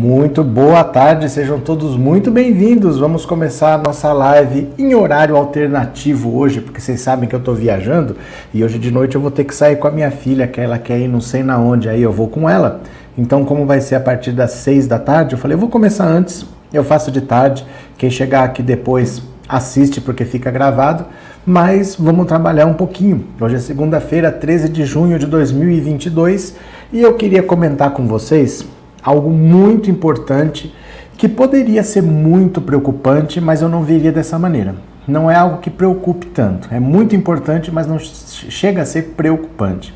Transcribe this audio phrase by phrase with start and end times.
[0.00, 2.98] Muito boa tarde, sejam todos muito bem-vindos.
[2.98, 7.54] Vamos começar a nossa live em horário alternativo hoje, porque vocês sabem que eu estou
[7.54, 8.16] viajando
[8.54, 10.78] e hoje de noite eu vou ter que sair com a minha filha, que ela
[10.78, 12.80] quer ir não sei na onde, aí eu vou com ela.
[13.18, 16.06] Então, como vai ser a partir das seis da tarde, eu falei, eu vou começar
[16.06, 17.62] antes, eu faço de tarde.
[17.98, 21.04] Quem chegar aqui depois assiste porque fica gravado,
[21.44, 23.26] mas vamos trabalhar um pouquinho.
[23.38, 26.56] Hoje é segunda-feira, 13 de junho de 2022
[26.90, 28.64] e eu queria comentar com vocês
[29.02, 30.74] algo muito importante
[31.16, 34.74] que poderia ser muito preocupante, mas eu não veria dessa maneira.
[35.06, 36.68] Não é algo que preocupe tanto.
[36.72, 39.94] É muito importante, mas não chega a ser preocupante.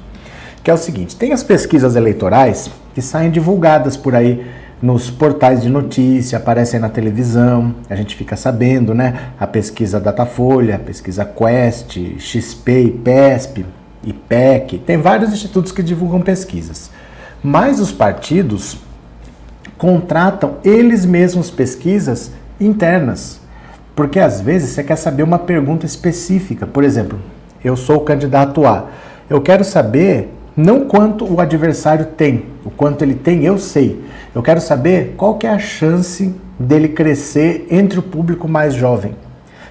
[0.63, 4.45] Que é o seguinte: tem as pesquisas eleitorais que saem divulgadas por aí
[4.83, 9.31] nos portais de notícia, aparecem na televisão, a gente fica sabendo, né?
[9.41, 13.65] A pesquisa Datafolha, a pesquisa Quest, XP, IPESP,
[14.05, 16.91] IPEC, tem vários institutos que divulgam pesquisas.
[17.43, 18.77] Mas os partidos
[19.79, 23.41] contratam eles mesmos pesquisas internas.
[23.95, 26.67] Porque às vezes você quer saber uma pergunta específica.
[26.67, 27.19] Por exemplo,
[27.65, 28.87] eu sou o candidato A.
[29.31, 34.05] Eu quero saber não quanto o adversário tem, o quanto ele tem, eu sei.
[34.35, 39.17] Eu quero saber qual que é a chance dele crescer entre o público mais jovem.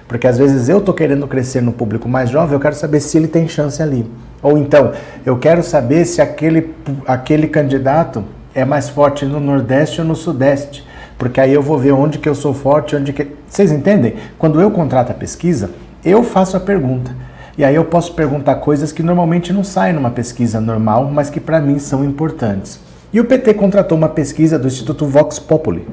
[0.06, 3.16] Porque às vezes eu estou querendo crescer no público mais jovem, eu quero saber se
[3.16, 4.06] ele tem chance ali.
[4.42, 4.92] Ou então,
[5.24, 6.74] eu quero saber se aquele,
[7.06, 8.22] aquele candidato
[8.54, 10.86] é mais forte no Nordeste ou no Sudeste,
[11.18, 13.26] porque aí eu vou ver onde que eu sou forte, onde que...
[13.48, 14.14] Vocês entendem?
[14.38, 15.70] Quando eu contrato a pesquisa,
[16.04, 17.14] eu faço a pergunta.
[17.56, 21.40] E aí eu posso perguntar coisas que normalmente não saem numa pesquisa normal, mas que
[21.40, 22.80] para mim são importantes.
[23.12, 25.86] E o PT contratou uma pesquisa do Instituto Vox Populi.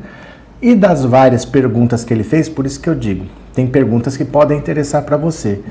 [0.61, 4.25] E das várias perguntas que ele fez, por isso que eu digo, tem perguntas que
[4.25, 5.61] podem interessar para você.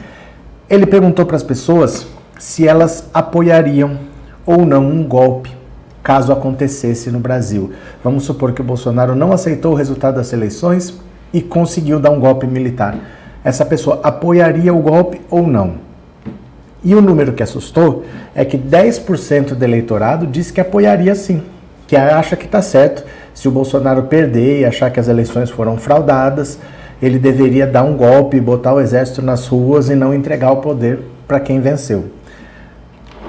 [0.68, 2.06] Ele perguntou para as pessoas
[2.38, 3.98] se elas apoiariam
[4.46, 5.59] ou não um golpe
[6.03, 7.72] caso acontecesse no Brasil.
[8.03, 10.94] Vamos supor que o Bolsonaro não aceitou o resultado das eleições
[11.33, 12.97] e conseguiu dar um golpe militar.
[13.44, 15.75] Essa pessoa apoiaria o golpe ou não?
[16.83, 21.43] E o número que assustou é que 10% do eleitorado diz que apoiaria sim,
[21.87, 23.05] que acha que está certo.
[23.34, 26.59] Se o Bolsonaro perder e achar que as eleições foram fraudadas,
[27.00, 31.00] ele deveria dar um golpe, botar o exército nas ruas e não entregar o poder
[31.27, 32.19] para quem venceu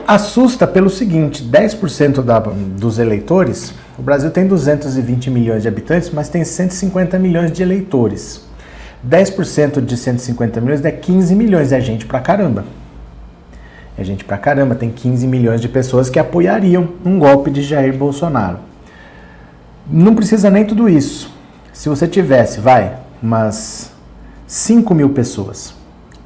[0.08, 6.30] assusta pelo seguinte: 10% da, dos eleitores, o Brasil tem 220 milhões de habitantes, mas
[6.30, 8.46] tem 150 milhões de eleitores.
[9.08, 12.66] 10% de 150 milhões é 15 milhões, é gente pra caramba.
[13.98, 17.96] É gente pra caramba, tem 15 milhões de pessoas que apoiariam um golpe de Jair
[17.96, 18.60] Bolsonaro.
[19.90, 21.32] Não precisa nem tudo isso.
[21.74, 23.92] Se você tivesse, vai, umas
[24.48, 25.74] 5 mil pessoas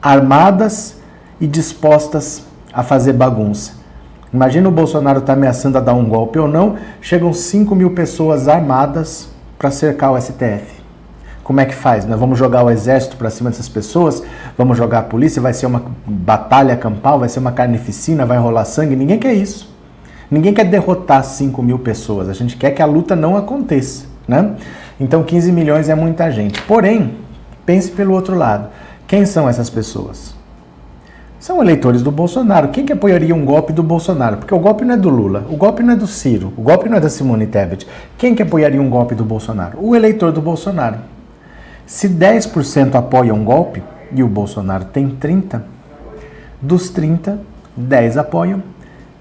[0.01, 0.97] armadas
[1.41, 2.43] e dispostas
[2.75, 3.85] a fazer bagunça.
[4.33, 7.91] Imagina o Bolsonaro estar tá ameaçando a dar um golpe ou não, chegam 5 mil
[7.91, 10.75] pessoas armadas para cercar o STF.
[11.41, 12.05] Como é que faz?
[12.05, 14.21] Nós vamos jogar o exército para cima dessas pessoas?
[14.57, 15.41] Vamos jogar a polícia?
[15.41, 17.19] Vai ser uma batalha campal?
[17.19, 18.25] Vai ser uma carnificina?
[18.25, 18.95] Vai rolar sangue?
[18.95, 19.73] Ninguém quer isso.
[20.29, 22.27] Ninguém quer derrotar 5 mil pessoas.
[22.27, 24.05] A gente quer que a luta não aconteça.
[24.27, 24.55] Né?
[24.99, 26.61] Então 15 milhões é muita gente.
[26.63, 27.13] Porém,
[27.65, 28.67] pense pelo outro lado.
[29.07, 30.34] Quem são essas pessoas?
[31.45, 32.69] São eleitores do Bolsonaro.
[32.69, 34.37] Quem que apoiaria um golpe do Bolsonaro?
[34.37, 36.89] Porque o golpe não é do Lula, o golpe não é do Ciro, o golpe
[36.89, 37.85] não é da Simone Tebet.
[38.17, 39.77] Quem que apoiaria um golpe do Bolsonaro?
[39.79, 40.97] O eleitor do Bolsonaro.
[41.85, 45.63] Se 10% apoiam um golpe e o Bolsonaro tem 30,
[46.59, 47.39] dos 30,
[47.77, 48.63] 10 apoiam,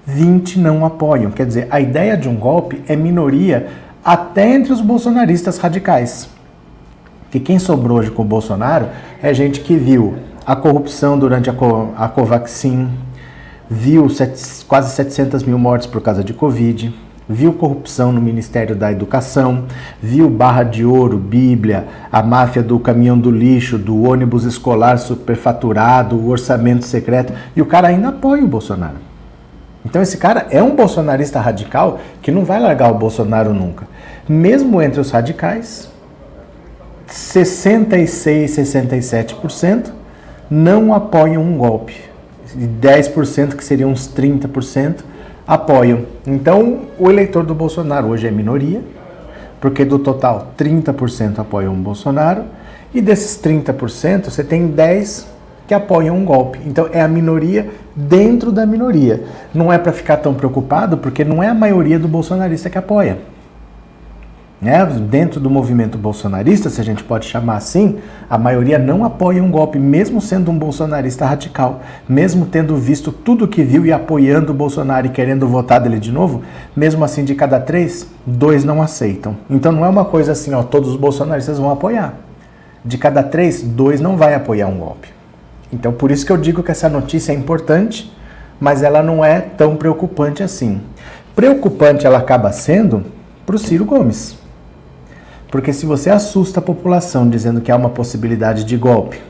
[0.07, 1.29] 20 não apoiam.
[1.29, 3.67] Quer dizer, a ideia de um golpe é minoria
[4.03, 6.27] até entre os bolsonaristas radicais.
[7.29, 8.87] Que quem sobrou hoje com o Bolsonaro
[9.21, 12.89] é gente que viu a corrupção durante a, Co a Covaxin,
[13.67, 16.93] viu set, quase 700 mil mortes por causa de Covid,
[17.27, 19.65] viu corrupção no Ministério da Educação,
[19.99, 26.15] viu barra de ouro, Bíblia, a máfia do caminhão do lixo, do ônibus escolar superfaturado,
[26.15, 28.97] o orçamento secreto, e o cara ainda apoia o Bolsonaro.
[29.83, 33.87] Então esse cara é um bolsonarista radical que não vai largar o Bolsonaro nunca.
[34.29, 35.89] Mesmo entre os radicais,
[37.07, 40.04] 66, 67%
[40.49, 41.95] não apoiam um golpe.
[42.55, 45.01] E 10%, que seriam uns 30%,
[45.47, 46.03] apoiam.
[46.25, 48.81] Então, o eleitor do Bolsonaro hoje é minoria,
[49.59, 52.43] porque do total 30% apoiam o Bolsonaro,
[52.93, 55.27] e desses 30%, você tem 10
[55.67, 56.59] que apoiam um golpe.
[56.65, 59.23] Então é a minoria dentro da minoria.
[59.53, 63.17] Não é para ficar tão preocupado, porque não é a maioria do bolsonarista que apoia.
[64.61, 64.85] Né?
[64.85, 67.97] Dentro do movimento bolsonarista, se a gente pode chamar assim,
[68.29, 73.47] a maioria não apoia um golpe, mesmo sendo um bolsonarista radical, mesmo tendo visto tudo
[73.47, 76.41] que viu e apoiando o Bolsonaro e querendo votar dele de novo,
[76.75, 79.35] mesmo assim, de cada três, dois não aceitam.
[79.49, 82.13] Então não é uma coisa assim, ó, todos os bolsonaristas vão apoiar.
[82.83, 85.09] De cada três, dois não vai apoiar um golpe.
[85.71, 88.11] Então por isso que eu digo que essa notícia é importante,
[88.59, 90.81] mas ela não é tão preocupante assim.
[91.35, 93.03] Preocupante ela acaba sendo
[93.45, 94.44] para o Ciro Gomes.
[95.49, 99.21] Porque se você assusta a população dizendo que há uma possibilidade de golpe,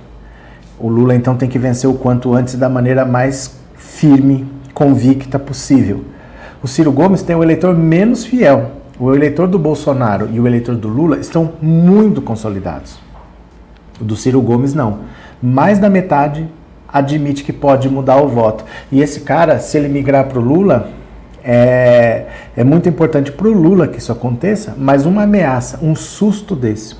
[0.79, 6.03] o Lula então tem que vencer o quanto antes da maneira mais firme, convicta possível.
[6.61, 8.71] O Ciro Gomes tem o eleitor menos fiel.
[8.99, 12.97] O eleitor do Bolsonaro e o eleitor do Lula estão muito consolidados.
[13.99, 14.99] O do Ciro Gomes não.
[15.41, 16.47] Mais da metade
[16.87, 18.63] admite que pode mudar o voto.
[18.91, 20.89] E esse cara, se ele migrar para o Lula,
[21.47, 22.25] é,
[22.57, 26.95] é muito importante para o Lula que isso aconteça, mas uma ameaça, um susto desse.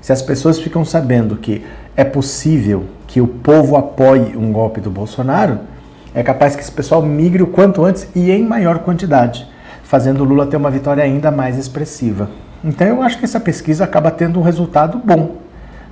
[0.00, 1.64] Se as pessoas ficam sabendo que
[1.96, 5.60] é possível que o povo apoie um golpe do Bolsonaro,
[6.12, 9.46] é capaz que esse pessoal migre o quanto antes e em maior quantidade,
[9.84, 12.28] fazendo o Lula ter uma vitória ainda mais expressiva.
[12.64, 15.36] Então eu acho que essa pesquisa acaba tendo um resultado bom,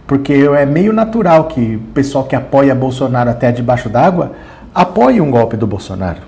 [0.09, 4.33] porque é meio natural que o pessoal que apoia Bolsonaro até debaixo d'água
[4.75, 6.23] apoie um golpe do Bolsonaro.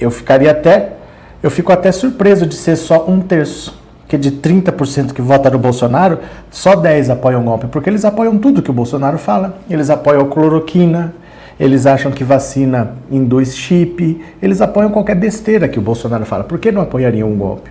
[0.00, 0.97] Eu ficaria até
[1.42, 5.58] eu fico até surpreso de ser só um terço, que de 30% que vota no
[5.58, 6.18] Bolsonaro,
[6.50, 9.58] só 10 apoiam o golpe, porque eles apoiam tudo que o Bolsonaro fala.
[9.70, 11.14] Eles apoiam a cloroquina,
[11.60, 16.42] eles acham que vacina induz chip, eles apoiam qualquer besteira que o Bolsonaro fala.
[16.42, 17.70] Por que não apoiariam um golpe?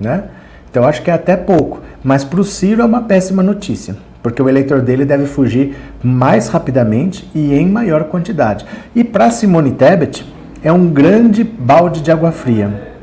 [0.00, 0.24] Né?
[0.68, 1.80] Então acho que é até pouco.
[2.02, 6.48] Mas para o Ciro é uma péssima notícia, porque o eleitor dele deve fugir mais
[6.48, 8.66] rapidamente e em maior quantidade.
[8.96, 10.26] E para Simone Tebet
[10.62, 12.95] é um grande balde de água fria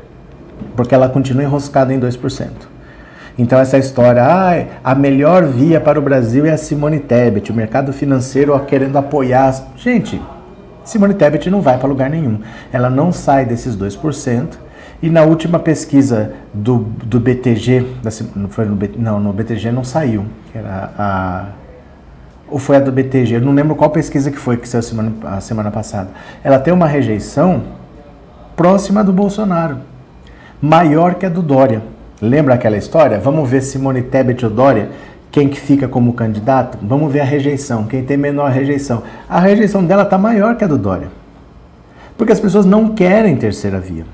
[0.76, 2.48] porque ela continua enroscada em 2%.
[3.36, 7.54] Então essa história, ah, a melhor via para o Brasil é a Simone Tebet, o
[7.54, 9.52] mercado financeiro querendo apoiar.
[9.76, 10.20] Gente,
[10.84, 12.40] Simone Tebet não vai para lugar nenhum.
[12.72, 14.58] Ela não sai desses 2%.
[15.02, 19.84] E na última pesquisa do, do BTG, da, não, foi no, não, no BTG não
[19.84, 20.24] saiu,
[20.54, 21.44] era a,
[22.48, 25.12] ou foi a do BTG, eu não lembro qual pesquisa que foi que saiu semana,
[25.24, 26.08] a semana passada.
[26.42, 27.64] Ela tem uma rejeição
[28.56, 29.78] próxima do Bolsonaro
[30.60, 31.82] maior que a do Dória.
[32.20, 33.18] Lembra aquela história?
[33.18, 34.90] Vamos ver Simone Tebet ou Dória,
[35.30, 36.78] quem que fica como candidato?
[36.80, 39.02] Vamos ver a rejeição, quem tem menor rejeição.
[39.28, 41.08] A rejeição dela está maior que a do Dória.
[42.16, 44.04] Porque as pessoas não querem terceira via.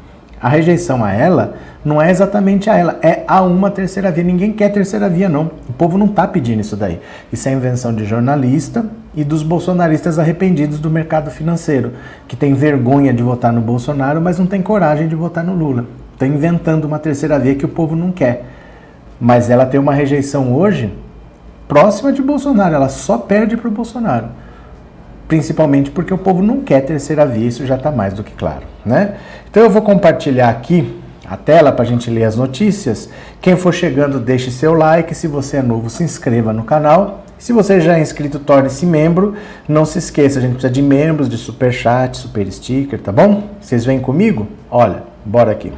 [0.41, 1.55] A rejeição a ela
[1.85, 4.25] não é exatamente a ela, é a uma terceira via.
[4.25, 5.51] Ninguém quer terceira via, não.
[5.69, 6.99] O povo não está pedindo isso daí.
[7.31, 11.93] Isso é invenção de jornalista e dos bolsonaristas arrependidos do mercado financeiro,
[12.27, 15.85] que tem vergonha de votar no Bolsonaro, mas não tem coragem de votar no Lula.
[16.21, 18.45] Está inventando uma terceira via que o povo não quer.
[19.19, 20.93] Mas ela tem uma rejeição hoje
[21.67, 22.75] próxima de Bolsonaro.
[22.75, 24.27] Ela só perde para o Bolsonaro.
[25.27, 28.65] Principalmente porque o povo não quer terceira via, isso já está mais do que claro.
[28.85, 29.15] Né?
[29.51, 30.95] Então eu vou compartilhar aqui
[31.27, 33.09] a tela para a gente ler as notícias.
[33.41, 35.15] Quem for chegando, deixe seu like.
[35.15, 37.25] Se você é novo, se inscreva no canal.
[37.39, 39.37] Se você já é inscrito, torne-se membro.
[39.67, 43.45] Não se esqueça, a gente precisa de membros, de super chat, super sticker, tá bom?
[43.59, 44.47] Vocês vêm comigo?
[44.71, 45.73] Olha, bora aqui.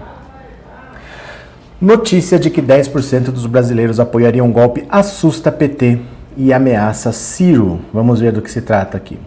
[1.83, 5.99] Notícia de que 10% dos brasileiros apoiariam um golpe assusta PT
[6.37, 7.81] e ameaça Ciro.
[7.93, 9.19] Vamos ver do que se trata aqui.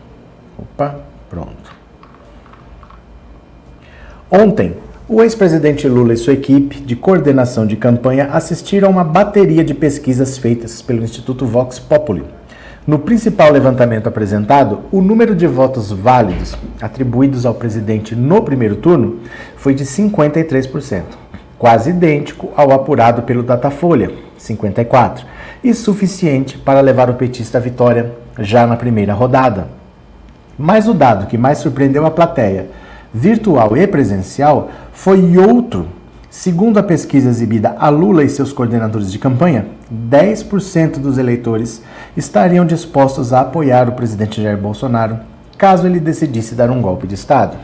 [0.58, 0.96] Opa,
[1.30, 1.76] pronto.
[4.32, 4.74] Ontem,
[5.06, 9.74] o ex-presidente Lula e sua equipe de coordenação de campanha assistiram a uma bateria de
[9.74, 12.24] pesquisas feitas pelo Instituto Vox Populi.
[12.88, 19.20] No principal levantamento apresentado, o número de votos válidos atribuídos ao presidente no primeiro turno
[19.58, 21.25] foi de 53%
[21.65, 25.25] quase idêntico ao apurado pelo Datafolha, 54,
[25.63, 29.69] e suficiente para levar o petista à vitória já na primeira rodada.
[30.60, 32.67] Mas o dado que mais surpreendeu a plateia,
[33.12, 35.88] virtual e presencial, foi outro.
[36.29, 41.81] Segundo a pesquisa exibida a Lula e seus coordenadores de campanha, 10% dos eleitores
[42.15, 45.17] estariam dispostos a apoiar o presidente Jair Bolsonaro
[45.57, 47.57] caso ele decidisse dar um golpe de Estado.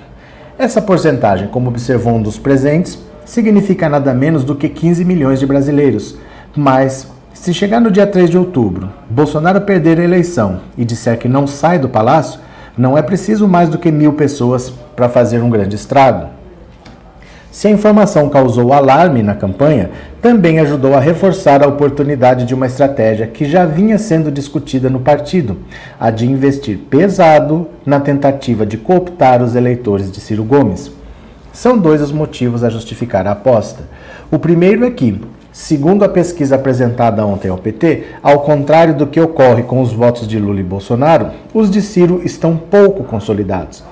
[0.58, 5.46] Essa porcentagem, como observou um dos presentes, significa nada menos do que 15 milhões de
[5.46, 6.18] brasileiros.
[6.56, 11.28] Mas, se chegar no dia 3 de outubro, Bolsonaro perder a eleição e disser que
[11.28, 12.40] não sai do palácio,
[12.78, 16.28] não é preciso mais do que mil pessoas para fazer um grande estrago.
[17.51, 22.66] Se a informação causou alarme na campanha, também ajudou a reforçar a oportunidade de uma
[22.66, 25.58] estratégia que já vinha sendo discutida no partido,
[26.00, 31.00] a de investir pesado na tentativa de cooptar os eleitores de Ciro Gomes.
[31.53, 33.84] São dois os motivos a justificar a aposta.
[34.31, 35.20] O primeiro é que,
[35.53, 40.25] Segundo a pesquisa apresentada ontem ao PT, ao contrário do que ocorre com os votos
[40.25, 43.84] de Lula e Bolsonaro, os de Ciro estão pouco consolidados.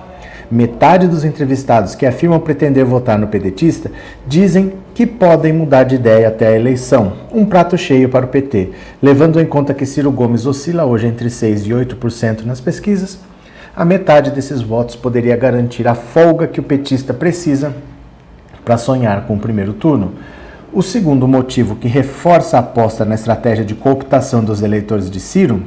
[0.49, 3.91] Metade dos entrevistados que afirmam pretender votar no pedetista
[4.25, 8.69] dizem que podem mudar de ideia até a eleição, um prato cheio para o PT,
[9.03, 13.19] levando em conta que Ciro Gomes oscila hoje entre 6 e 8% nas pesquisas.
[13.79, 17.73] A metade desses votos poderia garantir a folga que o petista precisa
[18.65, 20.15] para sonhar com o primeiro turno.
[20.73, 25.63] O segundo motivo que reforça a aposta na estratégia de cooptação dos eleitores de Ciro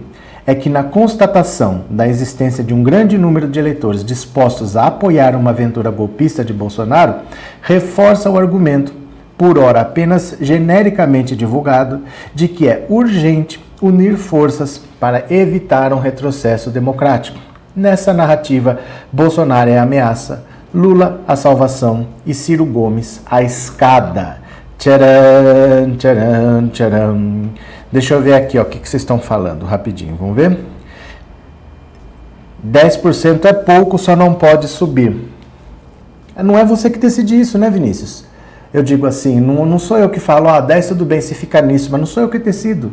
[0.46, 5.34] é que, na constatação da existência de um grande número de eleitores dispostos a apoiar
[5.34, 7.14] uma aventura golpista de Bolsonaro,
[7.62, 8.92] reforça o argumento,
[9.38, 12.02] por ora apenas genericamente divulgado,
[12.34, 17.51] de que é urgente unir forças para evitar um retrocesso democrático.
[17.74, 24.38] Nessa narrativa, Bolsonaro é a ameaça, Lula a salvação e Ciro Gomes a escada.
[24.78, 27.50] Tcharam, tcharam, tcharam.
[27.90, 30.16] Deixa eu ver aqui ó, o que, que vocês estão falando rapidinho.
[30.16, 30.58] Vamos ver?
[32.66, 35.28] 10% é pouco, só não pode subir.
[36.36, 38.24] Não é você que decide isso, né, Vinícius?
[38.72, 41.60] Eu digo assim, não, não sou eu que falo, ah, 10 tudo bem, se fica
[41.60, 42.92] nisso, mas não sou eu que decido.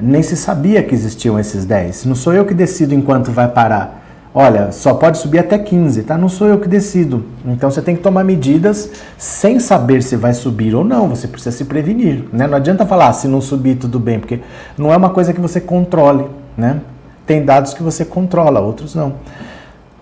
[0.00, 2.06] Nem se sabia que existiam esses 10.
[2.06, 4.02] Não sou eu que decido enquanto vai parar.
[4.34, 6.16] Olha, só pode subir até 15, tá?
[6.16, 7.26] Não sou eu que decido.
[7.44, 11.10] Então você tem que tomar medidas sem saber se vai subir ou não.
[11.10, 12.46] Você precisa se prevenir, né?
[12.46, 14.40] Não adianta falar ah, se não subir tudo bem, porque
[14.78, 16.24] não é uma coisa que você controle,
[16.56, 16.80] né?
[17.26, 19.16] Tem dados que você controla, outros não.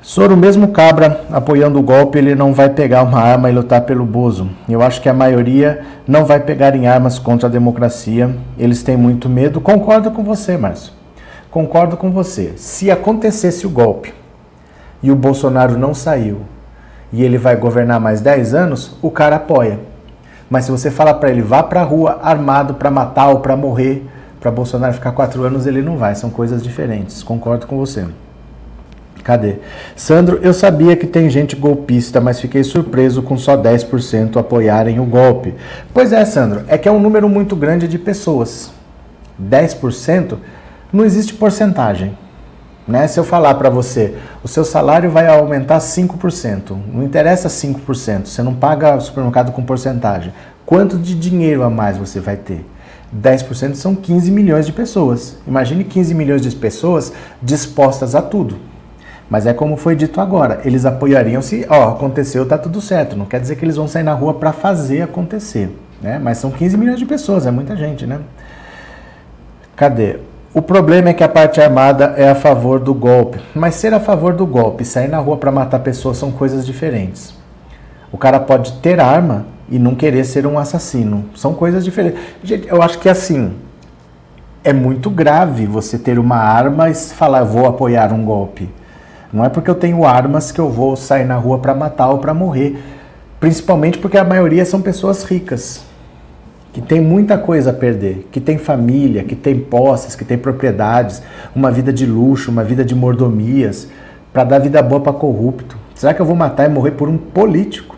[0.03, 4.05] Soro, mesmo cabra apoiando o golpe, ele não vai pegar uma arma e lutar pelo
[4.05, 4.49] Bozo.
[4.69, 8.35] Eu acho que a maioria não vai pegar em armas contra a democracia.
[8.59, 9.61] Eles têm muito medo.
[9.61, 10.93] Concordo com você, Márcio.
[11.51, 12.55] Concordo com você.
[12.57, 14.15] Se acontecesse o golpe,
[15.03, 16.43] e o Bolsonaro não saiu
[17.13, 19.81] e ele vai governar mais 10 anos, o cara apoia.
[20.49, 23.57] Mas se você falar para ele vá para a rua armado para matar ou para
[23.57, 24.07] morrer,
[24.41, 26.15] para Bolsonaro ficar quatro anos, ele não vai.
[26.15, 27.23] São coisas diferentes.
[27.23, 28.07] Concordo com você.
[29.23, 29.57] Cadê?
[29.95, 35.05] Sandro, eu sabia que tem gente golpista, mas fiquei surpreso com só 10% apoiarem o
[35.05, 35.55] golpe.
[35.93, 38.71] Pois é, Sandro, é que é um número muito grande de pessoas.
[39.41, 40.37] 10%
[40.93, 42.17] não existe porcentagem.
[42.89, 43.07] Né?
[43.07, 48.43] Se eu falar para você, o seu salário vai aumentar 5%, não interessa 5%, você
[48.43, 50.33] não paga supermercado com porcentagem.
[50.67, 52.67] Quanto de dinheiro a mais você vai ter?
[53.15, 55.37] 10% são 15 milhões de pessoas.
[55.47, 57.13] Imagine 15 milhões de pessoas
[57.43, 58.70] dispostas a tudo.
[59.31, 63.17] Mas é como foi dito agora, eles apoiariam se, ó, aconteceu, tá tudo certo.
[63.17, 65.71] Não quer dizer que eles vão sair na rua para fazer acontecer,
[66.03, 66.19] né?
[66.19, 68.19] Mas são 15 milhões de pessoas, é muita gente, né?
[69.77, 70.17] Cadê?
[70.53, 73.41] O problema é que a parte armada é a favor do golpe.
[73.55, 76.67] Mas ser a favor do golpe e sair na rua para matar pessoas são coisas
[76.67, 77.33] diferentes.
[78.11, 81.27] O cara pode ter arma e não querer ser um assassino.
[81.37, 82.21] São coisas diferentes.
[82.43, 83.53] Gente, eu acho que assim,
[84.65, 88.69] é muito grave você ter uma arma e falar vou apoiar um golpe.
[89.33, 92.19] Não é porque eu tenho armas que eu vou sair na rua para matar ou
[92.19, 92.83] para morrer.
[93.39, 95.85] Principalmente porque a maioria são pessoas ricas
[96.73, 101.23] que tem muita coisa a perder, que tem família, que tem posses, que tem propriedades,
[101.55, 103.89] uma vida de luxo, uma vida de mordomias,
[104.33, 105.77] para dar vida boa para corrupto.
[105.95, 107.97] Será que eu vou matar e morrer por um político?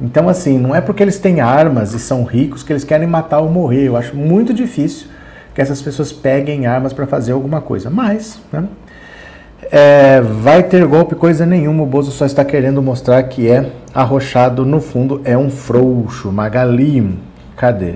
[0.00, 3.38] Então, assim, não é porque eles têm armas e são ricos que eles querem matar
[3.38, 3.84] ou morrer.
[3.84, 5.08] Eu acho muito difícil
[5.54, 7.88] que essas pessoas peguem armas para fazer alguma coisa.
[7.88, 8.64] Mas, né,
[9.70, 11.82] é, vai ter golpe coisa nenhuma.
[11.82, 14.64] O Bozo só está querendo mostrar que é arrochado.
[14.64, 16.30] No fundo, é um frouxo.
[16.30, 17.18] Magalim.
[17.56, 17.94] Cadê?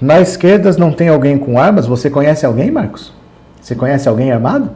[0.00, 1.86] Na esquerda não tem alguém com armas?
[1.86, 3.12] Você conhece alguém, Marcos?
[3.60, 4.70] Você conhece alguém armado?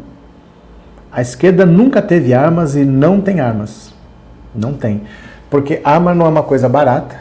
[1.11, 3.95] A esquerda nunca teve armas e não tem armas.
[4.55, 5.03] Não tem.
[5.51, 7.17] Porque arma não é uma coisa barata,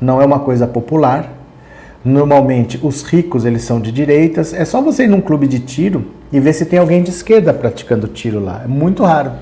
[0.00, 1.32] não é uma coisa popular.
[2.04, 4.52] Normalmente os ricos eles são de direitas.
[4.52, 7.52] É só você ir num clube de tiro e ver se tem alguém de esquerda
[7.52, 8.62] praticando tiro lá.
[8.64, 9.32] É muito raro.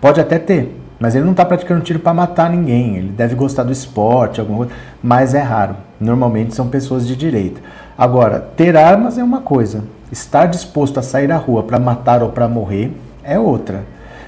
[0.00, 2.96] Pode até ter, mas ele não está praticando tiro para matar ninguém.
[2.96, 5.76] Ele deve gostar do esporte, alguma coisa, mas é raro.
[6.00, 7.60] Normalmente são pessoas de direita.
[7.96, 9.84] Agora, ter armas é uma coisa.
[10.10, 12.92] Estar disposto a sair à rua para matar ou para morrer
[13.22, 13.84] é outra.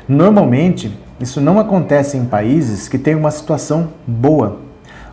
[0.07, 4.59] Normalmente, isso não acontece em países que têm uma situação boa.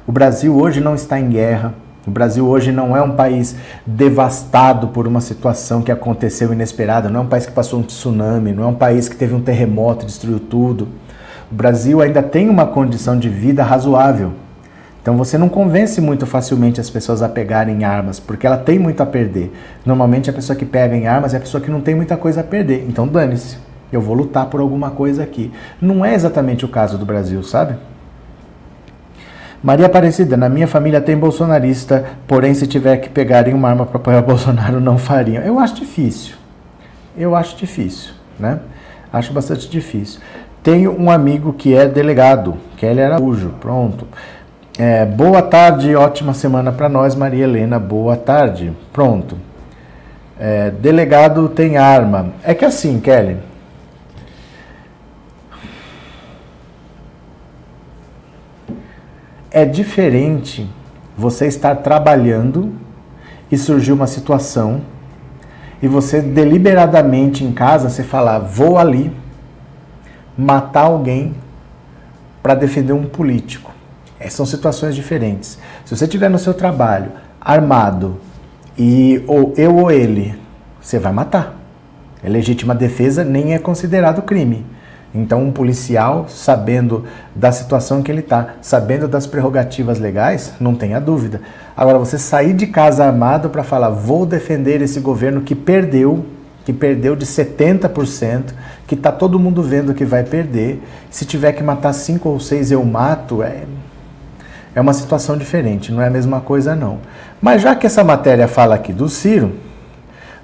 [0.05, 1.73] O Brasil hoje não está em guerra.
[2.07, 7.21] O Brasil hoje não é um país devastado por uma situação que aconteceu inesperada, não
[7.21, 10.05] é um país que passou um tsunami, não é um país que teve um terremoto
[10.05, 10.87] e destruiu tudo.
[11.51, 14.31] O Brasil ainda tem uma condição de vida razoável.
[15.01, 19.01] Então você não convence muito facilmente as pessoas a pegarem armas, porque ela tem muito
[19.01, 19.51] a perder.
[19.85, 22.41] Normalmente a pessoa que pega em armas é a pessoa que não tem muita coisa
[22.41, 22.85] a perder.
[22.87, 23.57] Então dane-se,
[23.91, 25.51] eu vou lutar por alguma coisa aqui.
[25.81, 27.75] Não é exatamente o caso do Brasil, sabe?
[29.61, 33.97] Maria Aparecida, na minha família tem bolsonarista, porém se tiver que pegarem uma arma para
[33.97, 35.43] apoiar Bolsonaro, não fariam.
[35.43, 36.35] Eu acho difícil.
[37.17, 38.59] Eu acho difícil, né?
[39.11, 40.21] Acho bastante difícil.
[40.63, 44.07] Tenho um amigo que é delegado, que ele era Araújo, pronto.
[44.77, 47.77] É, boa tarde, ótima semana para nós, Maria Helena.
[47.77, 49.37] Boa tarde, pronto.
[50.39, 52.27] É, delegado tem arma.
[52.43, 53.48] É que assim, Kelly.
[59.51, 60.69] É diferente
[61.17, 62.73] você estar trabalhando
[63.51, 64.81] e surgir uma situação
[65.81, 69.11] e você deliberadamente em casa você falar vou ali
[70.37, 71.33] matar alguém
[72.43, 73.71] para defender um político.
[74.19, 75.57] É, são situações diferentes.
[75.83, 78.19] Se você estiver no seu trabalho armado
[78.77, 80.37] e ou eu ou ele,
[80.79, 81.57] você vai matar.
[82.23, 84.65] É legítima defesa, nem é considerado crime.
[85.13, 87.03] Então, um policial, sabendo
[87.35, 91.41] da situação que ele está, sabendo das prerrogativas legais, não tenha dúvida.
[91.75, 96.25] Agora, você sair de casa armado para falar, vou defender esse governo que perdeu,
[96.63, 98.53] que perdeu de 70%,
[98.85, 102.69] que está todo mundo vendo que vai perder, se tiver que matar cinco ou seis
[102.69, 103.63] eu mato, é,
[104.75, 106.99] é uma situação diferente, não é a mesma coisa não.
[107.41, 109.53] Mas já que essa matéria fala aqui do Ciro,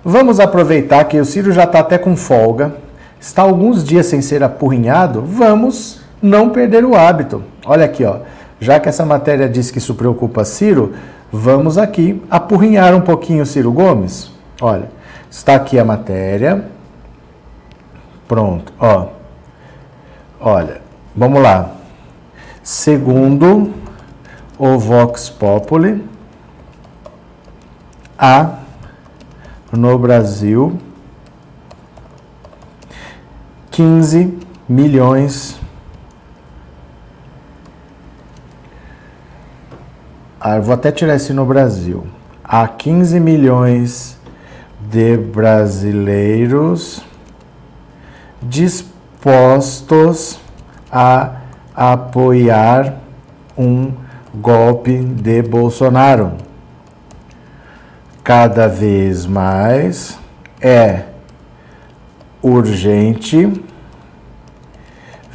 [0.03, 2.85] vamos aproveitar que o Ciro já está até com folga,
[3.25, 7.44] está alguns dias sem ser apurrinhado, vamos não perder o hábito.
[7.65, 8.20] Olha aqui, ó.
[8.60, 10.94] Já que essa matéria diz que isso preocupa Ciro,
[11.32, 14.32] vamos aqui apurrinhar um pouquinho Ciro Gomes.
[14.62, 14.89] Olha,
[15.29, 16.65] está aqui a matéria.
[18.27, 19.08] Pronto, ó.
[20.39, 20.82] Olha,
[21.15, 21.72] vamos lá.
[22.61, 23.74] Segundo
[24.55, 26.07] o Vox Populi,
[28.20, 28.59] há
[29.72, 30.79] no Brasil
[33.75, 35.59] 15 milhões
[40.40, 42.07] ah, vou até tirar esse no Brasil.
[42.42, 44.18] Há 15 milhões
[44.79, 47.03] de brasileiros
[48.42, 50.40] dispostos
[50.90, 51.42] a
[51.75, 53.01] apoiar
[53.57, 53.92] um
[54.33, 56.31] golpe de Bolsonaro.
[58.24, 60.18] Cada vez mais
[60.61, 61.07] é
[62.42, 63.65] urgente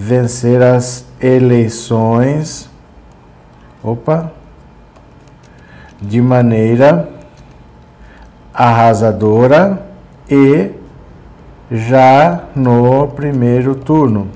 [0.01, 2.71] vencer as eleições.
[3.83, 4.33] Opa!
[6.01, 7.11] De maneira
[8.55, 9.87] arrasadora
[10.29, 10.71] e
[11.71, 14.29] já no primeiro turno.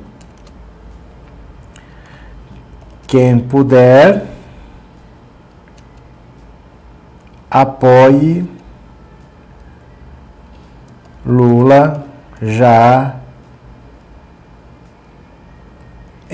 [3.06, 4.26] Quem puder
[7.50, 8.46] apoie
[11.24, 12.04] Lula
[12.42, 13.16] já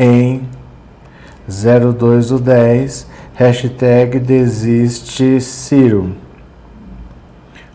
[0.00, 0.48] em
[1.46, 6.16] 02 do 10, hashtag desiste Ciro.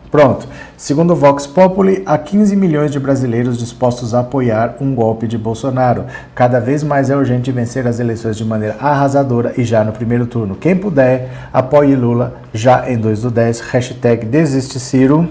[0.09, 0.47] Pronto.
[0.75, 5.37] Segundo o Vox Populi, há 15 milhões de brasileiros dispostos a apoiar um golpe de
[5.37, 6.05] Bolsonaro.
[6.33, 10.25] Cada vez mais é urgente vencer as eleições de maneira arrasadora e já no primeiro
[10.25, 10.55] turno.
[10.55, 13.61] Quem puder, apoie Lula já em 2 do 10.
[13.61, 15.29] Hashtag desiste Ciro.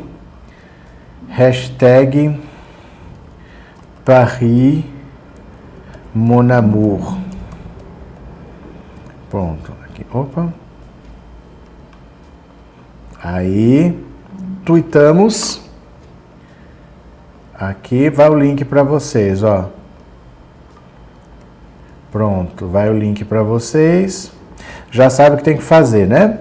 [1.28, 2.40] Hashtag
[4.04, 4.93] Paris
[6.14, 7.18] Mon Amour.
[9.29, 9.72] Pronto.
[9.85, 10.07] Aqui.
[10.12, 10.53] Opa.
[13.22, 13.98] Aí
[14.64, 15.62] tuitamos.
[17.55, 19.70] Aqui vai o link para vocês, ó.
[22.11, 24.33] Pronto, vai o link para vocês.
[24.90, 26.38] Já sabe o que tem que fazer, né?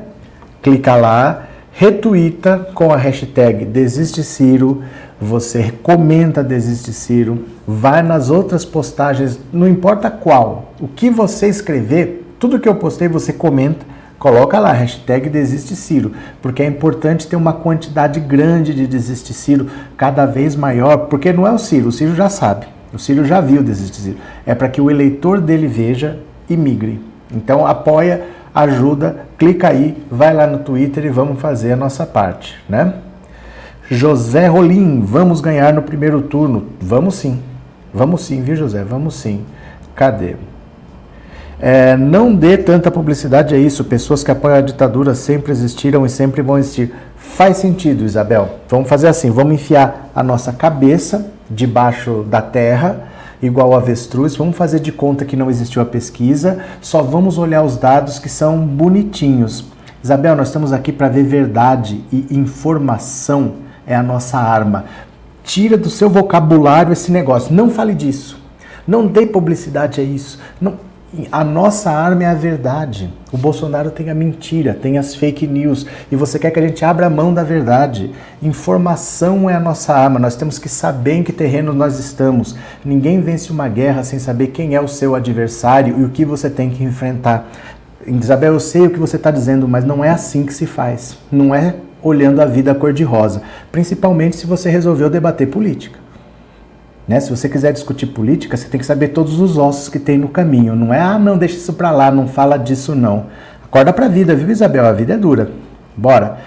[0.61, 4.83] Clica lá, retuita com a hashtag Desiste Ciro,
[5.23, 12.27] você comenta Desiste Ciro, vai nas outras postagens, não importa qual, o que você escrever,
[12.39, 17.35] tudo que eu postei você comenta Coloca lá, hashtag Desiste Ciro, porque é importante ter
[17.35, 21.91] uma quantidade grande de Desiste Ciro, cada vez maior, porque não é o Ciro, o
[21.91, 24.17] Ciro já sabe, o Ciro já viu Desiste Ciro.
[24.45, 27.01] É para que o eleitor dele veja e migre.
[27.35, 28.23] Então apoia,
[28.55, 32.93] ajuda, clica aí, vai lá no Twitter e vamos fazer a nossa parte, né?
[33.91, 36.67] José Rolim, vamos ganhar no primeiro turno.
[36.81, 37.41] Vamos sim.
[37.93, 38.83] Vamos sim, viu, José?
[38.83, 39.41] Vamos sim.
[39.93, 40.35] Cadê?
[41.59, 43.83] É, não dê tanta publicidade a isso.
[43.83, 46.93] Pessoas que apoiam a ditadura sempre existiram e sempre vão existir.
[47.17, 48.59] Faz sentido, Isabel.
[48.69, 53.07] Vamos fazer assim: vamos enfiar a nossa cabeça debaixo da terra,
[53.41, 54.35] igual avestruz.
[54.35, 56.59] Vamos fazer de conta que não existiu a pesquisa.
[56.81, 59.65] Só vamos olhar os dados que são bonitinhos.
[60.01, 64.85] Isabel, nós estamos aqui para ver verdade e informação é a nossa arma.
[65.43, 67.53] Tira do seu vocabulário esse negócio.
[67.53, 68.41] Não fale disso.
[68.87, 70.39] Não dê publicidade a isso.
[70.59, 70.75] Não
[71.31, 73.13] A nossa arma é a verdade.
[73.31, 75.85] O Bolsonaro tem a mentira, tem as fake news.
[76.11, 78.11] E você quer que a gente abra mão da verdade.
[78.41, 80.19] Informação é a nossa arma.
[80.19, 82.55] Nós temos que saber em que terreno nós estamos.
[82.83, 86.49] Ninguém vence uma guerra sem saber quem é o seu adversário e o que você
[86.49, 87.47] tem que enfrentar.
[88.05, 91.17] Isabel, eu sei o que você está dizendo, mas não é assim que se faz.
[91.31, 93.41] Não é olhando a vida cor-de-rosa.
[93.71, 95.99] Principalmente se você resolveu debater política.
[97.07, 97.19] Né?
[97.19, 100.27] Se você quiser discutir política, você tem que saber todos os ossos que tem no
[100.27, 100.75] caminho.
[100.75, 103.25] Não é, ah, não, deixa isso para lá, não fala disso não.
[103.63, 104.85] Acorda para a vida, viu, Isabel?
[104.85, 105.51] A vida é dura.
[105.95, 106.37] Bora.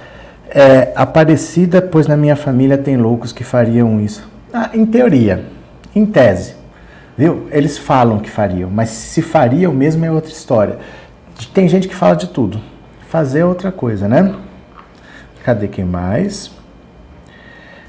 [0.49, 4.29] É, Aparecida, pois na minha família tem loucos que fariam isso.
[4.53, 5.45] Ah, em teoria,
[5.95, 6.55] em tese,
[7.19, 7.49] viu?
[7.51, 10.79] Eles falam que fariam, mas se fariam mesmo é outra história.
[11.53, 12.61] Tem gente que fala de tudo.
[13.09, 14.35] Fazer é outra coisa, né?
[15.47, 16.51] Cadê quem mais?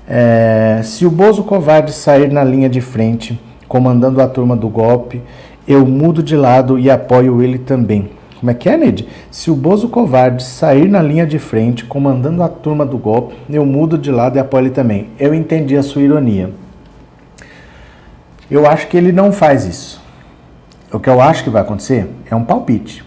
[0.08, 5.24] É, se o Bozo covarde sair na linha de frente, comandando a turma do golpe,
[5.67, 8.12] eu mudo de lado e apoio ele também.
[8.39, 9.08] Como é que é, Ned?
[9.32, 13.65] Se o Bozo covarde sair na linha de frente, comandando a turma do golpe, eu
[13.65, 15.08] mudo de lado e apoio ele também.
[15.17, 16.52] Eu entendi a sua ironia.
[18.52, 20.00] Eu acho que ele não faz isso.
[20.93, 23.04] O que eu acho que vai acontecer é um palpite.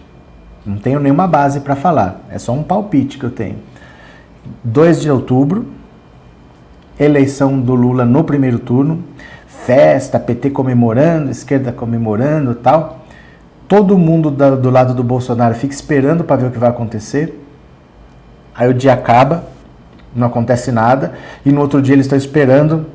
[0.65, 2.19] Não tenho nenhuma base para falar.
[2.29, 3.70] É só um palpite que eu tenho.
[4.63, 5.65] 2 de outubro,
[6.99, 9.03] eleição do Lula no primeiro turno,
[9.65, 13.05] festa, PT comemorando, esquerda comemorando tal.
[13.67, 17.39] Todo mundo do lado do Bolsonaro fica esperando para ver o que vai acontecer.
[18.53, 19.45] Aí o dia acaba,
[20.13, 21.13] não acontece nada,
[21.45, 22.85] e no outro dia eles estão esperando,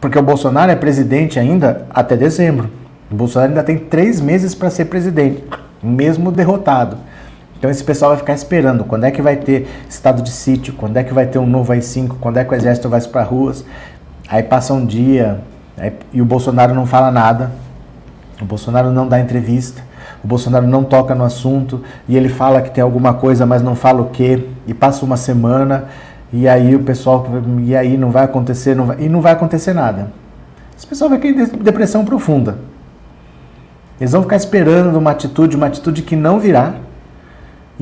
[0.00, 2.68] porque o Bolsonaro é presidente ainda até dezembro.
[3.10, 5.42] O Bolsonaro ainda tem três meses para ser presidente,
[5.82, 6.98] mesmo derrotado.
[7.62, 10.96] Então esse pessoal vai ficar esperando quando é que vai ter estado de sítio, quando
[10.96, 13.64] é que vai ter um novo AI-5, quando é que o exército vai para ruas.
[14.28, 15.38] Aí passa um dia
[15.78, 17.52] aí, e o Bolsonaro não fala nada,
[18.40, 19.80] o Bolsonaro não dá entrevista,
[20.24, 23.76] o Bolsonaro não toca no assunto e ele fala que tem alguma coisa, mas não
[23.76, 24.44] fala o que.
[24.66, 25.84] E passa uma semana
[26.32, 27.24] e aí o pessoal
[27.60, 30.10] e aí não vai acontecer, não vai, e não vai acontecer nada.
[30.76, 32.58] Esse pessoal vai cair em depressão profunda.
[34.00, 36.74] Eles vão ficar esperando uma atitude, uma atitude que não virá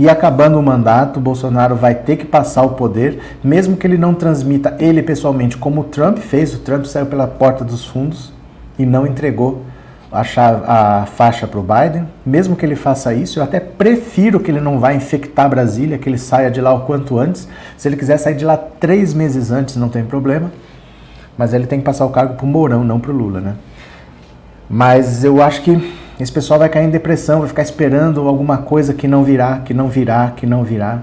[0.00, 4.14] e acabando o mandato, Bolsonaro vai ter que passar o poder, mesmo que ele não
[4.14, 6.54] transmita ele pessoalmente, como o Trump fez.
[6.54, 8.32] O Trump saiu pela porta dos fundos
[8.78, 9.60] e não entregou
[10.10, 12.08] a, chave, a faixa para o Biden.
[12.24, 16.08] Mesmo que ele faça isso, eu até prefiro que ele não vá infectar Brasília, que
[16.08, 17.46] ele saia de lá o quanto antes.
[17.76, 20.50] Se ele quiser sair de lá três meses antes, não tem problema.
[21.36, 23.54] Mas ele tem que passar o cargo para o Mourão, não para o Lula, né?
[24.66, 28.92] Mas eu acho que esse pessoal vai cair em depressão, vai ficar esperando alguma coisa
[28.92, 31.00] que não virá, que não virá, que não virá.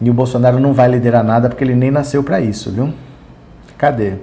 [0.00, 2.94] E o Bolsonaro não vai liderar nada porque ele nem nasceu para isso, viu?
[3.76, 4.14] Cadê?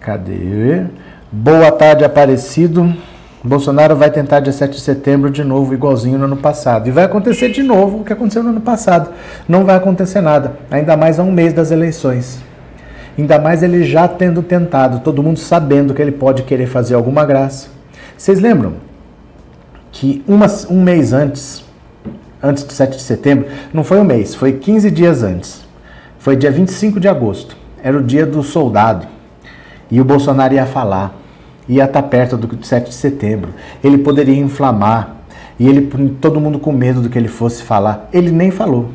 [0.00, 0.84] Cadê?
[1.32, 2.94] Boa tarde, Aparecido.
[3.42, 6.88] Bolsonaro vai tentar dia 7 de setembro de novo, igualzinho no ano passado.
[6.88, 9.10] E vai acontecer de novo o que aconteceu no ano passado.
[9.48, 12.42] Não vai acontecer nada, ainda mais a um mês das eleições.
[13.16, 17.24] Ainda mais ele já tendo tentado, todo mundo sabendo que ele pode querer fazer alguma
[17.24, 17.75] graça
[18.16, 18.74] vocês lembram
[19.92, 20.24] que
[20.68, 21.64] um mês antes,
[22.42, 25.66] antes do 7 de setembro, não foi um mês, foi 15 dias antes.
[26.18, 27.56] Foi dia 25 de agosto.
[27.80, 29.06] Era o dia do soldado.
[29.88, 31.14] E o Bolsonaro ia falar.
[31.68, 33.50] Ia estar perto do 7 de setembro.
[33.82, 35.18] Ele poderia inflamar.
[35.56, 35.88] E ele,
[36.20, 38.08] todo mundo com medo do que ele fosse falar.
[38.12, 38.90] Ele nem falou.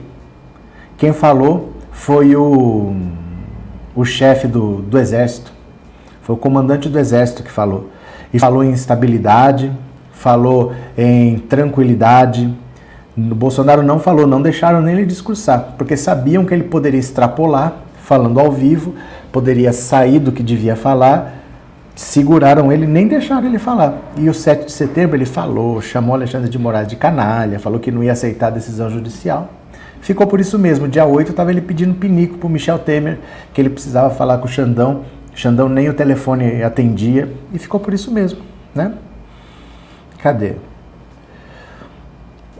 [0.97, 2.93] Quem falou foi o,
[3.95, 5.53] o chefe do, do exército.
[6.21, 7.89] Foi o comandante do exército que falou.
[8.33, 9.71] E falou em estabilidade,
[10.13, 12.53] falou em tranquilidade.
[13.17, 18.39] O Bolsonaro não falou, não deixaram nele discursar, porque sabiam que ele poderia extrapolar, falando
[18.39, 18.95] ao vivo,
[19.31, 21.33] poderia sair do que devia falar,
[21.95, 23.95] seguraram ele, nem deixaram ele falar.
[24.17, 27.91] E o 7 de setembro ele falou, chamou Alexandre de Moraes de canalha, falou que
[27.91, 29.49] não ia aceitar a decisão judicial.
[30.01, 30.87] Ficou por isso mesmo.
[30.87, 33.19] Dia 8 estava ele pedindo pinico para Michel Temer,
[33.53, 35.01] que ele precisava falar com o Xandão
[35.33, 38.41] Xandão nem o telefone atendia e ficou por isso mesmo,
[38.75, 38.93] né?
[40.21, 40.55] Cadê?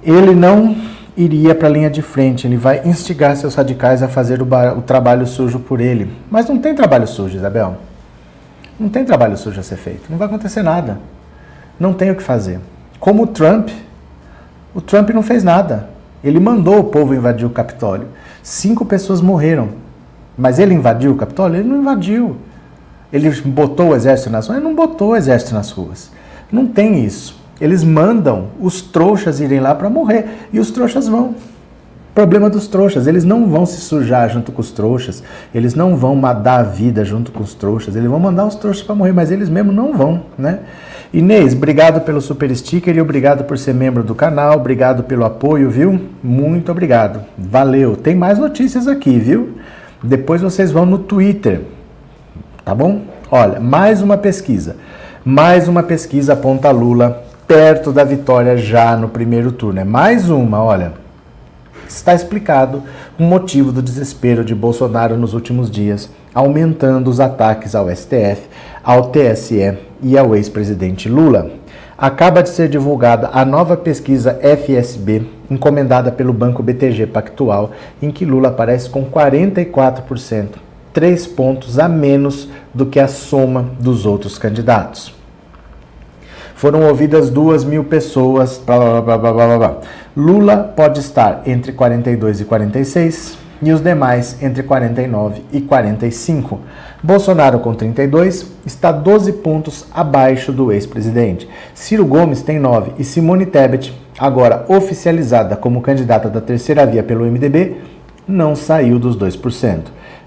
[0.04, 0.76] Ele não
[1.16, 4.82] iria para a linha de frente, ele vai instigar seus radicais a fazer o, o,
[4.82, 6.12] trabalho sujo por ele.
[6.30, 7.78] Mas não tem trabalho sujo, Isabel.
[8.80, 10.10] Não tem trabalho sujo a ser feito.
[10.10, 10.98] Não vai acontecer nada.
[11.80, 12.60] Não tem o que fazer.
[13.00, 13.70] Como o Trump,
[14.74, 15.90] o Trump não fez nada.
[16.24, 18.08] Ele mandou o povo invadir o Capitólio.
[18.42, 19.70] Cinco pessoas morreram.
[20.38, 21.60] Mas ele invadiu o Capitólio?
[21.60, 22.38] Ele não invadiu.
[23.12, 24.58] Ele botou o exército nas ruas?
[24.58, 26.12] Ele não botou o exército nas ruas.
[26.52, 27.40] Não tem isso.
[27.60, 30.48] Eles mandam os trouxas irem lá para morrer.
[30.52, 31.36] E os trouxas vão.
[32.14, 35.24] Problema dos trouxas, eles não vão se sujar junto com os trouxas,
[35.56, 38.84] eles não vão dar a vida junto com os trouxas, eles vão mandar os trouxas
[38.84, 40.60] para morrer, mas eles mesmos não vão, né?
[41.14, 44.56] Inês, obrigado pelo super sticker e obrigado por ser membro do canal.
[44.56, 46.00] Obrigado pelo apoio, viu?
[46.24, 47.22] Muito obrigado.
[47.38, 47.98] Valeu.
[47.98, 49.58] Tem mais notícias aqui, viu?
[50.02, 51.62] Depois vocês vão no Twitter.
[52.64, 53.02] Tá bom?
[53.30, 54.76] Olha, mais uma pesquisa.
[55.26, 59.80] Mais uma pesquisa aponta Lula perto da vitória já no primeiro turno.
[59.80, 60.94] É mais uma, olha.
[61.88, 62.84] Está explicado
[63.20, 68.44] o motivo do desespero de Bolsonaro nos últimos dias, aumentando os ataques ao STF,
[68.84, 71.52] ao TSE e ao ex-presidente Lula.
[71.98, 77.72] Acaba de ser divulgada a nova pesquisa FSB, encomendada pelo Banco BTG Pactual,
[78.02, 80.48] em que Lula aparece com 44%,
[80.94, 85.14] três pontos a menos do que a soma dos outros candidatos.
[86.56, 88.62] Foram ouvidas duas mil pessoas.
[88.64, 89.78] Blá, blá, blá,
[90.16, 96.60] Lula pode estar entre 42 e 46 e os demais entre 49 e 45.
[97.02, 101.48] Bolsonaro, com 32, está 12 pontos abaixo do ex-presidente.
[101.74, 107.26] Ciro Gomes tem 9 e Simone Tebet, agora oficializada como candidata da terceira via pelo
[107.26, 107.78] MDB,
[108.28, 109.80] não saiu dos 2%.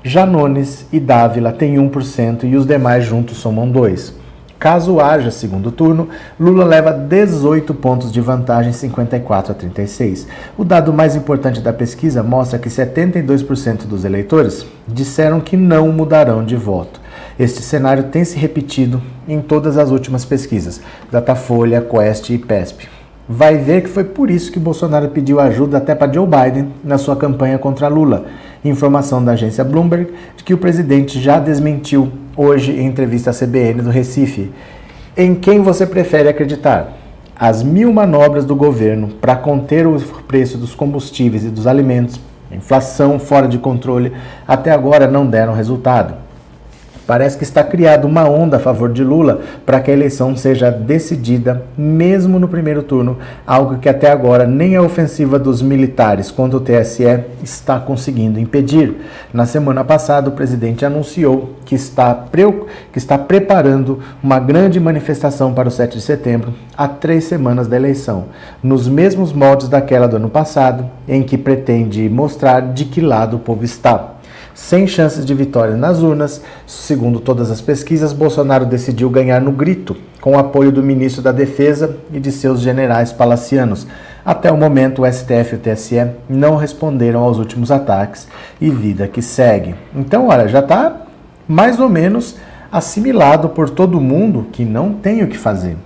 [0.06, 4.12] Janones e Dávila têm 1% e os demais juntos somam 2%.
[4.58, 10.28] Caso haja segundo turno, Lula leva 18 pontos de vantagem, 54 a 36.
[10.58, 16.44] O dado mais importante da pesquisa mostra que 72% dos eleitores disseram que não mudarão
[16.44, 17.00] de voto.
[17.38, 22.88] Este cenário tem se repetido em todas as últimas pesquisas, Datafolha, Quest e PESP.
[23.26, 26.98] Vai ver que foi por isso que Bolsonaro pediu ajuda até para Joe Biden na
[26.98, 28.26] sua campanha contra Lula.
[28.64, 33.82] Informação da agência Bloomberg de que o presidente já desmentiu hoje em entrevista à CBN
[33.82, 34.50] do Recife.
[35.14, 36.94] Em quem você prefere acreditar?
[37.36, 42.18] As mil manobras do governo para conter o preço dos combustíveis e dos alimentos,
[42.50, 44.12] inflação fora de controle,
[44.48, 46.23] até agora não deram resultado.
[47.06, 50.70] Parece que está criada uma onda a favor de Lula para que a eleição seja
[50.70, 56.56] decidida mesmo no primeiro turno, algo que até agora nem a ofensiva dos militares contra
[56.56, 57.04] o TSE
[57.42, 58.96] está conseguindo impedir.
[59.32, 62.24] Na semana passada, o presidente anunciou que está,
[62.92, 67.76] que está preparando uma grande manifestação para o 7 de setembro, há três semanas da
[67.76, 68.26] eleição,
[68.62, 73.40] nos mesmos moldes daquela do ano passado, em que pretende mostrar de que lado o
[73.40, 74.13] povo está.
[74.54, 79.96] Sem chances de vitória nas urnas, segundo todas as pesquisas, Bolsonaro decidiu ganhar no grito,
[80.20, 83.84] com o apoio do ministro da Defesa e de seus generais palacianos.
[84.24, 88.28] Até o momento, o STF e o TSE não responderam aos últimos ataques
[88.60, 89.74] e vida que segue.
[89.92, 91.02] Então, olha, já está
[91.48, 92.36] mais ou menos
[92.70, 95.76] assimilado por todo mundo que não tem o que fazer.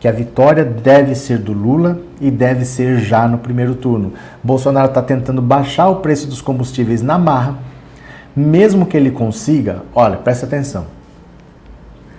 [0.00, 4.14] Que a vitória deve ser do Lula e deve ser já no primeiro turno.
[4.42, 7.69] Bolsonaro está tentando baixar o preço dos combustíveis na marra
[8.34, 10.86] mesmo que ele consiga, olha, presta atenção.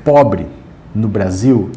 [0.03, 0.47] Pobre
[0.93, 1.71] no Brasil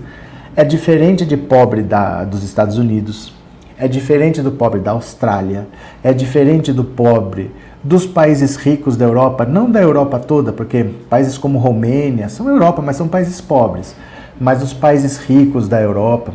[0.57, 3.35] é diferente de pobre da, dos Estados Unidos,
[3.77, 5.67] é diferente do pobre da Austrália,
[6.03, 7.51] é diferente do pobre
[7.83, 12.81] dos países ricos da Europa, não da Europa toda, porque países como Romênia são Europa,
[12.81, 13.97] mas são países pobres.
[14.41, 16.33] Mas os países ricos da Europa,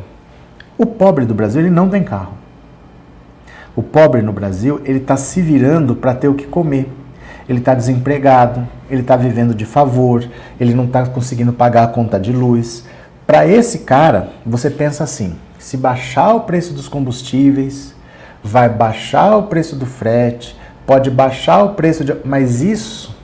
[0.77, 2.33] o pobre do Brasil ele não tem carro.
[3.75, 6.89] O pobre no Brasil ele está se virando para ter o que comer
[7.49, 10.23] ele está desempregado, ele está vivendo de favor,
[10.59, 12.85] ele não está conseguindo pagar a conta de luz.
[13.25, 17.95] Para esse cara, você pensa assim: se baixar o preço dos combustíveis,
[18.43, 22.15] vai baixar o preço do frete, pode baixar o preço de.
[22.23, 23.17] Mas isso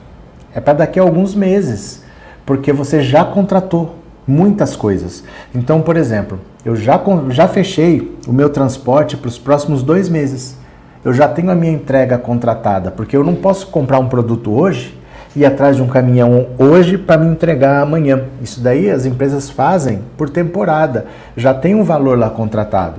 [0.55, 2.03] é para daqui a alguns meses,
[2.47, 5.23] porque você já contratou muitas coisas.
[5.53, 10.57] Então, por exemplo, eu já, já fechei o meu transporte para os próximos dois meses
[11.05, 14.97] eu já tenho a minha entrega contratada, porque eu não posso comprar um produto hoje
[15.35, 18.23] e ir atrás de um caminhão hoje para me entregar amanhã.
[18.41, 21.05] Isso daí as empresas fazem por temporada,
[21.37, 22.95] já tem um valor lá contratado.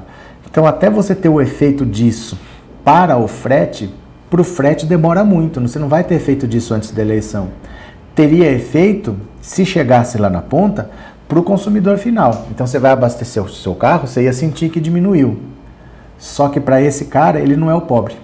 [0.49, 2.39] Então, até você ter o efeito disso
[2.85, 3.93] para o frete,
[4.31, 7.49] para o frete demora muito, você não vai ter efeito disso antes da eleição.
[8.15, 10.91] Teria efeito se chegasse lá na ponta
[11.29, 12.47] para o consumidor final.
[12.53, 15.56] Então, você vai abastecer o seu carro, você ia sentir que diminuiu.
[16.27, 18.17] Só que para esse cara, ele não é o pobre.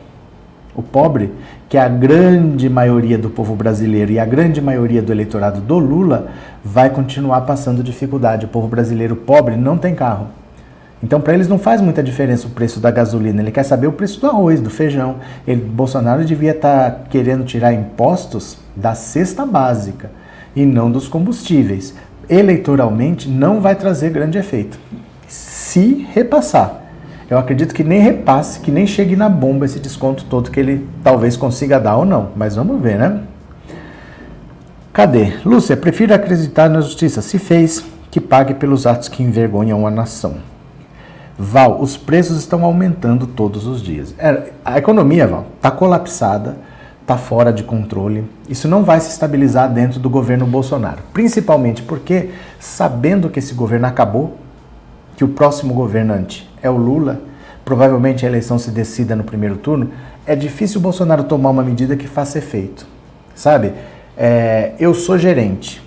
[0.74, 1.32] O pobre,
[1.68, 5.78] que é a grande maioria do povo brasileiro e a grande maioria do eleitorado do
[5.78, 6.26] Lula,
[6.64, 8.44] vai continuar passando dificuldade.
[8.44, 10.26] O povo brasileiro pobre não tem carro.
[11.00, 13.40] Então, para eles não faz muita diferença o preço da gasolina.
[13.40, 15.16] Ele quer saber o preço do arroz, do feijão.
[15.46, 20.10] Ele, Bolsonaro devia estar tá querendo tirar impostos da cesta básica
[20.56, 21.94] e não dos combustíveis.
[22.28, 24.76] Eleitoralmente, não vai trazer grande efeito.
[25.28, 26.81] Se repassar.
[27.32, 30.86] Eu acredito que nem repasse, que nem chegue na bomba esse desconto todo que ele
[31.02, 32.28] talvez consiga dar ou não.
[32.36, 33.22] Mas vamos ver, né?
[34.92, 35.32] Cadê?
[35.42, 37.22] Lúcia, prefiro acreditar na justiça.
[37.22, 40.34] Se fez, que pague pelos atos que envergonham a nação.
[41.38, 44.14] Val, os preços estão aumentando todos os dias.
[44.18, 46.58] É, a economia, Val, está colapsada,
[47.00, 48.26] está fora de controle.
[48.46, 50.98] Isso não vai se estabilizar dentro do governo Bolsonaro.
[51.14, 52.28] Principalmente porque,
[52.60, 54.36] sabendo que esse governo acabou,
[55.16, 57.20] que o próximo governante é o Lula,
[57.64, 59.90] provavelmente a eleição se decida no primeiro turno,
[60.26, 62.86] é difícil o Bolsonaro tomar uma medida que faça efeito.
[63.34, 63.72] Sabe?
[64.16, 65.82] É, eu sou gerente.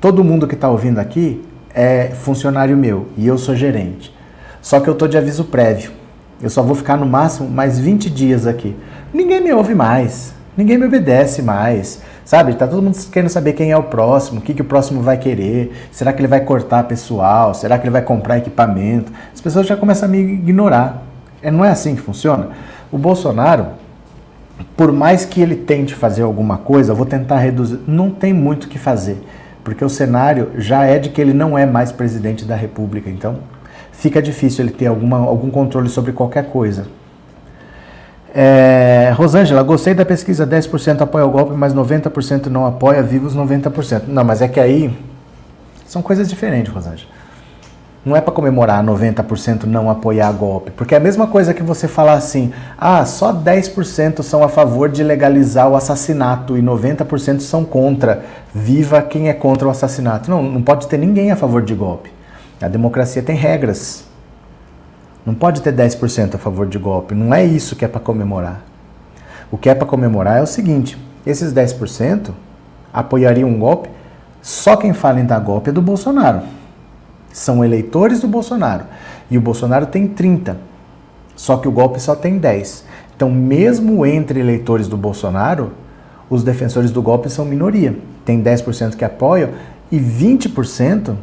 [0.00, 1.42] Todo mundo que está ouvindo aqui
[1.74, 4.14] é funcionário meu e eu sou gerente.
[4.62, 5.92] Só que eu estou de aviso prévio.
[6.40, 8.76] Eu só vou ficar no máximo mais 20 dias aqui.
[9.12, 12.02] Ninguém me ouve mais, ninguém me obedece mais.
[12.24, 15.02] Sabe, tá todo mundo querendo saber quem é o próximo, o que, que o próximo
[15.02, 19.12] vai querer, será que ele vai cortar pessoal, será que ele vai comprar equipamento?
[19.32, 21.02] As pessoas já começam a me ignorar.
[21.42, 22.48] É, não é assim que funciona?
[22.90, 23.66] O Bolsonaro,
[24.74, 28.68] por mais que ele tente fazer alguma coisa, vou tentar reduzir, não tem muito o
[28.68, 29.22] que fazer,
[29.62, 33.36] porque o cenário já é de que ele não é mais presidente da República, então
[33.92, 36.86] fica difícil ele ter alguma, algum controle sobre qualquer coisa.
[38.36, 44.08] É, Rosângela, gostei da pesquisa, 10% apoia o golpe, mas 90% não apoia, vivos 90%.
[44.08, 44.92] Não, mas é que aí
[45.86, 47.08] são coisas diferentes, Rosângela.
[48.04, 51.86] Não é para comemorar 90% não apoiar golpe, porque é a mesma coisa que você
[51.86, 57.64] falar assim: ah, só 10% são a favor de legalizar o assassinato e 90% são
[57.64, 58.24] contra.
[58.52, 60.28] Viva quem é contra o assassinato.
[60.28, 62.12] Não, não pode ter ninguém a favor de golpe.
[62.60, 64.04] A democracia tem regras.
[65.24, 67.14] Não pode ter 10% a favor de golpe.
[67.14, 68.62] Não é isso que é para comemorar.
[69.50, 72.30] O que é para comemorar é o seguinte: esses 10%
[72.92, 73.88] apoiariam um golpe,
[74.42, 76.42] só quem fala em dar golpe é do Bolsonaro.
[77.32, 78.84] São eleitores do Bolsonaro.
[79.30, 80.58] E o Bolsonaro tem 30.
[81.34, 82.84] Só que o golpe só tem 10.
[83.16, 85.72] Então, mesmo entre eleitores do Bolsonaro,
[86.28, 87.96] os defensores do golpe são minoria.
[88.24, 89.50] Tem 10% que apoiam
[89.90, 91.14] e 20%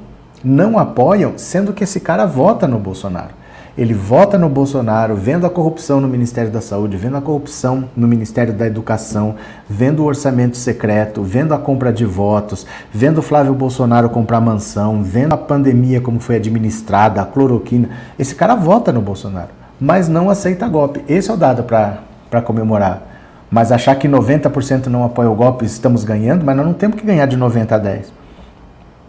[0.43, 3.40] não apoiam, sendo que esse cara vota no Bolsonaro.
[3.77, 8.05] Ele vota no Bolsonaro, vendo a corrupção no Ministério da Saúde, vendo a corrupção no
[8.05, 9.35] Ministério da Educação,
[9.69, 15.33] vendo o orçamento secreto, vendo a compra de votos, vendo Flávio Bolsonaro comprar mansão, vendo
[15.33, 17.89] a pandemia como foi administrada, a cloroquina.
[18.19, 21.01] Esse cara vota no Bolsonaro, mas não aceita golpe.
[21.07, 23.07] Esse é o dado para comemorar.
[23.49, 27.05] Mas achar que 90% não apoia o golpe, estamos ganhando, mas nós não temos que
[27.05, 28.13] ganhar de 90 a 10.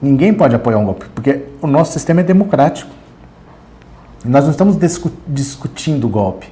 [0.01, 3.02] Ninguém pode apoiar um golpe, porque o nosso sistema é democrático.
[4.25, 6.49] Nós não estamos discu discutindo golpe.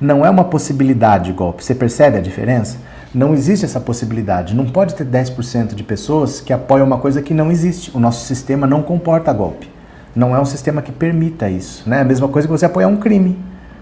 [0.00, 1.64] Não é uma possibilidade golpe.
[1.64, 2.78] Você percebe a diferença?
[3.12, 4.54] Não existe essa possibilidade.
[4.54, 7.90] Não pode ter 10% de pessoas que apoiam uma coisa que não existe.
[7.92, 9.68] O nosso sistema não comporta golpe.
[10.14, 11.88] Não é um sistema que permita isso.
[11.88, 12.02] Né?
[12.02, 13.36] A mesma coisa que você apoiar um crime.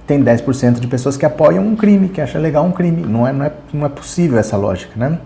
[0.07, 3.03] Tem 10% de pessoas que apoiam um crime, que acham legal um crime.
[3.03, 5.19] Não é, não é, não é possível essa lógica, né?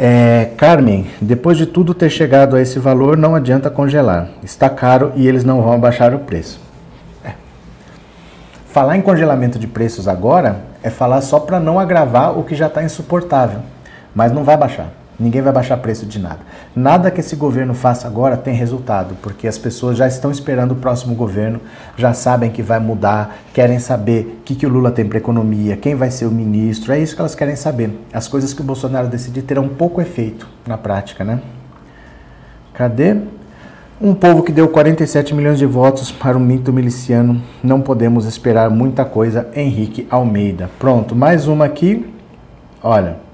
[0.00, 4.28] É, Carmen, depois de tudo ter chegado a esse valor, não adianta congelar.
[4.44, 6.60] Está caro e eles não vão abaixar o preço.
[7.24, 7.32] É.
[8.66, 12.68] Falar em congelamento de preços agora é falar só para não agravar o que já
[12.68, 13.58] está insuportável.
[14.14, 14.86] Mas não vai baixar.
[15.18, 16.38] Ninguém vai baixar preço de nada.
[16.76, 20.76] Nada que esse governo faça agora tem resultado, porque as pessoas já estão esperando o
[20.76, 21.60] próximo governo,
[21.96, 25.76] já sabem que vai mudar, querem saber o que, que o Lula tem para economia,
[25.76, 27.98] quem vai ser o ministro, é isso que elas querem saber.
[28.12, 31.40] As coisas que o Bolsonaro decidir terão pouco efeito na prática, né?
[32.72, 33.16] Cadê?
[34.00, 38.70] Um povo que deu 47 milhões de votos para o mito miliciano, não podemos esperar
[38.70, 39.48] muita coisa.
[39.56, 40.70] Henrique Almeida.
[40.78, 42.08] Pronto, mais uma aqui.
[42.80, 43.27] Olha.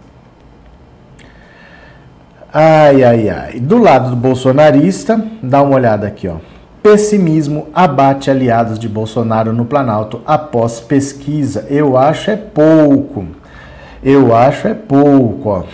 [2.57, 3.59] Ai, ai, ai.
[3.59, 6.37] Do lado do bolsonarista, dá uma olhada aqui, ó.
[6.81, 11.67] Pessimismo abate aliados de Bolsonaro no Planalto após pesquisa.
[11.69, 13.27] Eu acho é pouco.
[14.05, 15.65] Eu acho é pouco, ó.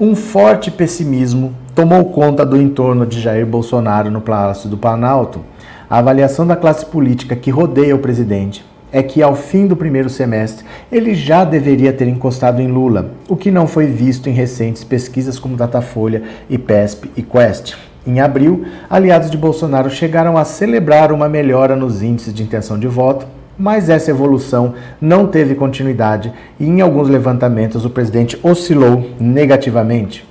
[0.00, 5.42] Um forte pessimismo tomou conta do entorno de Jair Bolsonaro no Palácio do Planalto.
[5.90, 10.08] A avaliação da classe política que rodeia o presidente é que ao fim do primeiro
[10.08, 14.84] semestre ele já deveria ter encostado em Lula, o que não foi visto em recentes
[14.84, 17.74] pesquisas como Datafolha, IPESP e Quest.
[18.06, 22.86] Em abril, aliados de Bolsonaro chegaram a celebrar uma melhora nos índices de intenção de
[22.86, 23.26] voto,
[23.58, 30.27] mas essa evolução não teve continuidade e em alguns levantamentos o presidente oscilou negativamente.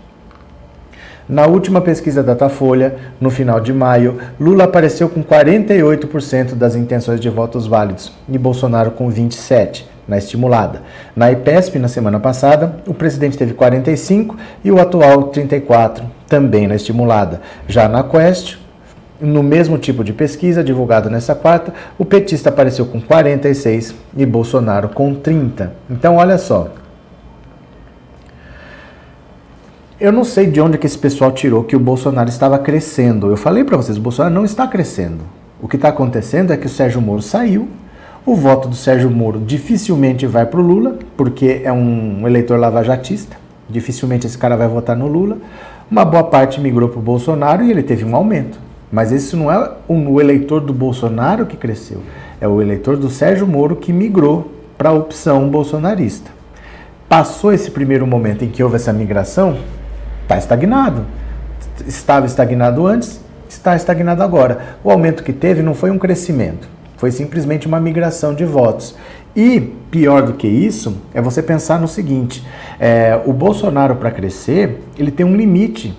[1.30, 7.30] Na última pesquisa Datafolha, no final de maio, Lula apareceu com 48% das intenções de
[7.30, 10.84] votos válidos e Bolsonaro com 27% na estimulada.
[11.14, 16.76] Na IPESP, na semana passada, o presidente teve 45% e o atual 34%, também na
[16.76, 17.42] estimulada.
[17.68, 18.58] Já na Quest,
[19.20, 24.88] no mesmo tipo de pesquisa divulgada nessa quarta, o petista apareceu com 46 e Bolsonaro
[24.90, 25.74] com 30.
[25.90, 26.70] Então, olha só,
[30.00, 33.30] eu não sei de onde que esse pessoal tirou que o Bolsonaro estava crescendo.
[33.32, 35.24] Eu falei para vocês, o Bolsonaro não está crescendo.
[35.60, 37.68] O que está acontecendo é que o Sérgio Moro saiu,
[38.24, 43.38] o voto do Sérgio Moro dificilmente vai para o Lula, porque é um eleitor lavajatista.
[43.68, 45.38] Dificilmente esse cara vai votar no Lula.
[45.90, 48.60] Uma boa parte migrou para o Bolsonaro e ele teve um aumento.
[48.92, 52.02] Mas esse não é o eleitor do Bolsonaro que cresceu,
[52.40, 56.32] é o eleitor do Sérgio Moro que migrou para a opção bolsonarista.
[57.10, 59.58] Passou esse primeiro momento em que houve essa migração,
[60.28, 61.06] está estagnado.
[61.88, 64.78] Estava estagnado antes, está estagnado agora.
[64.84, 66.68] O aumento que teve não foi um crescimento,
[66.98, 68.96] foi simplesmente uma migração de votos.
[69.36, 72.46] E pior do que isso é você pensar no seguinte:
[72.80, 75.98] é, o Bolsonaro para crescer ele tem um limite.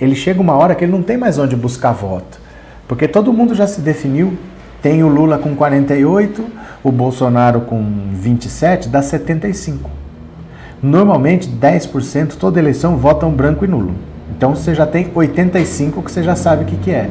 [0.00, 2.40] Ele chega uma hora que ele não tem mais onde buscar voto,
[2.88, 4.36] porque todo mundo já se definiu.
[4.82, 6.44] Tem o Lula com 48,
[6.82, 10.01] o Bolsonaro com 27, dá 75.
[10.82, 13.94] Normalmente 10% toda eleição votam branco e nulo.
[14.36, 17.08] Então você já tem 85 que você já sabe o que, que é.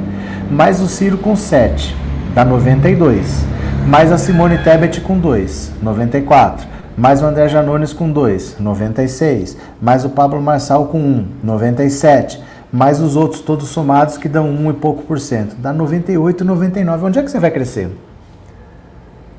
[0.51, 1.95] Mais o Ciro com 7,
[2.35, 3.45] dá 92.
[3.87, 6.67] Mais a Simone Tebet com 2, 94.
[6.97, 9.57] Mais o André Janones com 2, 96.
[9.81, 12.43] Mais o Pablo Marçal com 1, 97.
[12.73, 15.55] Mais os outros todos somados que dão 1 e pouco por cento.
[15.55, 17.05] Dá 98, 99.
[17.05, 17.89] Onde é que você vai crescer?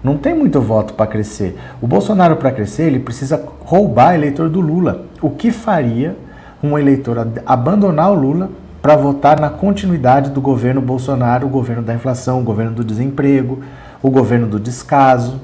[0.03, 1.57] Não tem muito voto para crescer.
[1.81, 5.07] O Bolsonaro, para crescer, ele precisa roubar eleitor do Lula.
[5.21, 6.17] O que faria
[6.63, 8.51] um eleitor abandonar o Lula
[8.81, 13.61] para votar na continuidade do governo Bolsonaro, o governo da inflação, o governo do desemprego,
[14.03, 15.41] o governo do descaso.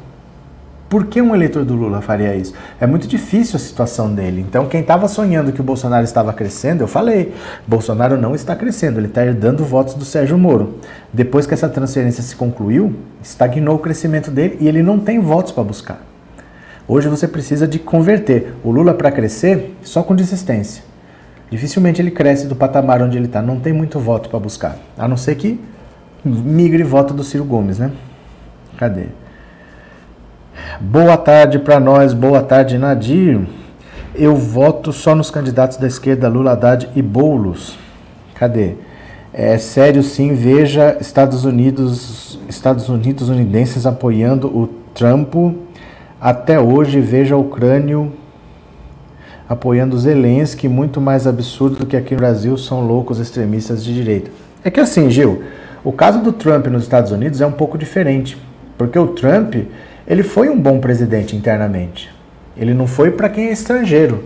[0.89, 2.55] Por que um eleitor do Lula faria isso?
[2.81, 4.41] É muito difícil a situação dele.
[4.41, 7.35] Então, quem estava sonhando que o Bolsonaro estava crescendo, eu falei,
[7.67, 10.79] Bolsonaro não está crescendo, ele está herdando votos do Sérgio Moro.
[11.13, 15.53] Depois que essa transferência se concluiu, estagnou o crescimento dele e ele não tem votos
[15.53, 16.01] para buscar.
[16.87, 20.83] Hoje você precisa de converter o Lula para crescer só com desistência.
[21.51, 23.43] Dificilmente ele cresce do patamar onde ele está.
[23.43, 24.79] Não tem muito voto para buscar.
[24.97, 25.61] A não ser que
[26.25, 27.93] migre voto do Ciro Gomes, né?
[28.79, 29.07] Cadê?
[30.81, 33.41] Boa tarde para nós, boa tarde, Nadir.
[34.15, 37.79] Eu voto só nos candidatos da esquerda, Lula, Haddad e Boulos.
[38.35, 38.75] Cadê?
[39.33, 45.35] É sério sim, veja Estados Unidos, Estados Unidos unidenses apoiando o Trump.
[46.21, 48.09] Até hoje, veja a Ucrânia
[49.49, 54.31] apoiando Zelensky, muito mais absurdo do que aqui no Brasil são loucos extremistas de direita.
[54.63, 55.43] É que assim, Gil,
[55.83, 58.37] o caso do Trump nos Estados Unidos é um pouco diferente,
[58.77, 59.55] porque o Trump,
[60.09, 62.11] ele foi um bom presidente internamente.
[62.57, 64.25] Ele não foi para quem é estrangeiro,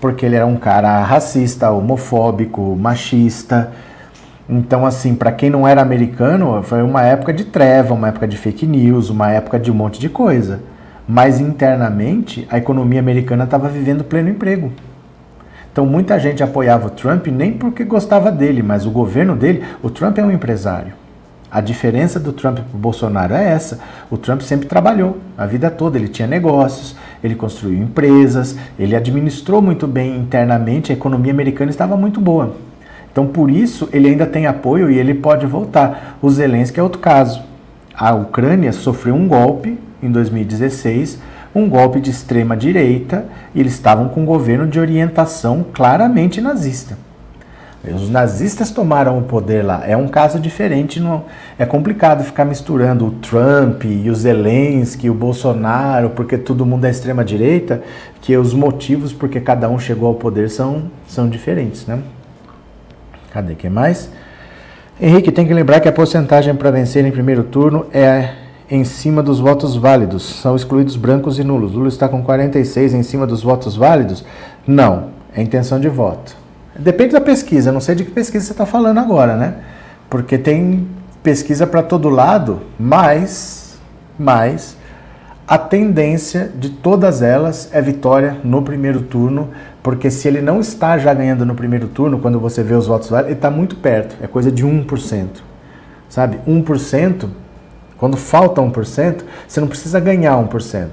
[0.00, 3.72] porque ele era um cara racista, homofóbico, machista.
[4.46, 8.36] Então, assim, para quem não era americano, foi uma época de treva, uma época de
[8.36, 10.60] fake news, uma época de um monte de coisa
[11.06, 14.72] mas internamente a economia americana estava vivendo pleno emprego.
[15.72, 19.90] Então muita gente apoiava o Trump nem porque gostava dele, mas o governo dele, o
[19.90, 20.92] Trump é um empresário.
[21.54, 23.78] A diferença do Trump para o Bolsonaro é essa.
[24.10, 29.62] O Trump sempre trabalhou a vida toda, ele tinha negócios, ele construiu empresas, ele administrou
[29.62, 32.56] muito bem internamente, a economia americana estava muito boa.
[33.12, 36.18] Então por isso ele ainda tem apoio e ele pode voltar.
[36.20, 37.40] O Zelensky é outro caso.
[37.96, 41.20] A Ucrânia sofreu um golpe em 2016,
[41.54, 46.98] um golpe de extrema direita e eles estavam com um governo de orientação claramente nazista.
[47.92, 49.82] Os nazistas tomaram o poder lá.
[49.86, 50.98] É um caso diferente.
[50.98, 51.24] Não,
[51.58, 56.90] é complicado ficar misturando o Trump e o Zelensky, o Bolsonaro, porque todo mundo é
[56.90, 57.82] extrema direita,
[58.20, 61.98] que os motivos porque cada um chegou ao poder são, são diferentes, né?
[63.32, 64.10] Cadê que mais?
[65.00, 68.30] Henrique, tem que lembrar que a porcentagem para vencer em primeiro turno é
[68.70, 70.22] em cima dos votos válidos.
[70.22, 71.72] São excluídos brancos e nulos.
[71.72, 74.24] Lula está com 46 em cima dos votos válidos?
[74.66, 76.43] Não, é intenção de voto.
[76.78, 79.54] Depende da pesquisa, não sei de que pesquisa você está falando agora, né?
[80.10, 80.88] Porque tem
[81.22, 83.78] pesquisa para todo lado, mas,
[84.18, 84.76] mas
[85.46, 89.50] a tendência de todas elas é vitória no primeiro turno,
[89.82, 93.08] porque se ele não está já ganhando no primeiro turno, quando você vê os votos
[93.08, 95.28] válidos, ele está muito perto, é coisa de 1%.
[96.08, 96.38] Sabe?
[96.46, 97.28] 1%
[97.96, 100.88] quando falta 1%, você não precisa ganhar 1%.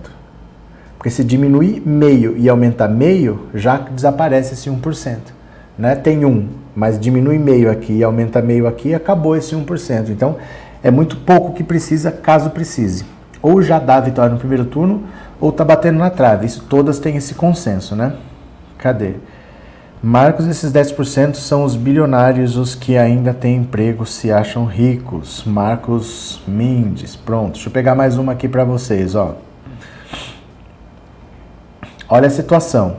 [0.98, 5.18] Porque se diminuir meio e aumentar meio, já desaparece esse 1%.
[5.82, 5.96] Né?
[5.96, 10.10] Tem 1, mas diminui meio aqui e aumenta meio aqui, acabou esse 1%.
[10.10, 10.36] Então,
[10.84, 13.04] é muito pouco que precisa, caso precise.
[13.42, 15.06] Ou já dá a vitória no primeiro turno,
[15.40, 16.46] ou está batendo na trave.
[16.46, 18.14] Isso todas têm esse consenso, né?
[18.78, 19.16] Cadê?
[20.04, 25.44] Marcos, esses 10% são os bilionários, os que ainda têm emprego, se acham ricos.
[25.48, 27.16] Marcos Mendes.
[27.16, 29.36] Pronto, deixa eu pegar mais uma aqui para vocês, ó.
[32.08, 32.98] Olha a situação.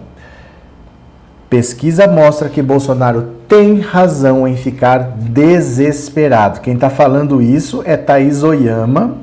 [1.53, 6.62] Pesquisa mostra que Bolsonaro tem razão em ficar desesperado.
[6.62, 9.18] Quem está falando isso é Thaís Oyama,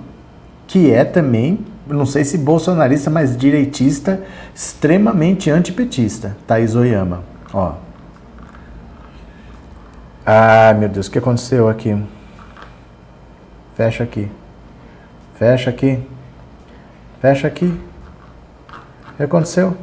[0.67, 4.21] que é também, não sei se bolsonarista, mas direitista,
[4.53, 6.37] extremamente antipetista.
[6.45, 7.23] Thaís Oyama.
[7.51, 7.73] Ó.
[10.23, 11.99] Ah, meu Deus, o que aconteceu aqui?
[13.73, 14.29] Fecha aqui.
[15.33, 15.99] Fecha aqui.
[17.19, 17.65] Fecha aqui.
[19.13, 19.75] O que aconteceu?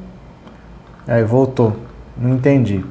[1.09, 1.86] Aí voltou.
[2.19, 2.85] Não entendi.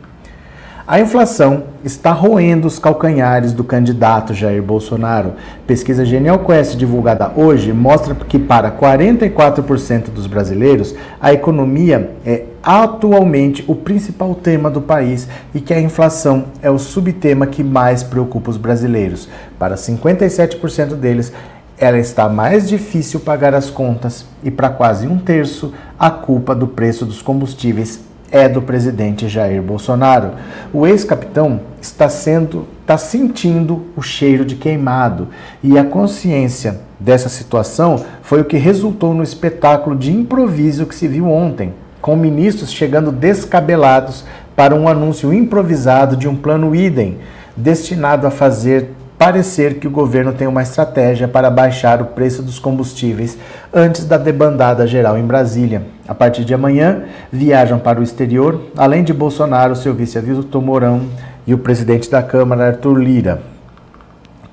[0.87, 5.33] A inflação está roendo os calcanhares do candidato Jair Bolsonaro.
[5.65, 13.65] Pesquisa Genial Quest divulgada hoje mostra que para 44% dos brasileiros a economia é atualmente
[13.67, 18.51] o principal tema do país e que a inflação é o subtema que mais preocupa
[18.51, 19.27] os brasileiros.
[19.57, 21.33] Para 57% deles,
[21.79, 26.67] ela está mais difícil pagar as contas e para quase um terço, a culpa do
[26.67, 28.01] preço dos combustíveis
[28.35, 30.31] é do presidente Jair Bolsonaro.
[30.73, 35.29] O ex-capitão está sendo, está sentindo o cheiro de queimado
[35.63, 41.07] e a consciência dessa situação foi o que resultou no espetáculo de improviso que se
[41.07, 47.17] viu ontem, com ministros chegando descabelados para um anúncio improvisado de um plano idem
[47.55, 52.59] destinado a fazer parecer que o governo tem uma estratégia para baixar o preço dos
[52.59, 53.37] combustíveis
[53.73, 55.83] antes da debandada geral em Brasília.
[56.07, 61.03] A partir de amanhã, viajam para o exterior, além de Bolsonaro, seu vice Vitor Mourão
[61.47, 63.41] e o presidente da Câmara, Arthur Lira.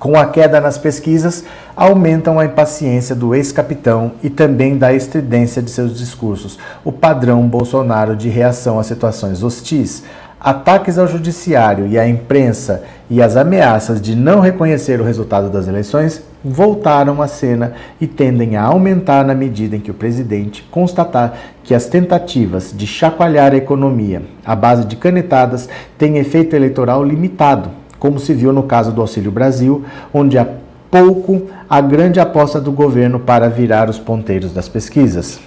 [0.03, 1.45] Com a queda nas pesquisas,
[1.77, 8.13] aumentam a impaciência do ex-capitão e também da estridência de seus discursos, o padrão Bolsonaro
[8.13, 10.03] de reação a situações hostis.
[10.43, 15.69] Ataques ao judiciário e à imprensa e as ameaças de não reconhecer o resultado das
[15.69, 17.71] eleições voltaram à cena
[18.01, 21.33] e tendem a aumentar na medida em que o presidente constatar
[21.63, 27.69] que as tentativas de chacoalhar a economia à base de canetadas têm efeito eleitoral limitado,
[27.97, 30.45] como se viu no caso do Auxílio Brasil, onde há
[30.91, 35.39] pouco a grande aposta do governo para virar os ponteiros das pesquisas.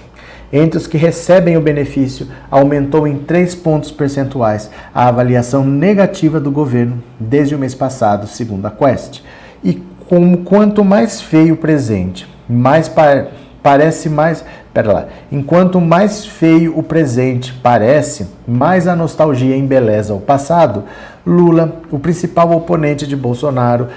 [0.53, 6.51] Entre os que recebem o benefício, aumentou em 3 pontos percentuais a avaliação negativa do
[6.51, 9.23] governo desde o mês passado, segundo a Quest.
[9.63, 13.27] E como quanto mais feio o presente, mais pa
[13.63, 14.45] parece mais.
[14.73, 15.07] Pera lá.
[15.33, 20.85] Enquanto mais feio o presente parece, mais a nostalgia embeleza o passado,
[21.27, 23.89] Lula, o principal oponente de Bolsonaro,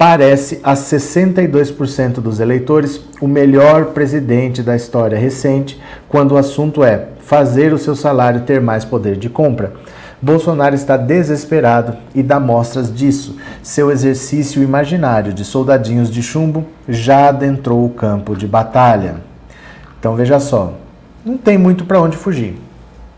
[0.00, 5.78] aparece a 62% dos eleitores o melhor presidente da história recente,
[6.08, 9.74] quando o assunto é fazer o seu salário ter mais poder de compra.
[10.22, 13.36] Bolsonaro está desesperado e dá mostras disso.
[13.62, 19.16] Seu exercício imaginário de soldadinhos de chumbo já adentrou o campo de batalha.
[19.98, 20.78] Então veja só,
[21.22, 22.58] não tem muito para onde fugir.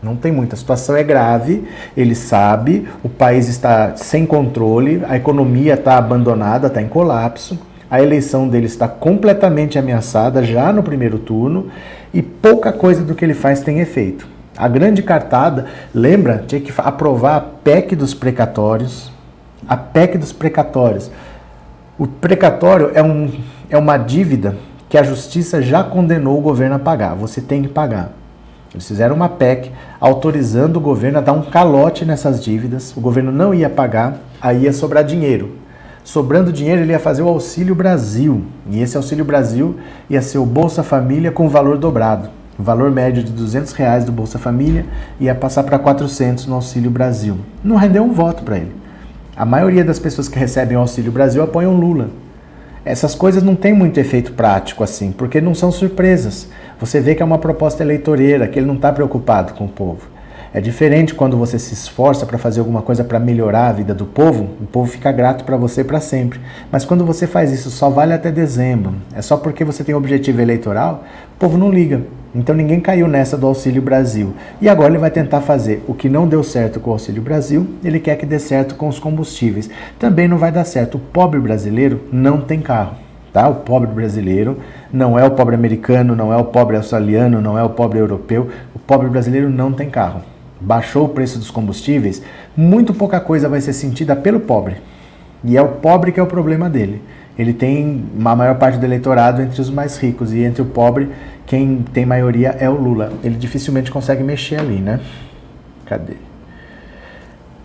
[0.03, 0.55] Não tem muita.
[0.55, 1.63] A situação é grave,
[1.95, 7.57] ele sabe, o país está sem controle, a economia está abandonada, está em colapso,
[7.89, 11.67] a eleição dele está completamente ameaçada já no primeiro turno
[12.13, 14.27] e pouca coisa do que ele faz tem efeito.
[14.57, 19.11] A grande cartada, lembra, tinha que aprovar a PEC dos precatórios.
[19.67, 21.09] A PEC dos precatórios.
[21.97, 23.31] O precatório é, um,
[23.69, 24.55] é uma dívida
[24.89, 27.15] que a justiça já condenou o governo a pagar.
[27.15, 28.11] Você tem que pagar.
[28.73, 32.95] Eles fizeram uma PEC autorizando o governo a dar um calote nessas dívidas.
[32.97, 35.57] O governo não ia pagar, aí ia sobrar dinheiro.
[36.03, 38.43] Sobrando dinheiro, ele ia fazer o Auxílio Brasil.
[38.69, 39.77] E esse Auxílio Brasil
[40.09, 42.29] ia ser o Bolsa Família com valor dobrado.
[42.57, 44.85] O valor médio de 200 reais do Bolsa Família
[45.19, 47.37] ia passar para 400 no Auxílio Brasil.
[47.63, 48.75] Não rendeu um voto para ele.
[49.35, 52.09] A maioria das pessoas que recebem o Auxílio Brasil apoiam Lula.
[52.85, 56.49] Essas coisas não têm muito efeito prático assim, porque não são surpresas.
[56.83, 60.09] Você vê que é uma proposta eleitoreira, que ele não está preocupado com o povo.
[60.53, 64.05] É diferente quando você se esforça para fazer alguma coisa para melhorar a vida do
[64.05, 66.41] povo, o povo fica grato para você para sempre.
[66.69, 70.41] Mas quando você faz isso só vale até dezembro, é só porque você tem objetivo
[70.41, 71.05] eleitoral,
[71.37, 72.01] o povo não liga.
[72.35, 74.33] Então ninguém caiu nessa do Auxílio Brasil.
[74.59, 77.65] E agora ele vai tentar fazer o que não deu certo com o Auxílio Brasil,
[77.81, 79.69] ele quer que dê certo com os combustíveis.
[79.97, 80.95] Também não vai dar certo.
[80.95, 83.02] O pobre brasileiro não tem carro.
[83.33, 83.49] Tá?
[83.49, 84.59] O pobre brasileiro
[84.91, 88.47] não é o pobre americano, não é o pobre australiano, não é o pobre europeu.
[88.75, 90.21] O pobre brasileiro não tem carro.
[90.61, 92.21] Baixou o preço dos combustíveis,
[92.55, 94.77] muito pouca coisa vai ser sentida pelo pobre.
[95.43, 97.01] E é o pobre que é o problema dele.
[97.37, 101.09] Ele tem a maior parte do eleitorado entre os mais ricos e entre o pobre,
[101.47, 103.11] quem tem maioria é o Lula.
[103.23, 104.99] Ele dificilmente consegue mexer ali, né?
[105.85, 106.13] Cadê?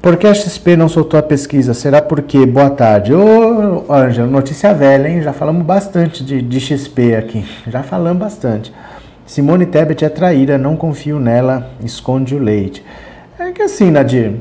[0.01, 1.75] Por que a XP não soltou a pesquisa?
[1.75, 2.47] Será porque?
[2.47, 3.13] Boa tarde.
[3.13, 5.23] Ô, Ângela, notícia velha, hein?
[5.23, 7.45] Já falamos bastante de, de XP aqui.
[7.67, 8.73] Já falamos bastante.
[9.27, 12.85] Simone Tebet é traíra, não confio nela, esconde o leite.
[13.41, 14.37] É que assim, Nadir,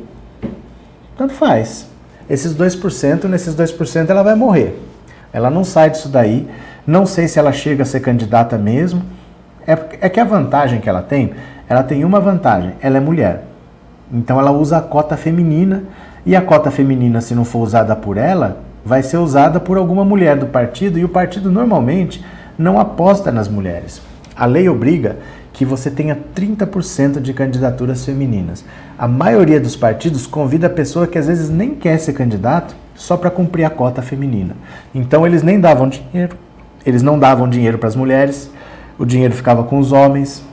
[1.18, 1.90] tanto faz.
[2.30, 4.80] Esses 2%, nesses 2% ela vai morrer.
[5.34, 6.48] Ela não sai disso daí.
[6.86, 9.02] Não sei se ela chega a ser candidata mesmo.
[9.66, 11.34] É, é que a vantagem que ela tem,
[11.68, 13.47] ela tem uma vantagem, ela é mulher.
[14.12, 15.84] Então ela usa a cota feminina
[16.26, 20.06] e a cota feminina, se não for usada por ela, vai ser usada por alguma
[20.06, 22.24] mulher do partido e o partido normalmente
[22.58, 24.02] não aposta nas mulheres.
[24.36, 25.18] A lei obriga
[25.52, 28.64] que você tenha 30% de candidaturas femininas.
[28.98, 33.18] A maioria dos partidos convida a pessoa que às vezes nem quer ser candidato só
[33.18, 34.56] para cumprir a cota feminina.
[34.94, 36.38] Então eles nem davam dinheiro,
[36.86, 38.52] eles não davam dinheiro para as mulheres,
[39.00, 40.44] o dinheiro ficava com os homens,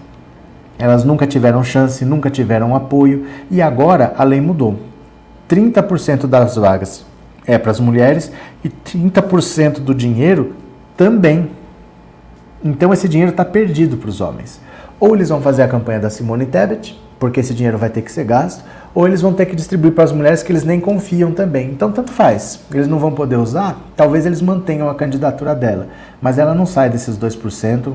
[0.79, 4.79] elas nunca tiveram chance, nunca tiveram apoio e agora a lei mudou.
[5.49, 7.05] 30% das vagas
[7.47, 8.33] é para as mulheres
[8.65, 10.55] e 30% do dinheiro
[10.97, 11.51] também.
[12.65, 14.61] Então esse dinheiro está perdido para os homens.
[14.99, 18.11] Ou eles vão fazer a campanha da Simone Tebet, porque esse dinheiro vai ter que
[18.11, 18.65] ser gasto,
[18.95, 21.71] ou eles vão ter que distribuir para as mulheres que eles nem confiam também.
[21.71, 22.61] Então, tanto faz.
[22.73, 25.89] Eles não vão poder usar, talvez eles mantenham a candidatura dela,
[26.23, 27.93] mas ela não sai desses 2%.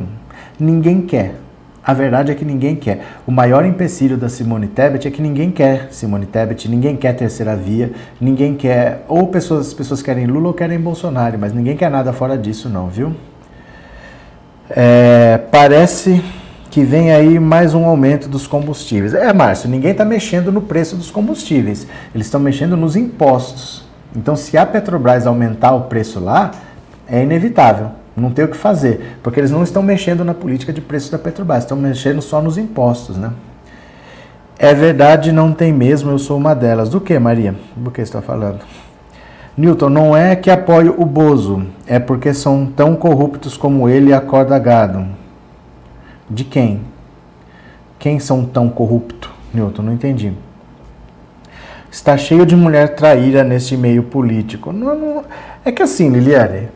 [0.59, 1.35] Ninguém quer.
[1.83, 3.05] A verdade é que ninguém quer.
[3.25, 7.55] O maior empecilho da Simone Tebet é que ninguém quer Simone Tebet, ninguém quer terceira
[7.55, 9.05] via, ninguém quer.
[9.07, 12.69] Ou pessoas, as pessoas querem Lula ou querem Bolsonaro, mas ninguém quer nada fora disso,
[12.69, 13.15] não, viu?
[14.69, 16.21] É, parece
[16.69, 19.13] que vem aí mais um aumento dos combustíveis.
[19.13, 23.83] É, Márcio, ninguém está mexendo no preço dos combustíveis, eles estão mexendo nos impostos.
[24.15, 26.51] Então, se a Petrobras aumentar o preço lá,
[27.07, 27.91] é inevitável.
[28.15, 31.17] Não tem o que fazer, porque eles não estão mexendo na política de preço da
[31.17, 33.31] Petrobras, estão mexendo só nos impostos, né?
[34.57, 36.89] É verdade, não tem mesmo, eu sou uma delas.
[36.89, 37.55] Do que, Maria?
[37.77, 38.59] Do que está falando?
[39.55, 44.13] Newton, não é que apoio o Bozo, é porque são tão corruptos como ele e
[44.13, 45.05] a corda gado.
[46.29, 46.81] De quem?
[47.97, 49.81] Quem são tão corruptos, Newton?
[49.81, 50.33] Não entendi.
[51.91, 54.71] Está cheio de mulher traíra nesse meio político.
[54.71, 55.23] Não, não,
[55.65, 56.69] é que assim, Liliane,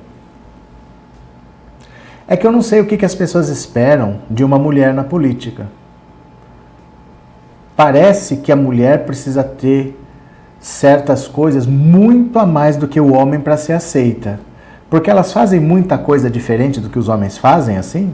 [2.27, 5.67] é que eu não sei o que, as pessoas esperam de uma mulher na política.
[7.75, 9.99] Parece que a mulher precisa ter
[10.59, 14.39] certas coisas muito a mais do que o homem para ser aceita.
[14.89, 18.13] Porque elas fazem muita coisa diferente do que os homens fazem, assim?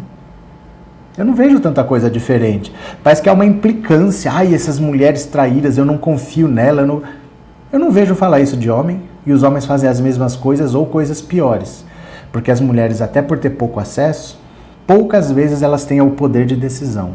[1.17, 2.73] Eu não vejo tanta coisa diferente.
[3.03, 4.31] Parece que há uma implicância.
[4.31, 6.81] Ai, essas mulheres traídas, eu não confio nela.
[6.83, 7.03] Eu não,
[7.73, 9.01] eu não vejo falar isso de homem.
[9.25, 11.83] E os homens fazem as mesmas coisas ou coisas piores.
[12.31, 14.39] Porque as mulheres, até por ter pouco acesso,
[14.85, 17.11] poucas vezes elas têm o poder de decisão.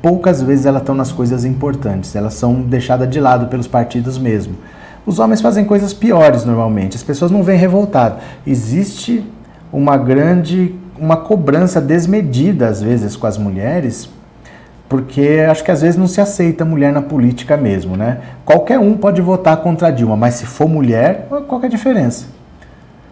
[0.00, 4.56] Poucas vezes elas estão nas coisas importantes, elas são deixadas de lado pelos partidos mesmo.
[5.06, 8.18] Os homens fazem coisas piores normalmente, as pessoas não vêm revoltadas.
[8.46, 9.24] Existe
[9.72, 14.08] uma grande, uma cobrança desmedida às vezes com as mulheres,
[14.88, 18.18] porque acho que às vezes não se aceita mulher na política mesmo, né?
[18.44, 22.26] Qualquer um pode votar contra Dilma, mas se for mulher, qual é a diferença?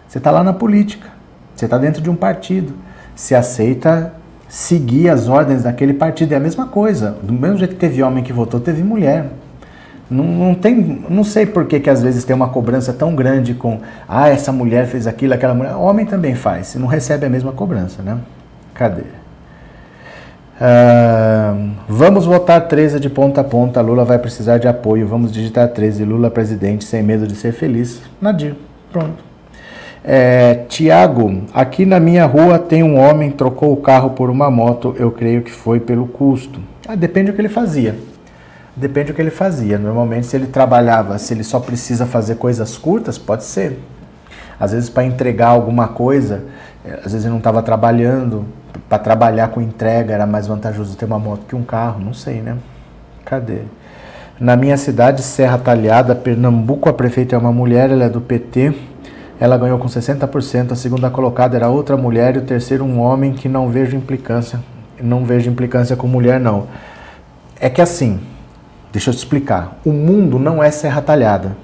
[0.07, 1.07] Você está lá na política,
[1.55, 2.73] você está dentro de um partido.
[3.15, 4.13] Se aceita
[4.47, 6.33] seguir as ordens daquele partido.
[6.33, 7.17] É a mesma coisa.
[7.23, 9.27] Do mesmo jeito que teve homem que votou, teve mulher.
[10.09, 13.53] Não, não, tem, não sei por que, que às vezes tem uma cobrança tão grande
[13.53, 13.79] com
[14.09, 15.73] ah, essa mulher fez aquilo, aquela mulher.
[15.75, 18.17] Homem também faz, não recebe a mesma cobrança, né?
[18.73, 19.03] Cadê?
[20.61, 23.81] Uh, vamos votar 13 de ponta a ponta.
[23.81, 25.07] Lula vai precisar de apoio.
[25.07, 26.03] Vamos digitar 13.
[26.03, 28.01] Lula presidente sem medo de ser feliz.
[28.21, 28.55] Nadir.
[28.91, 29.30] Pronto.
[30.03, 34.95] É, Tiago, aqui na minha rua tem um homem trocou o carro por uma moto,
[34.97, 36.59] eu creio que foi pelo custo.
[36.87, 37.95] Ah, depende do que ele fazia.
[38.75, 39.77] Depende do que ele fazia.
[39.77, 43.79] Normalmente, se ele trabalhava, se ele só precisa fazer coisas curtas, pode ser.
[44.59, 46.45] Às vezes, para entregar alguma coisa,
[46.83, 48.45] é, às vezes ele não estava trabalhando,
[48.89, 52.41] para trabalhar com entrega era mais vantajoso ter uma moto que um carro, não sei,
[52.41, 52.57] né?
[53.23, 53.59] Cadê?
[54.39, 58.73] Na minha cidade, Serra Talhada, Pernambuco, a prefeita é uma mulher, ela é do PT
[59.41, 63.33] ela ganhou com 60%, a segunda colocada era outra mulher e o terceiro um homem
[63.33, 64.59] que não vejo implicância,
[65.01, 66.67] não vejo implicância com mulher não.
[67.59, 68.19] É que assim,
[68.93, 71.57] deixa eu te explicar, o mundo não é serra talhada.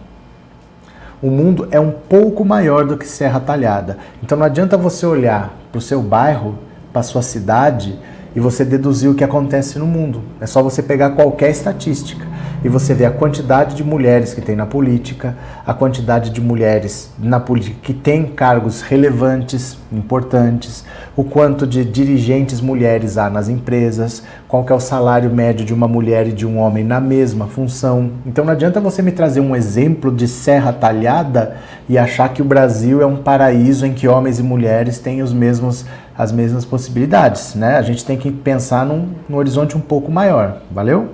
[1.21, 3.99] O mundo é um pouco maior do que serra talhada.
[4.23, 6.57] Então não adianta você olhar para o seu bairro,
[6.91, 7.99] para sua cidade
[8.36, 10.23] e você deduzir o que acontece no mundo.
[10.41, 12.25] É só você pegar qualquer estatística
[12.68, 17.09] e você vê a quantidade de mulheres que tem na política, a quantidade de mulheres
[17.18, 20.84] na política que têm cargos relevantes, importantes,
[21.15, 25.88] o quanto de dirigentes mulheres há nas empresas, qual é o salário médio de uma
[25.88, 28.11] mulher e de um homem na mesma função.
[28.26, 31.55] Então não adianta você me trazer um exemplo de serra talhada
[31.88, 35.32] e achar que o Brasil é um paraíso em que homens e mulheres têm os
[35.32, 35.86] mesmos
[36.18, 37.78] as mesmas possibilidades, né?
[37.78, 41.09] A gente tem que pensar num, num horizonte um pouco maior, valeu?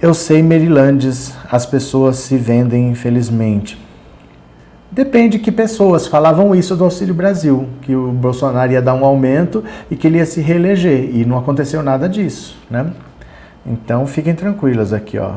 [0.00, 3.82] Eu sei, Marylandes, as pessoas se vendem, infelizmente.
[4.92, 9.64] Depende que pessoas falavam isso do Auxílio Brasil, que o Bolsonaro ia dar um aumento
[9.90, 12.92] e que ele ia se reeleger, e não aconteceu nada disso, né?
[13.64, 15.36] Então fiquem tranquilas aqui, ó.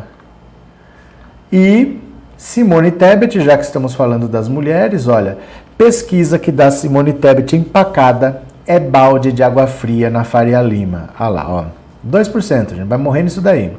[1.51, 2.01] E
[2.35, 5.37] Simone Tebet, já que estamos falando das mulheres, olha,
[5.77, 11.11] pesquisa que dá Simone Tebet empacada é balde de água fria na Faria Lima.
[11.17, 11.65] Olha lá, ó.
[12.05, 13.71] 2%, gente, vai morrer nisso daí.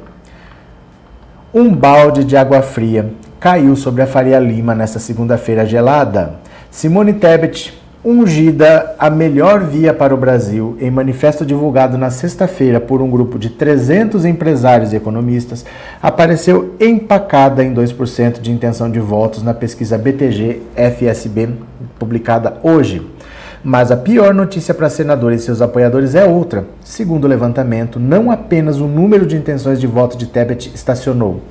[1.53, 6.35] Um balde de água fria caiu sobre a Faria Lima nesta segunda-feira gelada.
[6.69, 13.01] Simone Tebet ungida a melhor via para o Brasil em manifesto divulgado na sexta-feira por
[13.01, 15.65] um grupo de 300 empresários e economistas,
[16.01, 21.49] apareceu empacada em 2% de intenção de votos na pesquisa BTG-FSB,
[21.99, 23.05] publicada hoje.
[23.63, 26.65] Mas a pior notícia para senadores e seus apoiadores é outra.
[26.83, 31.41] Segundo o levantamento, não apenas o número de intenções de voto de Tebet estacionou,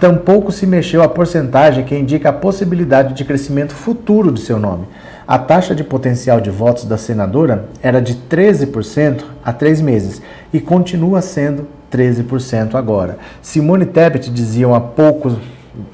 [0.00, 4.86] tampouco se mexeu a porcentagem que indica a possibilidade de crescimento futuro de seu nome.
[5.26, 10.60] A taxa de potencial de votos da senadora era de 13% há três meses e
[10.60, 13.18] continua sendo 13% agora.
[13.42, 15.36] Simone Tebet diziam há pouco,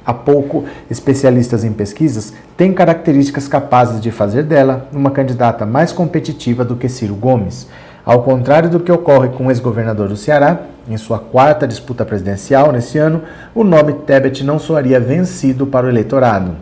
[0.05, 6.63] há pouco especialistas em pesquisas, tem características capazes de fazer dela uma candidata mais competitiva
[6.63, 7.67] do que Ciro Gomes.
[8.05, 12.71] Ao contrário do que ocorre com o ex-governador do Ceará, em sua quarta disputa presidencial
[12.71, 13.23] nesse ano,
[13.53, 16.55] o nome Tebet não soaria vencido para o eleitorado.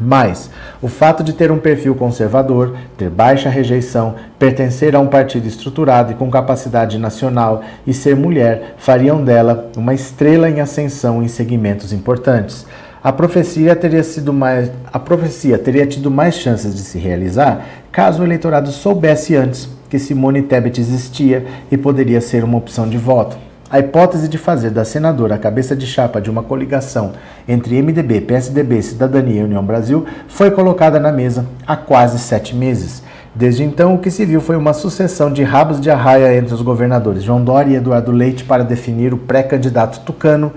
[0.00, 5.46] Mas o fato de ter um perfil conservador, ter baixa rejeição, pertencer a um partido
[5.46, 11.28] estruturado e com capacidade nacional e ser mulher fariam dela uma estrela em ascensão em
[11.28, 12.66] segmentos importantes.
[13.04, 18.22] A profecia teria sido mais a profecia teria tido mais chances de se realizar caso
[18.22, 23.36] o eleitorado soubesse antes que Simone Tebet existia e poderia ser uma opção de voto.
[23.72, 27.12] A hipótese de fazer da senadora a cabeça de chapa de uma coligação
[27.48, 33.02] entre MDB, PSDB, Cidadania e União Brasil foi colocada na mesa há quase sete meses.
[33.34, 36.60] Desde então, o que se viu foi uma sucessão de rabos de arraia entre os
[36.60, 40.52] governadores João Dória e Eduardo Leite para definir o pré-candidato tucano,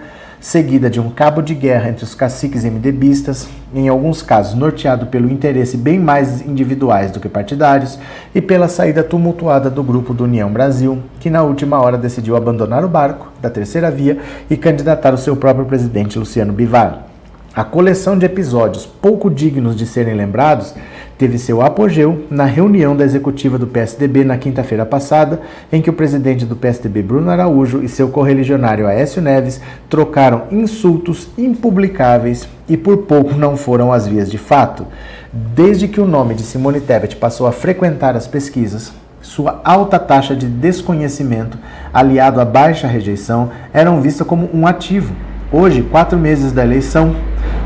[0.46, 5.28] seguida de um cabo de guerra entre os caciques MDBistas, em alguns casos norteado pelo
[5.28, 7.98] interesse bem mais individuais do que partidários,
[8.34, 12.86] e pela saída tumultuada do grupo do União Brasil, que na última hora decidiu abandonar
[12.86, 17.08] o barco da terceira via e candidatar o seu próprio presidente Luciano Bivar.
[17.56, 20.76] A coleção de episódios pouco dignos de serem lembrados
[21.18, 25.42] teve seu apogeu na reunião da executiva do PSDB na quinta-feira passada,
[25.72, 31.30] em que o presidente do PSDB, Bruno Araújo, e seu correligionário Aécio Neves trocaram insultos
[31.38, 34.86] impublicáveis e por pouco não foram às vias de fato.
[35.32, 40.36] Desde que o nome de Simone Tebet passou a frequentar as pesquisas, sua alta taxa
[40.36, 41.58] de desconhecimento,
[41.92, 45.16] aliado à baixa rejeição, eram vistas como um ativo.
[45.52, 47.16] Hoje, quatro meses da eleição,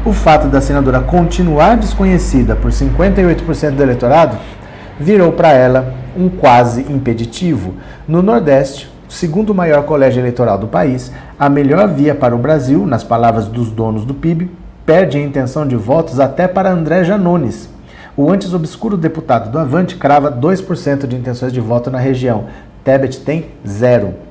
[0.05, 4.37] o fato da senadora continuar desconhecida por 58% do eleitorado
[4.99, 7.73] virou para ela um quase impeditivo.
[8.07, 13.03] No Nordeste, segundo maior colégio eleitoral do país, a melhor via para o Brasil, nas
[13.03, 14.49] palavras dos donos do PIB,
[14.85, 17.69] perde a intenção de votos até para André Janones.
[18.15, 22.45] O antes obscuro deputado do Avante crava 2% de intenções de voto na região.
[22.83, 24.28] Tebet tem zero.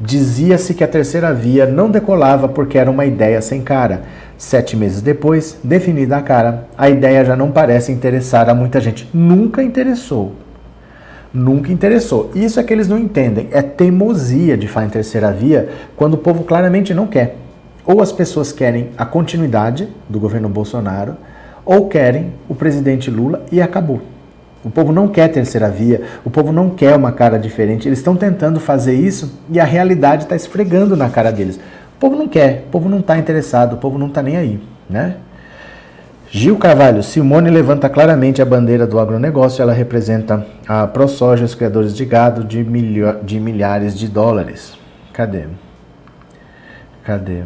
[0.00, 4.02] Dizia-se que a terceira via não decolava porque era uma ideia sem cara.
[4.36, 9.08] Sete meses depois, definida a cara, a ideia já não parece interessar a muita gente.
[9.14, 10.32] Nunca interessou.
[11.32, 12.30] Nunca interessou.
[12.34, 13.48] Isso é que eles não entendem.
[13.52, 17.36] É teimosia de falar em terceira via quando o povo claramente não quer.
[17.86, 21.16] Ou as pessoas querem a continuidade do governo Bolsonaro,
[21.64, 24.13] ou querem o presidente Lula e acabou.
[24.64, 27.86] O povo não quer terceira via, o povo não quer uma cara diferente.
[27.86, 31.56] Eles estão tentando fazer isso e a realidade está esfregando na cara deles.
[31.96, 34.60] O povo não quer, o povo não está interessado, o povo não está nem aí,
[34.88, 35.16] né?
[36.30, 41.94] Gil Carvalho, Simone levanta claramente a bandeira do agronegócio, ela representa a ProSoja, os criadores
[41.94, 44.76] de gado, de, milho, de milhares de dólares.
[45.12, 45.44] Cadê?
[47.04, 47.44] Cadê?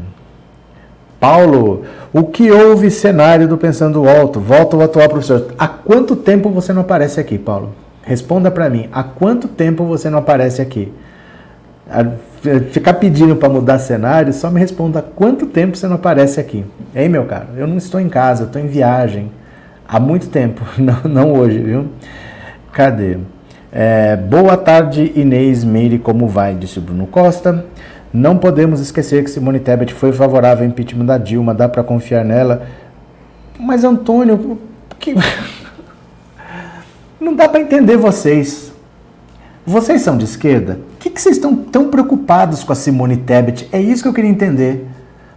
[1.20, 4.38] Paulo, o que houve cenário do Pensando Alto?
[4.38, 5.48] Volta ao atual professor.
[5.58, 7.74] Há quanto tempo você não aparece aqui, Paulo?
[8.02, 8.88] Responda para mim.
[8.92, 10.92] Há quanto tempo você não aparece aqui?
[12.70, 16.64] Ficar pedindo para mudar cenário, só me responda há quanto tempo você não aparece aqui.
[16.94, 19.32] Ei, meu caro, eu não estou em casa, eu estou em viagem.
[19.86, 21.86] Há muito tempo, não, não hoje, viu?
[22.72, 23.18] Cadê?
[23.72, 26.54] É, boa tarde, Inês Meire, como vai?
[26.54, 27.64] Disse o Bruno Costa.
[28.12, 32.24] Não podemos esquecer que Simone Tebet foi favorável ao impeachment da Dilma, dá para confiar
[32.24, 32.66] nela.
[33.58, 34.58] Mas Antônio,
[34.98, 35.14] que...
[37.20, 38.72] não dá para entender vocês.
[39.66, 40.80] Vocês são de esquerda?
[40.98, 43.68] Que que vocês estão tão preocupados com a Simone Tebet?
[43.70, 44.86] É isso que eu queria entender.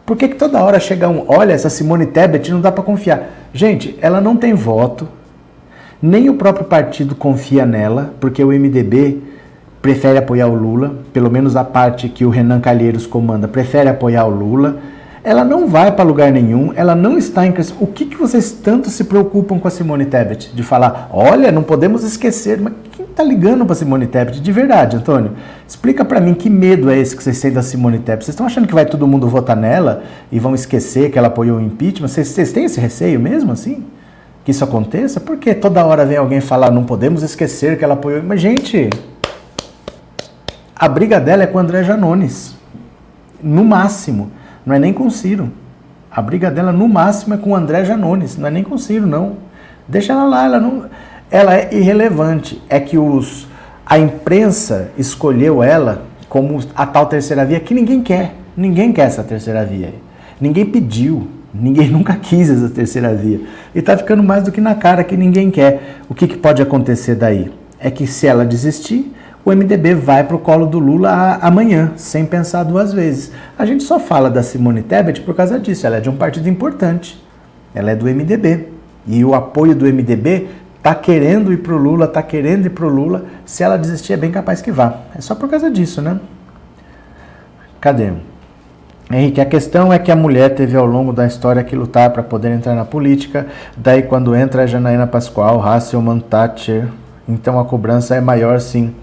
[0.05, 3.29] Por que, que toda hora chega um, olha, essa Simone Tebet não dá para confiar?
[3.53, 5.07] Gente, ela não tem voto,
[6.01, 9.21] nem o próprio partido confia nela, porque o MDB
[9.81, 14.25] prefere apoiar o Lula, pelo menos a parte que o Renan Calheiros comanda prefere apoiar
[14.25, 14.77] o Lula.
[15.23, 17.83] Ela não vai para lugar nenhum, ela não está em crescimento.
[17.83, 20.51] O que, que vocês tanto se preocupam com a Simone Tebet?
[20.53, 22.59] De falar, olha, não podemos esquecer.
[22.59, 24.39] Mas quem está ligando para Simone Tebet?
[24.39, 25.33] De verdade, Antônio.
[25.67, 28.25] Explica para mim que medo é esse que vocês têm da Simone Tebet.
[28.25, 30.01] Vocês estão achando que vai todo mundo votar nela
[30.31, 32.07] e vão esquecer que ela apoiou o impeachment?
[32.07, 33.83] Vocês, vocês têm esse receio mesmo assim?
[34.43, 35.19] Que isso aconteça?
[35.19, 38.23] Porque toda hora vem alguém falar, não podemos esquecer que ela apoiou.
[38.23, 38.89] Mas, gente,
[40.81, 42.55] a briga dela é com o André Janones.
[43.43, 44.31] No máximo.
[44.65, 45.51] Não é nem com o Ciro.
[46.09, 48.35] A briga dela, no máximo, é com o André Janones.
[48.35, 49.33] Não é nem com o Ciro, não.
[49.87, 50.43] Deixa ela lá.
[50.43, 50.85] Ela, não,
[51.29, 52.59] ela é irrelevante.
[52.67, 53.47] É que os,
[53.85, 58.33] a imprensa escolheu ela como a tal terceira via que ninguém quer.
[58.57, 59.93] Ninguém quer essa terceira via.
[60.39, 61.27] Ninguém pediu.
[61.53, 63.39] Ninguém nunca quis essa terceira via.
[63.75, 65.99] E está ficando mais do que na cara que ninguém quer.
[66.09, 67.51] O que, que pode acontecer daí?
[67.79, 69.13] É que se ela desistir,
[69.43, 73.31] o MDB vai para o colo do Lula amanhã, sem pensar duas vezes.
[73.57, 76.47] A gente só fala da Simone Tebet por causa disso, ela é de um partido
[76.47, 77.23] importante,
[77.73, 78.67] ela é do MDB.
[79.07, 82.85] E o apoio do MDB está querendo ir para o Lula, está querendo ir para
[82.85, 83.25] o Lula.
[83.45, 84.95] Se ela desistir, é bem capaz que vá.
[85.15, 86.19] É só por causa disso, né?
[87.79, 88.11] Cadê?
[89.11, 92.23] Henrique, a questão é que a mulher teve ao longo da história que lutar para
[92.23, 93.47] poder entrar na política.
[93.75, 96.87] Daí, quando entra a Janaína Pascoal, Hasselman, Thatcher,
[97.27, 98.93] então a cobrança é maior sim.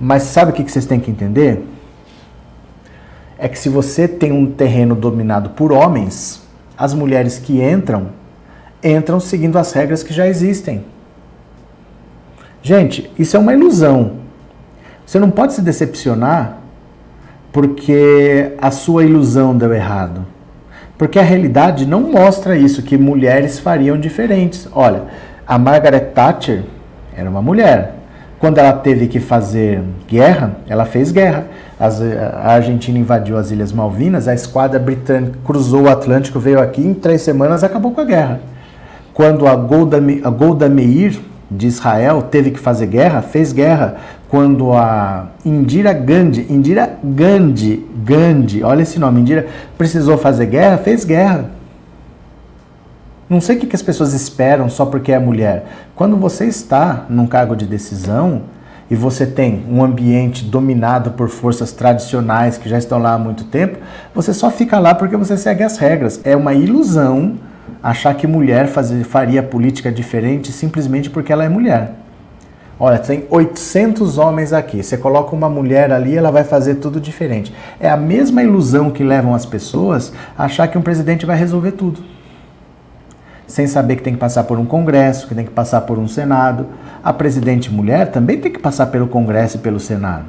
[0.00, 1.62] Mas sabe o que vocês têm que entender?
[3.38, 6.42] É que se você tem um terreno dominado por homens,
[6.76, 8.08] as mulheres que entram,
[8.82, 10.84] entram seguindo as regras que já existem.
[12.62, 14.12] Gente, isso é uma ilusão.
[15.04, 16.58] Você não pode se decepcionar
[17.52, 20.24] porque a sua ilusão deu errado.
[20.96, 24.68] Porque a realidade não mostra isso, que mulheres fariam diferentes.
[24.72, 25.04] Olha,
[25.46, 26.62] a Margaret Thatcher
[27.16, 27.99] era uma mulher.
[28.40, 31.46] Quando ela teve que fazer guerra, ela fez guerra.
[31.78, 36.80] As, a Argentina invadiu as Ilhas Malvinas, a esquadra britânica cruzou o Atlântico, veio aqui,
[36.80, 38.40] em três semanas acabou com a guerra.
[39.12, 41.20] Quando a Golda, a Golda Meir,
[41.50, 43.96] de Israel, teve que fazer guerra, fez guerra.
[44.28, 51.04] Quando a Indira Gandhi, Indira Gandhi, Gandhi, olha esse nome, Indira, precisou fazer guerra, fez
[51.04, 51.50] guerra.
[53.28, 55.66] Não sei o que as pessoas esperam só porque é mulher.
[56.00, 58.44] Quando você está num cargo de decisão
[58.90, 63.44] e você tem um ambiente dominado por forças tradicionais que já estão lá há muito
[63.44, 63.76] tempo,
[64.14, 66.18] você só fica lá porque você segue as regras.
[66.24, 67.34] É uma ilusão
[67.82, 71.92] achar que mulher fazer, faria política diferente simplesmente porque ela é mulher.
[72.78, 74.82] Olha, tem 800 homens aqui.
[74.82, 77.54] Você coloca uma mulher ali, ela vai fazer tudo diferente.
[77.78, 81.72] É a mesma ilusão que levam as pessoas a achar que um presidente vai resolver
[81.72, 82.09] tudo
[83.50, 86.06] sem saber que tem que passar por um Congresso, que tem que passar por um
[86.06, 86.66] Senado.
[87.02, 90.26] A presidente mulher também tem que passar pelo Congresso e pelo Senado.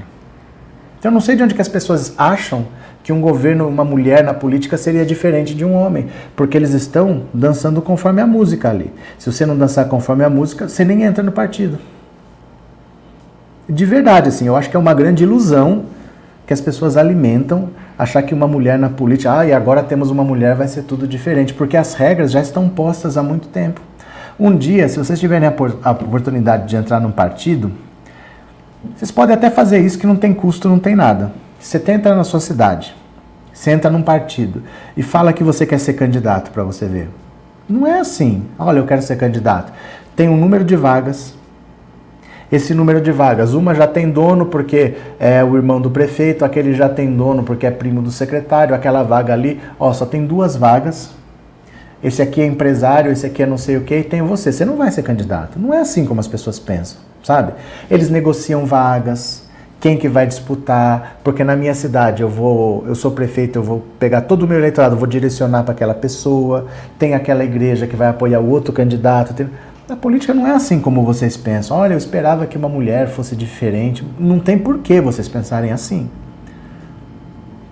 [0.98, 2.66] Então eu não sei de onde que as pessoas acham
[3.04, 7.24] que um governo, uma mulher na política seria diferente de um homem, porque eles estão
[7.32, 8.92] dançando conforme a música ali.
[9.20, 11.78] Se você não dançar conforme a música, você nem entra no partido.
[13.70, 15.86] De verdade, assim, eu acho que é uma grande ilusão
[16.48, 17.70] que as pessoas alimentam
[18.02, 21.08] achar que uma mulher na política, ah, e agora temos uma mulher, vai ser tudo
[21.08, 23.80] diferente, porque as regras já estão postas há muito tempo.
[24.40, 27.72] Um dia, se vocês tiverem a oportunidade de entrar num partido,
[28.96, 31.32] vocês podem até fazer isso que não tem custo, não tem nada.
[31.60, 32.96] Você tenta na sua cidade,
[33.54, 34.64] você entra num partido
[34.98, 37.08] e fala que você quer ser candidato para você ver.
[37.70, 38.48] Não é assim.
[38.58, 39.72] Olha, eu quero ser candidato.
[40.16, 41.36] Tem um número de vagas,
[42.52, 43.54] esse número de vagas.
[43.54, 47.66] Uma já tem dono porque é o irmão do prefeito, aquele já tem dono porque
[47.66, 51.12] é primo do secretário, aquela vaga ali, ó, só tem duas vagas.
[52.04, 54.52] Esse aqui é empresário, esse aqui é não sei o que, e tem você.
[54.52, 55.60] Você não vai ser candidato.
[55.60, 57.54] Não é assim como as pessoas pensam, sabe?
[57.90, 59.48] Eles negociam vagas,
[59.80, 63.84] quem que vai disputar, porque na minha cidade eu vou, eu sou prefeito, eu vou
[64.00, 66.68] pegar todo o meu eleitorado, vou direcionar para aquela pessoa,
[67.00, 69.34] tem aquela igreja que vai apoiar o outro candidato.
[69.34, 69.48] Tem...
[69.92, 71.76] A política não é assim como vocês pensam.
[71.76, 74.08] Olha, eu esperava que uma mulher fosse diferente.
[74.18, 76.10] Não tem por que vocês pensarem assim.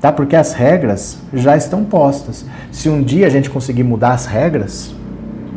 [0.02, 0.12] Tá?
[0.12, 2.46] Porque as regras já estão postas.
[2.74, 4.94] Se um dia a gente conseguir mudar as regras,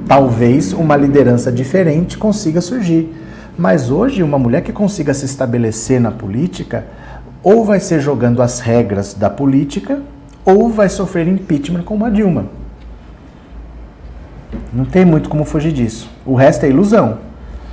[0.06, 3.12] talvez uma liderança diferente consiga surgir.
[3.58, 6.86] Mas hoje, uma mulher que consiga se estabelecer na política,
[7.42, 10.00] ou vai ser jogando as regras da política,
[10.44, 12.46] ou vai sofrer impeachment como a Dilma.
[14.72, 16.11] Não tem muito como fugir disso.
[16.24, 17.18] O resto é ilusão.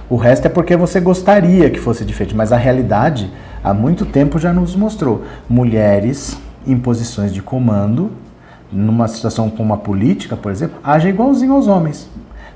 [0.10, 3.32] O resto é porque você gostaria que fosse diferente, mas a realidade,
[3.64, 5.24] há muito tempo já nos mostrou.
[5.47, 8.12] Mulheres em posições de comando,
[8.72, 12.10] numa situação como a política, por exemplo, agem igualzinho aos homens.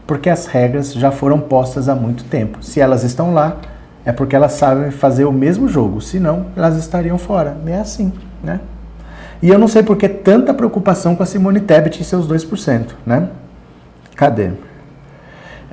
[0.07, 2.63] Porque as regras já foram postas há muito tempo.
[2.63, 3.57] Se elas estão lá,
[4.03, 6.01] é porque elas sabem fazer o mesmo jogo.
[6.01, 7.55] Senão, elas estariam fora.
[7.65, 8.11] É assim,
[8.43, 8.59] né?
[9.41, 12.93] E eu não sei por que tanta preocupação com a Simone Tebet e seus 2%,
[13.05, 13.29] né?
[14.15, 14.51] Cadê?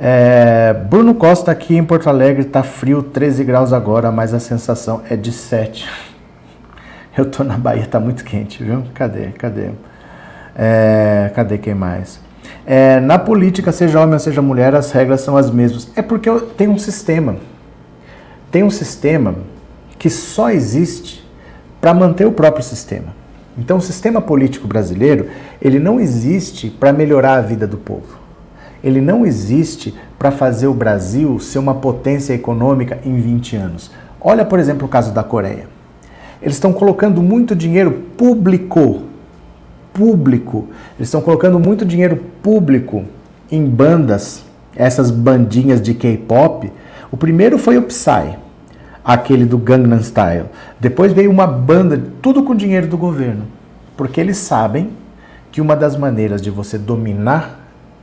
[0.02, 5.02] É, Bruno Costa aqui em Porto Alegre tá frio, 13 graus agora, mas a sensação
[5.10, 5.86] é de 7.
[7.14, 8.82] Eu tô na Bahia, tá muito quente, viu?
[8.94, 9.26] Cadê?
[9.26, 9.72] Cadê?
[10.56, 12.18] É, cadê quem mais?
[12.64, 15.90] É, na política, seja homem ou seja mulher, as regras são as mesmas.
[15.94, 17.36] É porque tem um sistema.
[18.50, 19.34] Tem um sistema
[19.98, 21.22] que só existe
[21.78, 23.14] para manter o próprio sistema.
[23.58, 25.28] Então, o sistema político brasileiro,
[25.60, 28.19] ele não existe para melhorar a vida do povo
[28.82, 33.90] ele não existe para fazer o Brasil ser uma potência econômica em 20 anos.
[34.20, 35.66] Olha, por exemplo, o caso da Coreia.
[36.42, 39.02] Eles estão colocando muito dinheiro público,
[39.92, 40.68] público.
[40.98, 43.04] Eles estão colocando muito dinheiro público
[43.50, 46.72] em bandas, essas bandinhas de K-pop.
[47.10, 48.36] O primeiro foi o Psy,
[49.04, 50.46] aquele do Gangnam Style.
[50.78, 53.44] Depois veio uma banda, tudo com dinheiro do governo,
[53.96, 54.90] porque eles sabem
[55.52, 57.59] que uma das maneiras de você dominar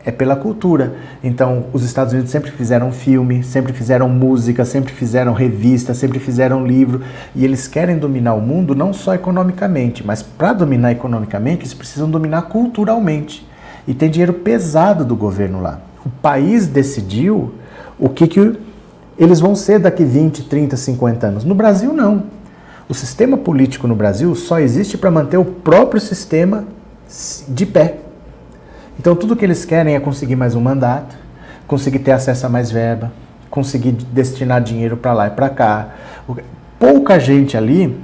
[0.08, 0.95] é pela cultura.
[1.22, 6.66] Então, os Estados Unidos sempre fizeram filme, sempre fizeram música, sempre fizeram revista, sempre fizeram
[6.66, 7.01] livro,
[7.36, 12.10] e eles querem dominar o mundo não só economicamente, mas para dominar economicamente, eles precisam
[12.10, 13.45] dominar culturalmente.
[13.86, 15.82] E tem dinheiro pesado do governo lá.
[16.05, 17.53] O país decidiu
[17.99, 18.58] o que, que
[19.20, 21.43] eles vão ser daqui 20, 30, 50 anos.
[21.43, 22.24] No Brasil, não.
[22.88, 26.64] O sistema político no Brasil só existe para manter o próprio sistema
[27.49, 28.07] de pé.
[29.00, 31.16] Então tudo que eles querem é conseguir mais um mandato,
[31.68, 33.12] conseguir ter acesso a mais verba,
[33.50, 35.89] conseguir destinar dinheiro para lá e para cá.
[36.80, 37.98] Pouca gente ali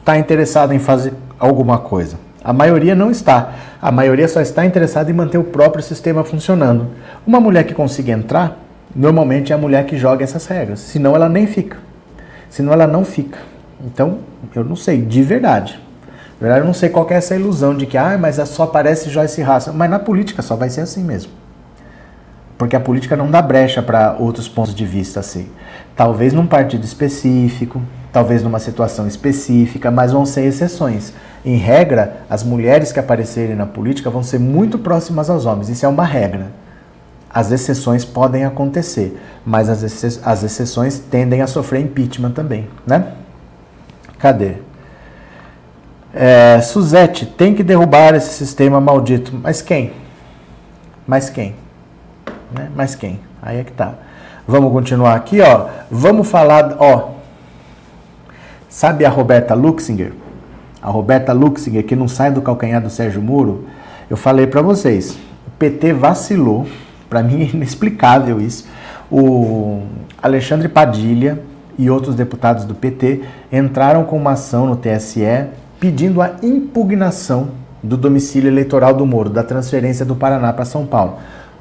[0.00, 2.16] está interessada em fazer alguma coisa.
[2.42, 3.52] A maioria não está.
[3.80, 6.88] A maioria só está interessada em manter o próprio sistema funcionando.
[7.26, 8.58] Uma mulher que consiga entrar,
[8.94, 10.80] normalmente é a mulher que joga essas regras.
[10.80, 11.76] Senão ela nem fica.
[12.48, 13.38] Senão ela não fica.
[13.84, 14.18] Então,
[14.54, 15.78] eu não sei, de verdade.
[16.40, 19.10] Na verdade, eu não sei qual é essa ilusão de que, ah, mas só aparece
[19.10, 19.72] Joyce Raça.
[19.72, 21.32] Mas na política só vai ser assim mesmo.
[22.56, 25.48] Porque a política não dá brecha para outros pontos de vista assim.
[25.96, 27.82] Talvez num partido específico,
[28.12, 31.12] talvez numa situação específica, mas vão ser exceções.
[31.44, 35.68] Em regra, as mulheres que aparecerem na política vão ser muito próximas aos homens.
[35.68, 36.48] Isso é uma regra.
[37.30, 43.12] As exceções podem acontecer, mas as, as exceções tendem a sofrer impeachment também, né?
[44.18, 44.67] Cadê?
[46.12, 49.32] É, Suzette, tem que derrubar esse sistema maldito.
[49.42, 49.92] Mas quem?
[51.06, 51.54] Mas quem?
[52.52, 52.70] Né?
[52.74, 53.20] Mas quem?
[53.42, 53.94] Aí é que tá.
[54.46, 55.66] Vamos continuar aqui, ó.
[55.90, 57.10] Vamos falar, ó.
[58.68, 60.12] Sabe a Roberta Luxinger?
[60.82, 63.66] A Roberta Luxinger, que não sai do calcanhar do Sérgio Moro.
[64.08, 66.66] Eu falei para vocês, o PT vacilou.
[67.10, 68.66] Para mim é inexplicável isso.
[69.10, 69.82] O
[70.22, 71.40] Alexandre Padilha
[71.78, 75.46] e outros deputados do PT entraram com uma ação no TSE
[75.78, 77.48] pedindo a impugnação
[77.82, 81.18] do domicílio eleitoral do Moro, da transferência do Paraná para São Paulo.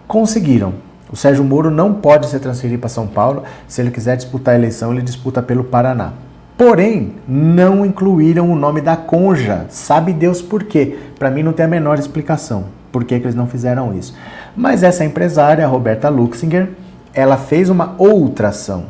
[0.08, 0.74] Conseguiram.
[1.12, 3.44] O Sérgio Moro não pode se transferir para São Paulo.
[3.68, 6.14] Se ele quiser disputar a eleição, ele disputa pelo Paraná.
[6.58, 9.66] Porém, não incluíram o nome da Conja.
[9.70, 10.98] Sabe Deus por quê?
[11.18, 14.16] Para mim não tem a menor explicação por que, que eles não fizeram isso.
[14.56, 16.70] Mas essa empresária, Roberta Luxinger,
[17.14, 18.86] ela fez uma outra ação,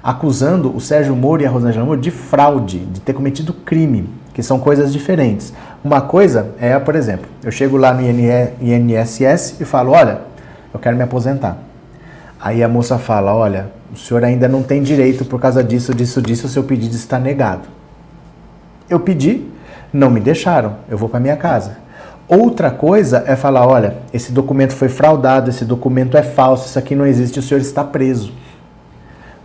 [0.00, 4.42] acusando o Sérgio Moro e a Rosângela Moro de fraude, de ter cometido crime que
[4.42, 5.52] são coisas diferentes.
[5.84, 10.20] Uma coisa é, por exemplo, eu chego lá no INSS e falo, olha,
[10.72, 11.58] eu quero me aposentar.
[12.40, 16.22] Aí a moça fala, olha, o senhor ainda não tem direito por causa disso, disso,
[16.22, 17.68] disso, o seu pedido está negado.
[18.88, 19.46] Eu pedi,
[19.92, 21.78] não me deixaram, eu vou para minha casa.
[22.26, 26.94] Outra coisa é falar, olha, esse documento foi fraudado, esse documento é falso, isso aqui
[26.94, 28.32] não existe, o senhor está preso.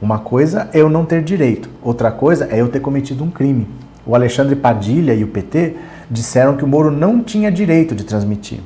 [0.02, 3.68] Uma coisa é eu não ter direito, outra coisa é eu ter cometido um crime
[4.08, 5.76] o Alexandre Padilha e o PT
[6.10, 8.60] disseram que o Moro não tinha direito de transmitir,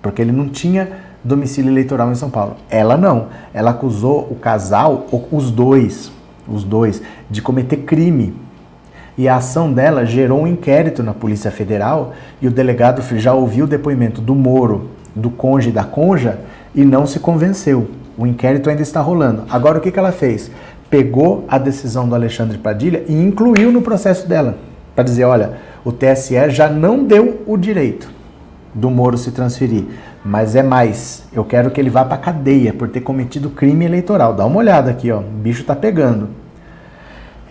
[0.00, 0.88] porque ele não tinha
[1.22, 2.56] domicílio eleitoral em São Paulo.
[2.70, 3.26] Ela não.
[3.52, 6.10] Ela acusou o casal, os dois,
[6.48, 8.34] os dois, de cometer crime.
[9.18, 13.64] E a ação dela gerou um inquérito na Polícia Federal e o delegado já ouviu
[13.64, 16.38] o depoimento do Moro, do conge e da conja
[16.74, 17.90] e não se convenceu.
[18.16, 19.42] O inquérito ainda está rolando.
[19.50, 20.50] Agora o que, que ela fez?
[20.88, 24.56] Pegou a decisão do Alexandre Padilha e incluiu no processo dela
[24.96, 25.52] para dizer, olha,
[25.84, 28.10] o TSE já não deu o direito
[28.74, 29.84] do Moro se transferir,
[30.24, 34.34] mas é mais, eu quero que ele vá para cadeia por ter cometido crime eleitoral.
[34.34, 36.28] Dá uma olhada aqui, ó, o bicho tá pegando.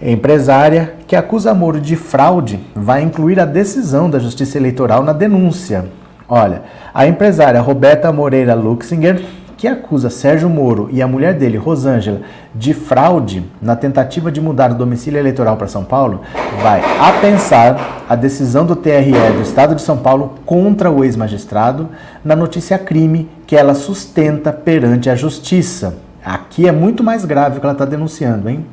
[0.01, 5.85] Empresária que acusa Moro de fraude vai incluir a decisão da Justiça Eleitoral na denúncia.
[6.27, 9.23] Olha, a empresária Roberta Moreira Luxinger
[9.65, 12.21] que acusa Sérgio Moro e a mulher dele, Rosângela,
[12.53, 16.21] de fraude na tentativa de mudar o domicílio eleitoral para São Paulo,
[16.61, 21.89] vai apensar a decisão do TRE do Estado de São Paulo contra o ex-magistrado
[22.23, 25.95] na notícia crime que ela sustenta perante a Justiça.
[26.23, 28.63] Aqui é muito mais grave o que ela está denunciando, hein?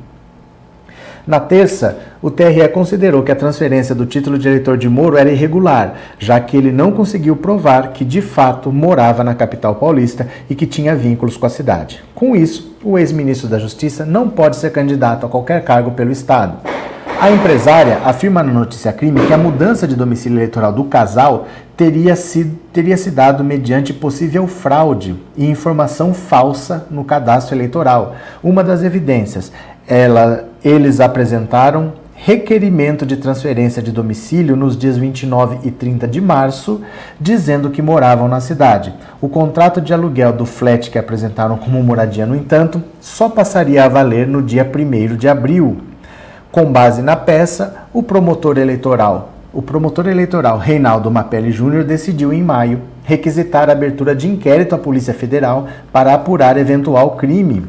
[1.25, 5.31] Na terça, o TRE considerou que a transferência do título de eleitor de Moro era
[5.31, 10.55] irregular, já que ele não conseguiu provar que de fato morava na capital paulista e
[10.55, 12.03] que tinha vínculos com a cidade.
[12.13, 16.57] Com isso, o ex-ministro da Justiça não pode ser candidato a qualquer cargo pelo Estado.
[17.21, 21.47] A empresária afirma na notícia crime que a mudança de domicílio eleitoral do casal
[21.77, 28.17] teria, sido, teria se dado mediante possível fraude e informação falsa no cadastro eleitoral.
[28.43, 29.53] Uma das evidências
[29.87, 36.81] ela, eles apresentaram requerimento de transferência de domicílio nos dias 29 e 30 de março,
[37.19, 38.93] dizendo que moravam na cidade.
[39.19, 43.89] O contrato de aluguel do flat que apresentaram como moradia, no entanto, só passaria a
[43.89, 45.77] valer no dia 1 de abril.
[46.51, 52.41] Com base na peça, o promotor eleitoral o promotor eleitoral Reinaldo Mapelli Júnior decidiu em
[52.41, 57.63] maio requisitar a abertura de inquérito à Polícia Federal para apurar eventual crime.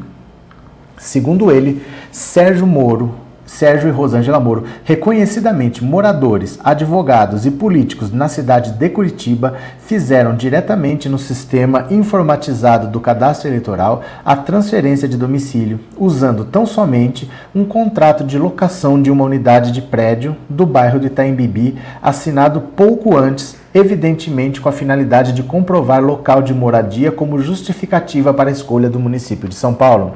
[0.97, 1.83] Segundo ele,
[2.15, 3.13] Sérgio Moro,
[3.45, 11.09] Sérgio e Rosângela Moro, reconhecidamente moradores, advogados e políticos na cidade de Curitiba, fizeram diretamente
[11.09, 18.23] no sistema informatizado do cadastro eleitoral a transferência de domicílio, usando tão somente um contrato
[18.23, 24.61] de locação de uma unidade de prédio do bairro de Itaimbibi, assinado pouco antes evidentemente
[24.61, 29.49] com a finalidade de comprovar local de moradia como justificativa para a escolha do município
[29.49, 30.13] de São Paulo.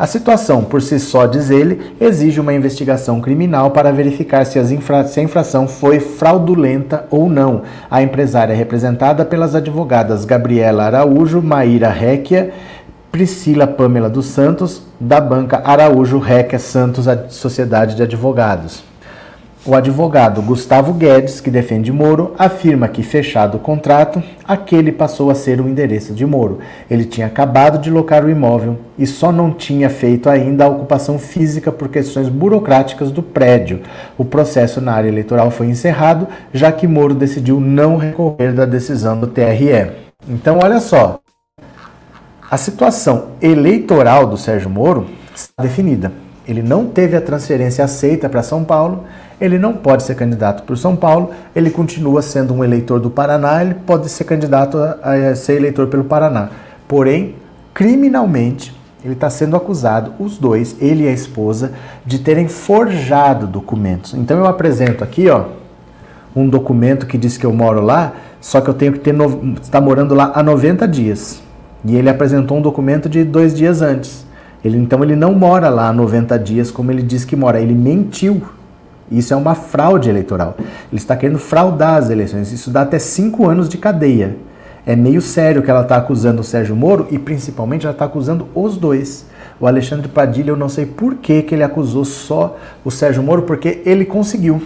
[0.00, 5.04] A situação, por si só, diz ele, exige uma investigação criminal para verificar se, infra
[5.06, 7.64] se, a infração foi fraudulenta ou não.
[7.90, 12.50] A empresária é representada pelas advogadas Gabriela Araújo, Maíra Réquia,
[13.12, 18.89] Priscila Pamela dos Santos, da banca Araújo Réquia Santos, Sociedade de Advogados.
[19.70, 25.34] O advogado Gustavo Guedes, que defende Moro, afirma que, fechado o contrato, aquele passou a
[25.36, 26.58] ser o endereço de Moro.
[26.90, 31.20] Ele tinha acabado de locar o imóvel e só não tinha feito ainda a ocupação
[31.20, 33.82] física por questões burocráticas do prédio.
[34.18, 39.20] O processo na área eleitoral foi encerrado, já que Moro decidiu não recorrer da decisão
[39.20, 39.92] do TRE.
[40.28, 41.20] Então, olha só.
[42.50, 46.10] A situação eleitoral do Sérgio Moro está definida.
[46.48, 49.04] Ele não teve a transferência aceita para São Paulo
[49.40, 53.62] ele não pode ser candidato por São Paulo, ele continua sendo um eleitor do Paraná,
[53.62, 56.50] ele pode ser candidato a, a ser eleitor pelo Paraná.
[56.86, 57.36] Porém,
[57.72, 61.72] criminalmente, ele está sendo acusado, os dois, ele e a esposa,
[62.04, 64.12] de terem forjado documentos.
[64.12, 65.46] Então eu apresento aqui, ó,
[66.36, 69.54] um documento que diz que eu moro lá, só que eu tenho que ter no...
[69.60, 71.42] está morando lá há 90 dias.
[71.84, 74.26] E ele apresentou um documento de dois dias antes.
[74.62, 77.58] Ele então ele não mora lá há 90 dias como ele diz que mora.
[77.58, 78.42] Ele mentiu
[79.18, 80.54] isso é uma fraude eleitoral.
[80.58, 82.52] Ele está querendo fraudar as eleições.
[82.52, 84.36] Isso dá até cinco anos de cadeia.
[84.86, 88.48] É meio sério que ela está acusando o Sérgio Moro e principalmente ela está acusando
[88.54, 89.26] os dois.
[89.58, 93.42] O Alexandre Padilha, eu não sei por que, que ele acusou só o Sérgio Moro,
[93.42, 94.62] porque ele conseguiu.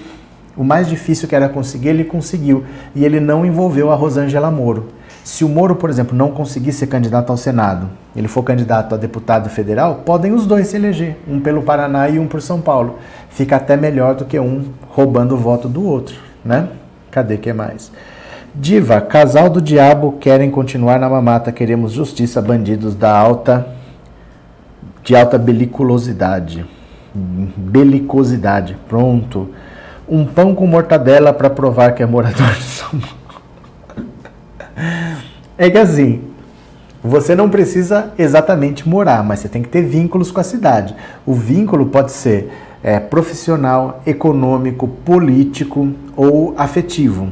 [0.57, 2.65] O mais difícil que era conseguir, ele conseguiu.
[2.95, 4.87] E ele não envolveu a Rosângela Moro.
[5.25, 8.99] Se o Moro, por exemplo, não conseguir ser candidato ao Senado, ele for candidato a
[8.99, 12.99] deputado federal, podem os dois se eleger, um pelo Paraná e um por São Paulo.
[13.31, 16.15] Fica até melhor do que um roubando o voto do outro,
[16.45, 16.69] né?
[17.11, 17.91] Cadê que mais?
[18.55, 23.67] Diva, casal do diabo querem continuar na mamata, queremos justiça, bandidos da alta
[25.03, 26.67] de alta beliculosidade.
[27.15, 28.77] Belicosidade.
[28.87, 29.49] Pronto.
[30.07, 33.24] Um pão com mortadela para provar que é morador de São Paulo.
[35.57, 36.23] É que assim,
[37.03, 40.97] você não precisa exatamente morar, mas você tem que ter vínculos com a cidade.
[41.27, 42.51] O vínculo pode ser
[42.83, 47.29] é, profissional, econômico, político ou afetivo.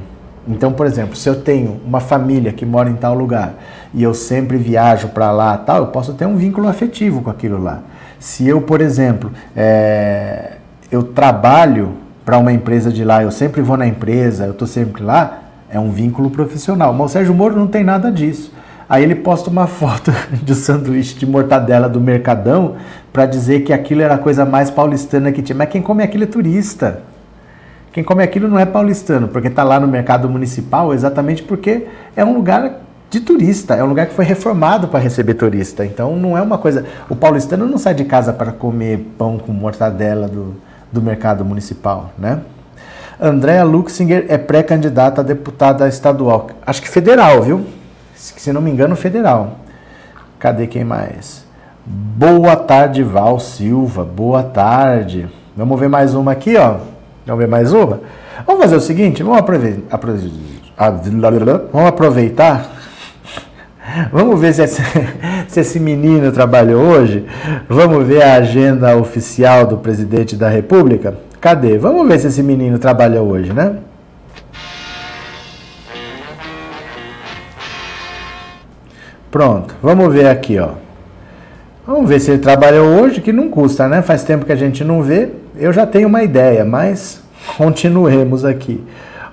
[0.46, 3.54] Então, por exemplo, se eu tenho uma família que mora em tal lugar
[3.94, 7.62] e eu sempre viajo para lá, tal, eu posso ter um vínculo afetivo com aquilo
[7.62, 7.80] lá.
[8.18, 10.58] Se eu, por exemplo, é,
[10.90, 11.94] eu trabalho
[12.24, 15.41] para uma empresa de lá, eu sempre vou na empresa, eu estou sempre lá,
[15.72, 16.92] é um vínculo profissional.
[16.92, 18.52] Mas o Sérgio Moro não tem nada disso.
[18.88, 20.12] Aí ele posta uma foto
[20.42, 22.76] de sanduíche de mortadela do Mercadão
[23.10, 25.56] para dizer que aquilo era a coisa mais paulistana que tinha.
[25.56, 27.00] Mas quem come aquilo é turista.
[27.90, 31.86] Quem come aquilo não é paulistano, porque está lá no mercado municipal exatamente porque
[32.16, 32.80] é um lugar
[33.10, 35.84] de turista, é um lugar que foi reformado para receber turista.
[35.84, 36.86] Então não é uma coisa.
[37.10, 40.54] O paulistano não sai de casa para comer pão com mortadela do,
[40.90, 42.40] do mercado municipal, né?
[43.22, 46.48] Andréa Luxinger é pré-candidata a deputada estadual.
[46.66, 47.64] Acho que federal, viu?
[48.16, 49.60] Se não me engano, federal.
[50.40, 51.46] Cadê quem mais?
[51.86, 54.04] Boa tarde, Val Silva.
[54.04, 55.28] Boa tarde.
[55.56, 56.78] Vamos ver mais uma aqui, ó.
[57.24, 58.00] Vamos ver mais uma?
[58.44, 60.00] Vamos fazer o seguinte, vamos aproveitar.
[61.72, 62.72] Vamos aproveitar.
[64.10, 64.82] Vamos ver se esse,
[65.46, 67.24] se esse menino trabalhou hoje.
[67.68, 71.14] Vamos ver a agenda oficial do presidente da República.
[71.42, 71.76] Cadê?
[71.76, 73.74] Vamos ver se esse menino trabalha hoje, né?
[79.28, 80.68] Pronto, vamos ver aqui, ó.
[81.84, 84.02] Vamos ver se ele trabalhou hoje, que não custa, né?
[84.02, 85.30] Faz tempo que a gente não vê.
[85.56, 87.20] Eu já tenho uma ideia, mas
[87.58, 88.80] continuemos aqui.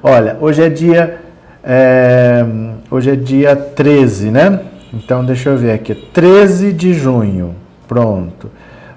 [0.02, 1.20] Olha, hoje é dia.
[1.64, 2.44] É,
[2.90, 4.62] hoje é dia 13, né?
[4.92, 5.94] Então deixa eu ver aqui.
[5.94, 7.54] 13 de junho.
[7.88, 8.50] Pronto.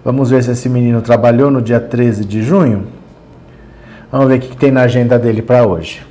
[0.03, 3.02] Vamos ver se esse menino trabalhou no dia 13 de junho.
[4.13, 6.03] Vamos ver o que tem na agenda dele para hoje.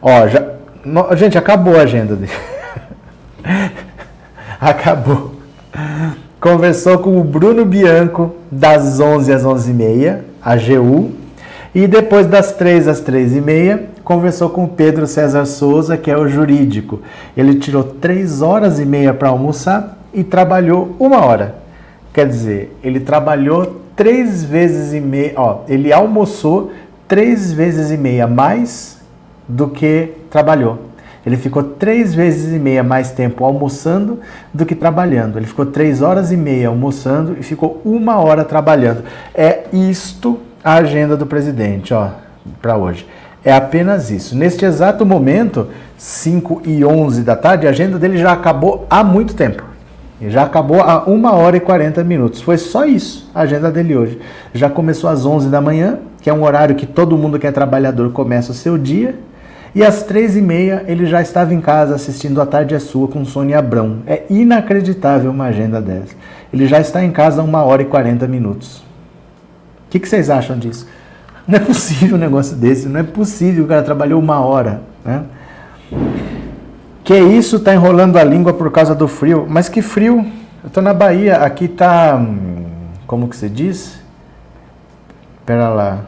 [0.00, 0.52] Ó, já,
[0.84, 2.30] no, gente, acabou a agenda dele.
[4.60, 5.34] acabou.
[6.40, 11.10] Conversou com o Bruno Bianco das 11 às 11h30, a GU.
[11.74, 16.28] E depois das 3 às 3h30, conversou com o Pedro César Souza, que é o
[16.28, 17.00] jurídico.
[17.36, 21.56] Ele tirou 3 horas e meia para almoçar e trabalhou uma hora.
[22.12, 26.72] Quer dizer, ele trabalhou três vezes e meia, ó, ele almoçou
[27.12, 28.96] três vezes e meia mais
[29.46, 30.78] do que trabalhou.
[31.26, 34.20] Ele ficou três vezes e meia mais tempo almoçando
[34.50, 35.38] do que trabalhando.
[35.38, 39.04] Ele ficou três horas e meia almoçando e ficou uma hora trabalhando.
[39.34, 42.12] É isto a agenda do presidente, ó,
[42.62, 43.06] para hoje.
[43.44, 44.34] É apenas isso.
[44.34, 45.68] Neste exato momento,
[45.98, 49.62] 5 e 11 da tarde, a agenda dele já acabou há muito tempo.
[50.28, 52.40] Já acabou há 1 hora e 40 minutos.
[52.40, 54.18] Foi só isso a agenda dele hoje.
[54.54, 57.50] Já começou às 11 da manhã, que é um horário que todo mundo que é
[57.50, 59.16] trabalhador começa o seu dia.
[59.74, 63.08] E às três e meia ele já estava em casa assistindo A Tarde é Sua
[63.08, 63.98] com Sônia Abrão.
[64.06, 66.14] É inacreditável uma agenda dessa.
[66.52, 68.78] Ele já está em casa uma hora e 40 minutos.
[68.78, 70.86] O que, que, vocês acham disso?
[71.46, 74.80] Não é possível um negócio desse, não é possível o cara trabalhou uma hora.
[75.04, 75.24] Né?
[77.02, 79.44] Que isso, tá enrolando a língua por causa do frio.
[79.48, 80.24] Mas que frio?
[80.62, 82.16] Eu tô na Bahia, aqui tá.
[82.16, 82.66] Hum,
[83.08, 84.00] como que se diz?
[85.44, 86.04] Pera lá,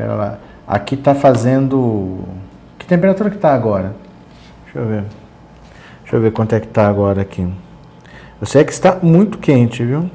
[0.00, 0.38] pera lá.
[0.66, 2.20] Aqui tá fazendo.
[2.78, 3.94] Que temperatura que tá agora?
[4.64, 5.04] Deixa eu ver.
[6.00, 7.46] Deixa eu ver quanto é que tá agora aqui.
[8.40, 10.10] Eu sei que está muito quente, viu?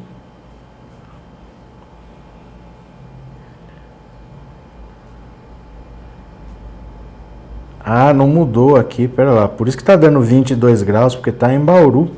[7.80, 9.48] Ah, não mudou aqui, pera lá.
[9.48, 12.10] Por isso que tá dando 22 graus, porque tá em Bauru.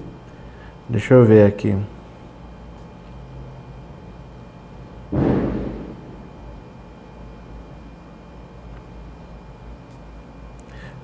[0.88, 1.76] Deixa eu ver aqui.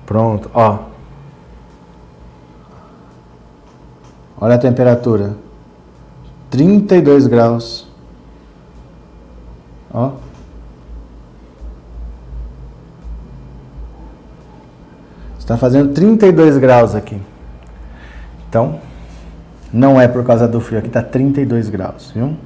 [0.06, 0.78] Pronto, ó.
[4.40, 5.34] Olha a temperatura.
[6.50, 7.88] 32 graus.
[9.92, 10.12] Ó.
[15.38, 17.20] Está fazendo 32 graus aqui.
[18.48, 18.80] Então,
[19.72, 22.36] não é por causa do frio, aqui está 32 graus, viu?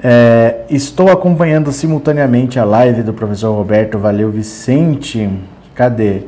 [0.00, 5.28] É, estou acompanhando simultaneamente a live do professor Roberto Valeu Vicente.
[5.74, 6.24] Cadê?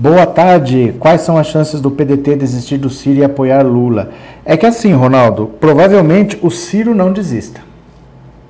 [0.00, 0.94] Boa tarde.
[0.98, 4.08] Quais são as chances do PDT desistir do Ciro e apoiar Lula?
[4.46, 7.60] É que assim, Ronaldo, provavelmente o Ciro não desista.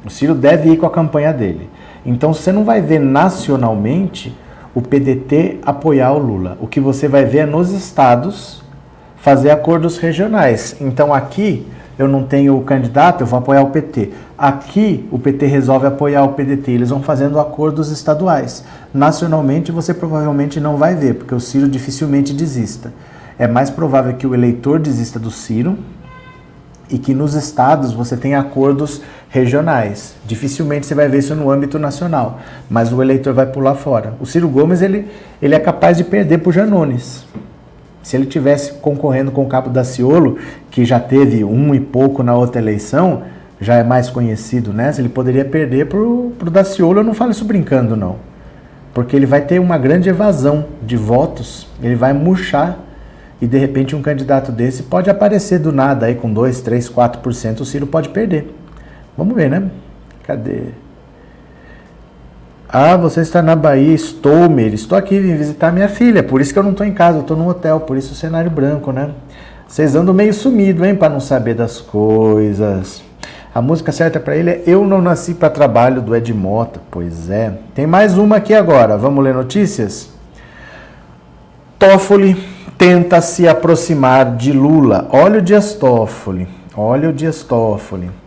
[0.06, 1.68] O Ciro deve ir com a campanha dele.
[2.06, 4.32] Então você não vai ver nacionalmente
[4.77, 6.56] o PDT apoiar o Lula.
[6.60, 8.62] O que você vai ver é nos estados
[9.16, 10.77] fazer acordos regionais.
[10.81, 11.66] Então aqui
[12.01, 14.10] eu não tenho o candidato, eu vou apoiar o PT.
[14.39, 18.64] Aqui o PT resolve apoiar o PDT, eles vão fazendo acordos estaduais.
[18.93, 22.90] Nacionalmente você provavelmente não vai ver, porque o Ciro dificilmente desista.
[23.39, 25.77] É mais provável que o eleitor desista do Ciro
[26.89, 30.14] e que nos estados você tenha acordos regionais.
[30.27, 32.40] Dificilmente você vai ver isso no âmbito nacional,
[32.70, 34.14] mas o eleitor vai pular fora.
[34.18, 35.06] O Ciro Gomes ele,
[35.43, 37.27] ele é capaz de perder para o Janones.
[38.02, 40.39] Se ele tivesse concorrendo com o Cabo Daciolo,
[40.70, 43.22] que já teve um e pouco na outra eleição,
[43.60, 44.93] já é mais conhecido, né?
[44.98, 48.16] Ele poderia perder para o Daciolo, eu não falo isso brincando, não.
[48.94, 52.78] Porque ele vai ter uma grande evasão de votos, ele vai murchar
[53.40, 57.60] e de repente um candidato desse pode aparecer do nada aí com 2, 3, 4%,
[57.60, 58.55] o Ciro pode perder.
[59.16, 59.70] Vamos ver, né?
[60.24, 60.68] Cadê?
[62.72, 64.76] Ah, você está na Bahia, estou, Meire.
[64.76, 66.22] Estou aqui, vim visitar minha filha.
[66.22, 68.48] Por isso que eu não estou em casa, estou no hotel, por isso o cenário
[68.48, 69.10] branco, né?
[69.66, 73.02] Vocês andam meio sumido, hein, para não saber das coisas.
[73.52, 76.80] A música certa para ele é Eu Não Nasci para Trabalho, do Ed Mota.
[76.92, 77.55] Pois é.
[77.74, 78.97] Tem mais uma aqui agora.
[78.97, 80.09] Vamos ler notícias?
[81.76, 82.36] Toffoli
[82.78, 85.09] tenta se aproximar de Lula.
[85.10, 86.47] Olha o Dias Toffoli.
[86.76, 88.19] Olha o Dias Toffoli.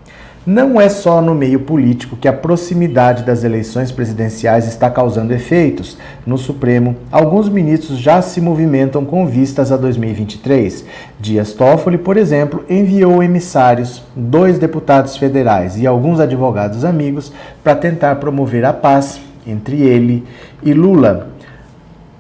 [0.45, 5.97] Não é só no meio político que a proximidade das eleições presidenciais está causando efeitos.
[6.25, 10.83] No Supremo, alguns ministros já se movimentam com vistas a 2023.
[11.17, 17.31] Dias Toffoli, por exemplo, enviou emissários, dois deputados federais e alguns advogados amigos
[17.63, 20.25] para tentar promover a paz entre ele
[20.61, 21.29] e Lula.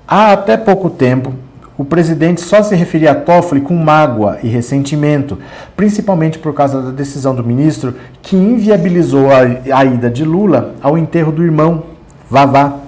[0.07, 1.33] Há até pouco tempo,
[1.77, 5.39] o presidente só se referia a Toffoli com mágoa e ressentimento,
[5.75, 10.97] principalmente por causa da decisão do ministro que inviabilizou a, a ida de Lula ao
[10.97, 11.83] enterro do irmão,
[12.29, 12.79] Vavá,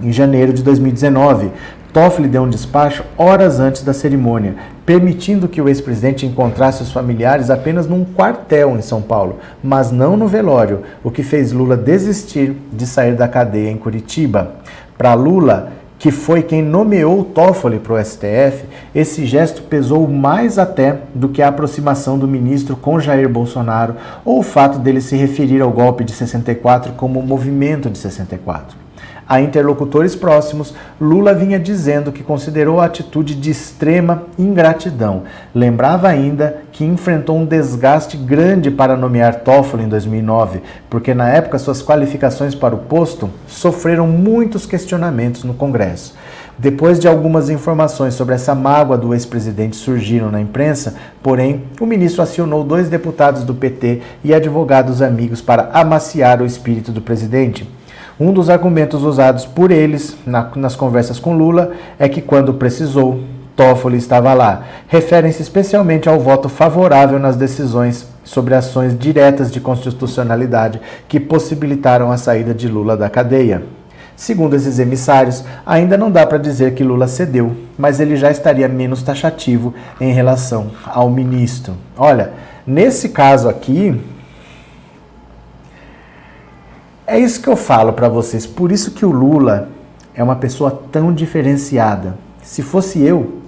[0.00, 1.50] em janeiro de 2019.
[1.92, 7.48] Toffoli deu um despacho horas antes da cerimônia, permitindo que o ex-presidente encontrasse os familiares
[7.50, 12.54] apenas num quartel em São Paulo, mas não no velório, o que fez Lula desistir
[12.72, 14.56] de sair da cadeia em Curitiba.
[14.96, 18.64] Para Lula, que foi quem nomeou Toffoli para o STF,
[18.94, 24.40] esse gesto pesou mais até do que a aproximação do ministro com Jair Bolsonaro ou
[24.40, 28.85] o fato dele se referir ao golpe de 64 como movimento de 64.
[29.28, 35.24] A interlocutores próximos, Lula vinha dizendo que considerou a atitude de extrema ingratidão.
[35.52, 41.58] Lembrava ainda que enfrentou um desgaste grande para nomear Toffoli em 2009, porque na época
[41.58, 46.14] suas qualificações para o posto sofreram muitos questionamentos no Congresso.
[46.56, 52.22] Depois de algumas informações sobre essa mágoa do ex-presidente surgiram na imprensa, porém, o ministro
[52.22, 57.68] acionou dois deputados do PT e advogados amigos para amaciar o espírito do presidente.
[58.18, 63.20] Um dos argumentos usados por eles na, nas conversas com Lula é que, quando precisou,
[63.54, 64.64] Toffoli estava lá.
[64.88, 72.16] Referem-se especialmente ao voto favorável nas decisões sobre ações diretas de constitucionalidade que possibilitaram a
[72.16, 73.62] saída de Lula da cadeia.
[74.16, 78.66] Segundo esses emissários, ainda não dá para dizer que Lula cedeu, mas ele já estaria
[78.66, 81.74] menos taxativo em relação ao ministro.
[81.98, 82.32] Olha,
[82.66, 84.00] nesse caso aqui,
[87.06, 88.46] é isso que eu falo para vocês.
[88.46, 89.68] Por isso que o Lula
[90.14, 92.16] é uma pessoa tão diferenciada.
[92.42, 93.42] Se fosse eu,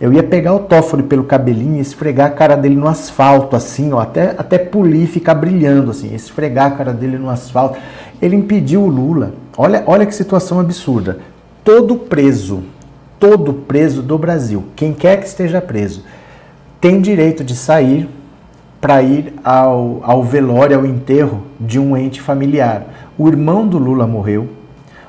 [0.00, 3.92] eu ia pegar o Toffoli pelo cabelinho e esfregar a cara dele no asfalto, assim,
[3.92, 7.78] ó, até, até polir e ficar brilhando, assim, esfregar a cara dele no asfalto.
[8.20, 9.32] Ele impediu o Lula.
[9.56, 11.18] Olha, olha que situação absurda.
[11.64, 12.62] Todo preso,
[13.18, 16.04] todo preso do Brasil, quem quer que esteja preso,
[16.80, 18.08] tem direito de sair
[18.80, 22.86] para ir ao, ao velório, ao enterro de um ente familiar.
[23.16, 24.48] O irmão do Lula morreu,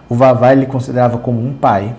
[0.08, 1.96] o Vavá ele considerava como um pai.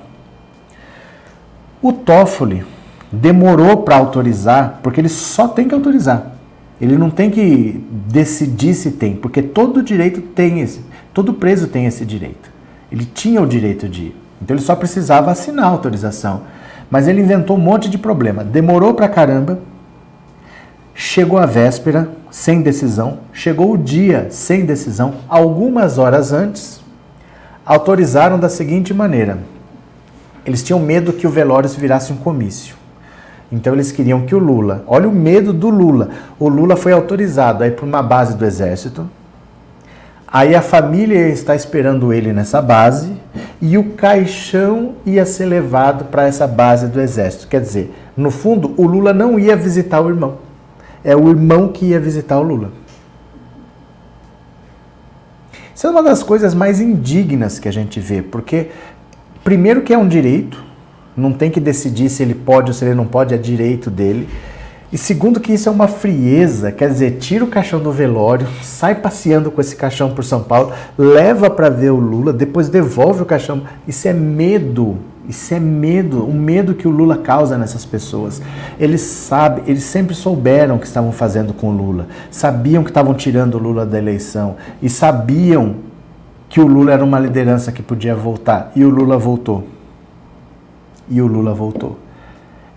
[1.80, 2.64] O Toffoli
[3.12, 6.32] demorou para autorizar, porque ele só tem que autorizar.
[6.80, 10.80] Ele não tem que decidir se tem, porque todo direito tem esse,
[11.12, 12.50] todo preso tem esse direito.
[12.90, 14.16] Ele tinha o direito de ir.
[14.42, 16.42] Então ele só precisava assinar a autorização.
[16.90, 18.42] Mas ele inventou um monte de problema.
[18.42, 19.60] Demorou para caramba
[21.02, 26.78] Chegou a véspera, sem decisão, chegou o dia sem decisão, algumas horas antes,
[27.64, 29.38] autorizaram da seguinte maneira:
[30.44, 32.74] eles tinham medo que o velório se virasse um comício.
[33.50, 36.10] Então eles queriam que o Lula, olha o medo do Lula.
[36.38, 39.08] O Lula foi autorizado aí para uma base do exército.
[40.28, 43.10] Aí a família está esperando ele nessa base
[43.58, 47.48] e o caixão ia ser levado para essa base do exército.
[47.48, 50.49] Quer dizer, no fundo, o Lula não ia visitar o irmão
[51.04, 52.72] é o irmão que ia visitar o Lula.
[55.74, 58.68] Isso é uma das coisas mais indignas que a gente vê, porque,
[59.42, 60.62] primeiro, que é um direito,
[61.16, 64.28] não tem que decidir se ele pode ou se ele não pode, é direito dele.
[64.92, 68.96] E segundo, que isso é uma frieza, quer dizer, tira o caixão do velório, sai
[68.96, 73.26] passeando com esse caixão por São Paulo, leva para ver o Lula, depois devolve o
[73.26, 73.62] caixão.
[73.86, 74.98] Isso é medo
[75.30, 78.42] isso é medo, o medo que o Lula causa nessas pessoas.
[78.80, 83.14] Eles sabem, eles sempre souberam o que estavam fazendo com o Lula, sabiam que estavam
[83.14, 85.76] tirando o Lula da eleição e sabiam
[86.48, 88.72] que o Lula era uma liderança que podia voltar.
[88.74, 89.68] E o Lula voltou.
[91.08, 91.96] E o Lula voltou.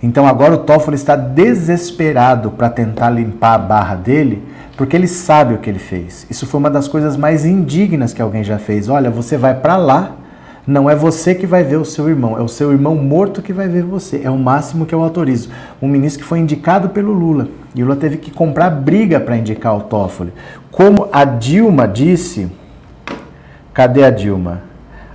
[0.01, 4.43] Então agora o Toffoli está desesperado para tentar limpar a barra dele,
[4.77, 6.27] porque ele sabe o que ele fez.
[6.30, 8.89] Isso foi uma das coisas mais indignas que alguém já fez.
[8.89, 10.17] Olha, você vai para lá
[10.65, 13.52] não é você que vai ver o seu irmão, é o seu irmão morto que
[13.52, 14.22] vai ver você.
[14.23, 15.49] É o máximo que eu autorizo.
[15.81, 17.49] Um ministro que foi indicado pelo Lula.
[17.76, 20.31] E Lula teve que comprar briga para indicar o Toffoli.
[20.72, 22.49] Como a Dilma disse.
[23.73, 24.61] Cadê a Dilma?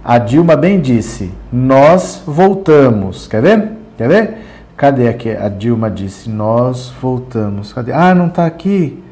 [0.04, 3.26] A Dilma bem disse: Nós voltamos.
[3.26, 3.72] Quer ver?
[3.96, 4.38] Quer ver?
[4.76, 5.30] Cadê aqui?
[5.30, 7.72] A Dilma disse: Nós voltamos.
[7.72, 7.92] Cadê?
[7.92, 9.02] Ah, não está aqui.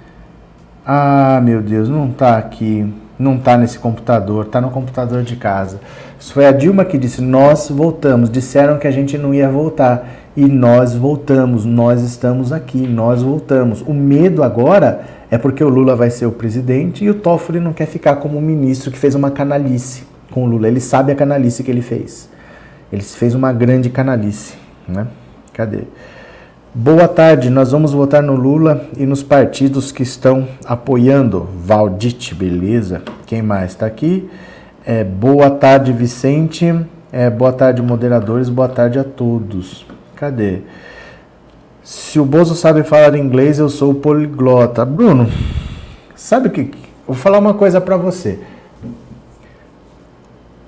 [0.85, 2.93] Ah, meu Deus, não tá aqui.
[3.19, 5.81] Não tá nesse computador, tá no computador de casa.
[6.19, 8.29] Isso foi a Dilma que disse: Nós voltamos.
[8.29, 10.07] Disseram que a gente não ia voltar.
[10.37, 13.81] E nós voltamos, nós estamos aqui, nós voltamos.
[13.81, 17.73] O medo agora é porque o Lula vai ser o presidente e o Toffoli não
[17.73, 20.69] quer ficar como ministro que fez uma canalice com o Lula.
[20.69, 22.29] Ele sabe a canalice que ele fez.
[22.93, 24.55] Ele fez uma grande canalice,
[24.87, 25.07] né?
[25.55, 25.85] Cadê?
[26.79, 31.49] Boa tarde, nós vamos votar no Lula e nos partidos que estão apoiando.
[31.65, 33.01] Valdite, beleza?
[33.25, 34.29] Quem mais está aqui?
[34.85, 36.79] É, boa tarde, Vicente.
[37.11, 38.51] É, boa tarde, moderadores.
[38.51, 39.87] Boa tarde a todos.
[40.17, 40.59] Cadê?
[41.83, 44.85] Se o Bozo sabe falar inglês, eu sou poliglota.
[44.85, 45.31] Bruno,
[46.15, 46.73] sabe o que?
[47.07, 48.39] Vou falar uma coisa para você.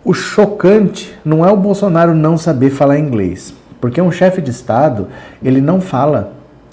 [0.02, 3.57] O chocante não é o Bolsonaro não saber falar inglês.
[3.80, 5.08] Porque um chefe de Estado,
[5.42, 6.32] ele não fala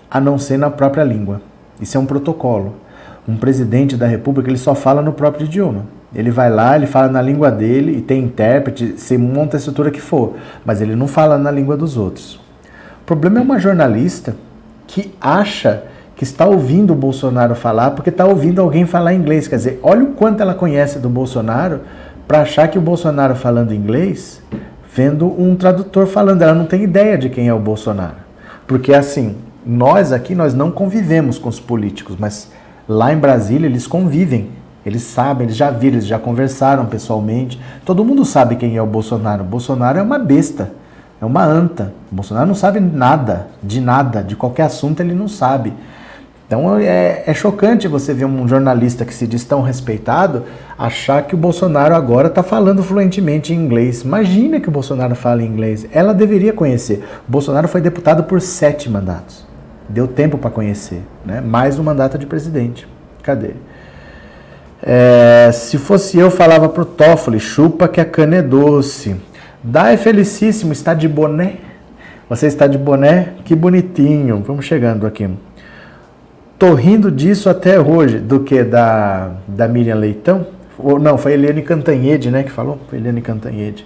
[0.09, 1.41] a não ser na própria língua.
[1.79, 2.75] Isso é um protocolo.
[3.27, 5.85] Um presidente da República, ele só fala no próprio idioma.
[6.13, 9.91] Ele vai lá, ele fala na língua dele e tem intérprete, se monta a estrutura
[9.91, 12.39] que for, mas ele não fala na língua dos outros.
[13.01, 14.35] O problema é uma jornalista
[14.87, 15.83] que acha
[16.15, 19.47] que está ouvindo o Bolsonaro falar porque está ouvindo alguém falar inglês.
[19.47, 21.81] Quer dizer, olha o quanto ela conhece do Bolsonaro
[22.25, 24.41] para achar que o Bolsonaro falando inglês
[24.95, 26.41] vendo um tradutor falando.
[26.41, 28.15] Ela não tem ideia de quem é o Bolsonaro.
[28.65, 29.35] Porque assim,
[29.65, 32.49] nós aqui nós não convivemos com os políticos, mas
[32.87, 34.49] lá em Brasília eles convivem.
[34.85, 37.59] Eles sabem, eles já viram, eles já conversaram pessoalmente.
[37.83, 39.43] Todo mundo sabe quem é o Bolsonaro.
[39.43, 40.71] O Bolsonaro é uma besta,
[41.19, 41.91] é uma anta.
[42.11, 45.73] O Bolsonaro não sabe nada, de nada, de qualquer assunto ele não sabe.
[46.47, 50.43] Então é, é, chocante você ver um jornalista que se diz tão respeitado
[50.77, 54.01] achar que o Bolsonaro agora está falando fluentemente em inglês.
[54.03, 55.87] Imagina que o Bolsonaro fala inglês.
[55.91, 57.03] Ela deveria conhecer.
[57.27, 59.43] O Bolsonaro foi deputado por sete mandatos.
[59.89, 61.41] Deu tempo para conhecer, né?
[61.41, 62.87] Mais um mandato de presidente.
[63.23, 63.51] Cadê?
[64.83, 69.15] É, se fosse eu, falava pro Toffoli, chupa que a cana é doce.
[69.63, 71.55] Dá é felicíssimo, está de boné?
[72.29, 73.33] Você está de boné?
[73.43, 74.43] Que bonitinho.
[74.45, 75.27] Vamos chegando aqui.
[76.57, 80.47] Tô rindo disso até hoje, do que da, da Miriam Leitão.
[80.77, 82.79] Ou, não, foi Eliane Cantanhede, né, que falou?
[82.89, 83.85] Foi Eliane Cantanhede.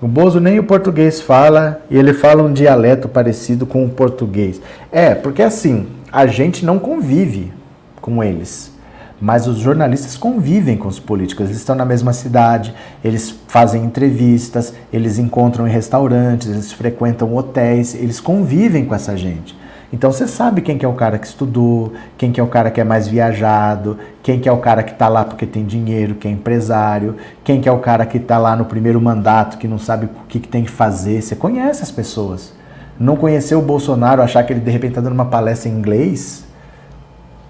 [0.00, 4.62] O Bozo nem o português fala e ele fala um dialeto parecido com o português.
[4.92, 7.52] É, porque assim, a gente não convive
[8.00, 8.72] com eles.
[9.20, 12.72] Mas os jornalistas convivem com os políticos, eles estão na mesma cidade,
[13.04, 19.59] eles fazem entrevistas, eles encontram em restaurantes, eles frequentam hotéis, eles convivem com essa gente.
[19.92, 22.70] Então você sabe quem que é o cara que estudou, quem que é o cara
[22.70, 26.14] que é mais viajado, quem que é o cara que está lá porque tem dinheiro,
[26.14, 29.66] que é empresário, quem que é o cara que está lá no primeiro mandato, que
[29.66, 31.20] não sabe o que, que tem que fazer.
[31.20, 32.52] Você conhece as pessoas.
[32.98, 36.44] Não conhecer o Bolsonaro, achar que ele de repente está dando uma palestra em inglês,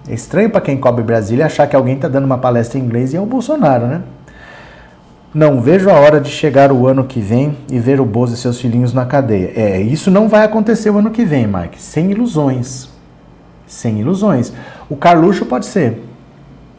[0.07, 3.13] é estranho para quem cobre Brasília achar que alguém está dando uma palestra em inglês
[3.13, 4.01] e é o Bolsonaro, né?
[5.33, 8.37] Não vejo a hora de chegar o ano que vem e ver o Bozo e
[8.37, 9.53] seus filhinhos na cadeia.
[9.55, 11.81] É, isso não vai acontecer o ano que vem, Mike.
[11.81, 12.89] Sem ilusões.
[13.65, 14.51] Sem ilusões.
[14.89, 16.03] O Carluxo pode ser.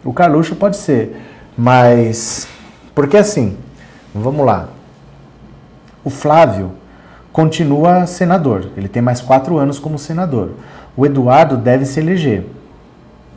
[0.05, 1.17] O Carluxo pode ser.
[1.57, 2.47] Mas.
[2.95, 3.57] Porque assim,
[4.15, 4.69] vamos lá.
[6.05, 6.73] O Flávio
[7.33, 8.67] continua senador.
[8.77, 10.51] Ele tem mais quatro anos como senador.
[10.95, 12.45] O Eduardo deve se eleger.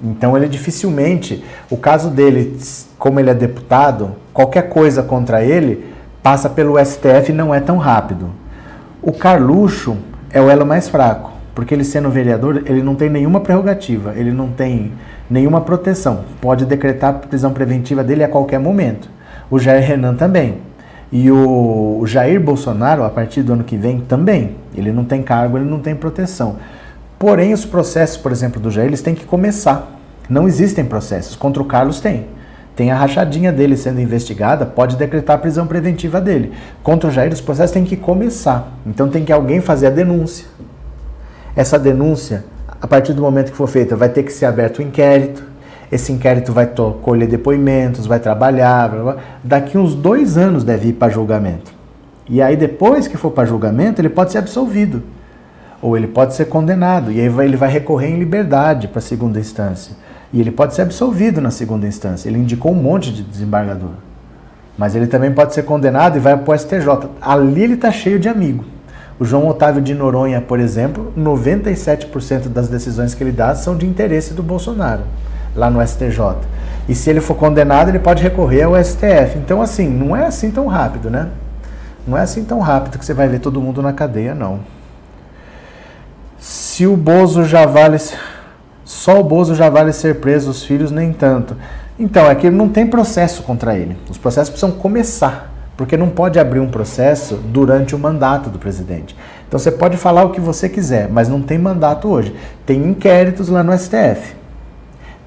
[0.04, 2.60] Então ele dificilmente, o caso dele,
[3.00, 7.78] como ele é deputado, qualquer coisa contra ele passa pelo STF e não é tão
[7.78, 8.30] rápido.
[9.02, 9.96] O Carluxo
[10.30, 14.32] é o elo mais fraco, porque ele sendo vereador, ele não tem nenhuma prerrogativa, ele
[14.32, 14.92] não tem
[15.30, 16.26] nenhuma proteção.
[16.42, 19.10] Pode decretar a prisão preventiva dele a qualquer momento.
[19.50, 20.58] O Jair Renan também.
[21.12, 24.58] E o Jair Bolsonaro, a partir do ano que vem, também.
[24.76, 26.58] Ele não tem cargo, ele não tem proteção.
[27.18, 29.98] Porém, os processos, por exemplo, do Jair, eles têm que começar.
[30.28, 31.38] Não existem processos.
[31.38, 32.35] Contra o Carlos tem.
[32.76, 36.52] Tem a rachadinha dele sendo investigada, pode decretar a prisão preventiva dele.
[36.84, 38.74] Contra o Jair, os processos têm que começar.
[38.86, 40.46] Então tem que alguém fazer a denúncia.
[41.56, 42.44] Essa denúncia,
[42.82, 45.44] a partir do momento que for feita, vai ter que ser aberto o um inquérito.
[45.90, 46.70] Esse inquérito vai
[47.02, 48.90] colher depoimentos, vai trabalhar.
[48.90, 49.18] Blá, blá.
[49.42, 51.74] Daqui uns dois anos deve ir para julgamento.
[52.28, 55.02] E aí, depois que for para julgamento, ele pode ser absolvido
[55.82, 59.96] ou ele pode ser condenado, e aí ele vai recorrer em liberdade para segunda instância.
[60.36, 62.28] E ele pode ser absolvido na segunda instância.
[62.28, 63.92] Ele indicou um monte de desembargador.
[64.78, 67.10] Mas ele também pode ser condenado e vai para o STJ.
[67.22, 68.66] Ali ele está cheio de amigo.
[69.18, 73.88] O João Otávio de Noronha, por exemplo, 97% das decisões que ele dá são de
[73.88, 75.04] interesse do Bolsonaro,
[75.56, 76.20] lá no STJ.
[76.90, 79.38] E se ele for condenado, ele pode recorrer ao STF.
[79.38, 81.30] Então, assim, não é assim tão rápido, né?
[82.06, 84.60] Não é assim tão rápido que você vai ver todo mundo na cadeia, não.
[86.38, 87.98] Se o Bozo já vale.
[88.86, 91.58] Só o Bozo já vale ser preso, os filhos nem tanto.
[91.98, 93.98] Então, é que não tem processo contra ele.
[94.10, 99.16] Os processos precisam começar, porque não pode abrir um processo durante o mandato do presidente.
[99.48, 102.36] Então você pode falar o que você quiser, mas não tem mandato hoje.
[102.66, 104.36] Tem inquéritos lá no STF.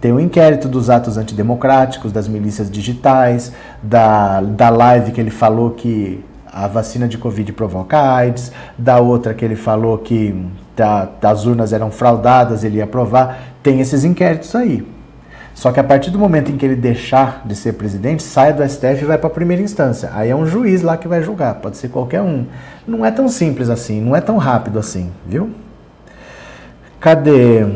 [0.00, 3.52] Tem o inquérito dos atos antidemocráticos, das milícias digitais,
[3.82, 9.34] da, da live que ele falou que a vacina de Covid provoca AIDS, da outra
[9.34, 10.46] que ele falou que
[10.78, 13.40] da, das urnas eram fraudadas, ele ia aprovar.
[13.62, 14.86] Tem esses inquéritos aí.
[15.52, 18.62] Só que a partir do momento em que ele deixar de ser presidente, sai do
[18.66, 20.08] STF e vai para a primeira instância.
[20.14, 22.46] Aí é um juiz lá que vai julgar, pode ser qualquer um.
[22.86, 25.50] Não é tão simples assim, não é tão rápido assim, viu?
[27.00, 27.66] Cadê?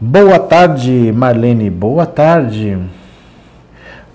[0.00, 1.70] Boa tarde, Marlene.
[1.70, 2.76] Boa tarde.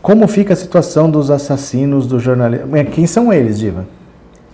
[0.01, 2.67] Como fica a situação dos assassinos do jornalismo?
[2.91, 3.85] Quem são eles, Diva?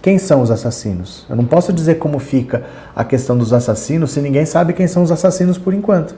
[0.05, 1.25] Quem são os assassinos?
[1.27, 2.61] Eu não posso dizer como fica
[2.95, 6.15] a questão dos assassinos se ninguém sabe quem são os assassinos por enquanto.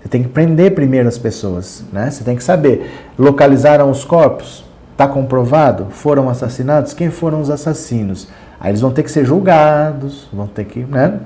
[0.00, 2.10] Você tem que prender primeiro as pessoas, né?
[2.10, 2.90] Você tem que saber.
[3.18, 4.64] Localizaram os corpos?
[4.92, 5.88] Está comprovado?
[5.90, 6.94] Foram assassinados?
[6.94, 8.26] Quem foram os assassinos?
[8.58, 11.20] Aí eles vão ter que ser julgados, vão ter que, né?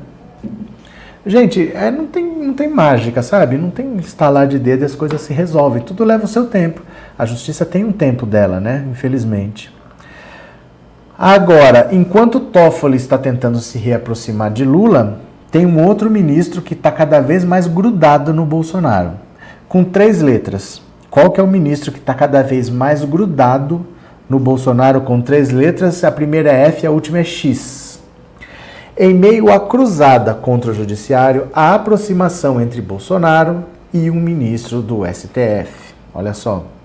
[1.25, 3.57] Gente, é, não, tem, não tem mágica, sabe?
[3.57, 5.81] Não tem instalar de dedo e as coisas se resolvem.
[5.81, 6.83] Tudo leva o seu tempo.
[7.17, 8.85] A justiça tem um tempo dela, né?
[8.91, 9.79] Infelizmente.
[11.23, 15.21] Agora, enquanto Toffoli está tentando se reaproximar de Lula,
[15.51, 19.11] tem um outro ministro que está cada vez mais grudado no Bolsonaro.
[19.69, 20.81] Com três letras.
[21.11, 23.85] Qual que é o ministro que está cada vez mais grudado
[24.31, 26.03] no Bolsonaro com três letras?
[26.05, 28.01] A primeira é F, a última é X.
[28.97, 35.05] Em meio à cruzada contra o judiciário, a aproximação entre Bolsonaro e um ministro do
[35.05, 35.93] STF.
[36.15, 36.80] Olha só.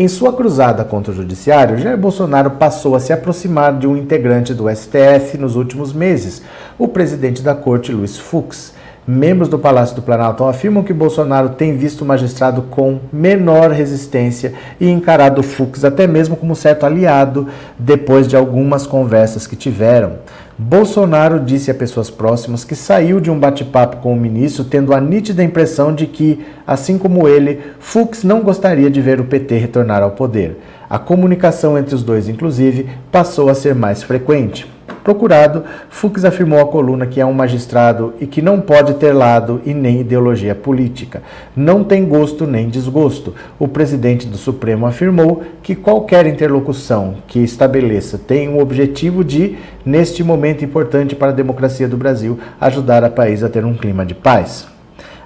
[0.00, 4.54] Em sua cruzada contra o judiciário, Jair Bolsonaro passou a se aproximar de um integrante
[4.54, 6.40] do STF nos últimos meses,
[6.78, 8.72] o presidente da corte, Luiz Fux.
[9.06, 14.54] Membros do Palácio do Planalto afirmam que Bolsonaro tem visto o magistrado com menor resistência
[14.80, 17.48] e encarado Fux até mesmo como certo aliado
[17.78, 20.14] depois de algumas conversas que tiveram.
[20.62, 25.00] Bolsonaro disse a pessoas próximas que saiu de um bate-papo com o ministro tendo a
[25.00, 30.02] nítida impressão de que, assim como ele, Fux não gostaria de ver o PT retornar
[30.02, 30.60] ao poder.
[30.88, 34.70] A comunicação entre os dois, inclusive, passou a ser mais frequente.
[35.02, 39.60] Procurado, Fux afirmou à coluna que é um magistrado e que não pode ter lado
[39.64, 41.22] e nem ideologia política.
[41.56, 43.34] Não tem gosto nem desgosto.
[43.58, 50.22] O presidente do Supremo afirmou que qualquer interlocução que estabeleça tem o objetivo de, neste
[50.22, 54.14] momento importante para a democracia do Brasil, ajudar a país a ter um clima de
[54.14, 54.69] paz.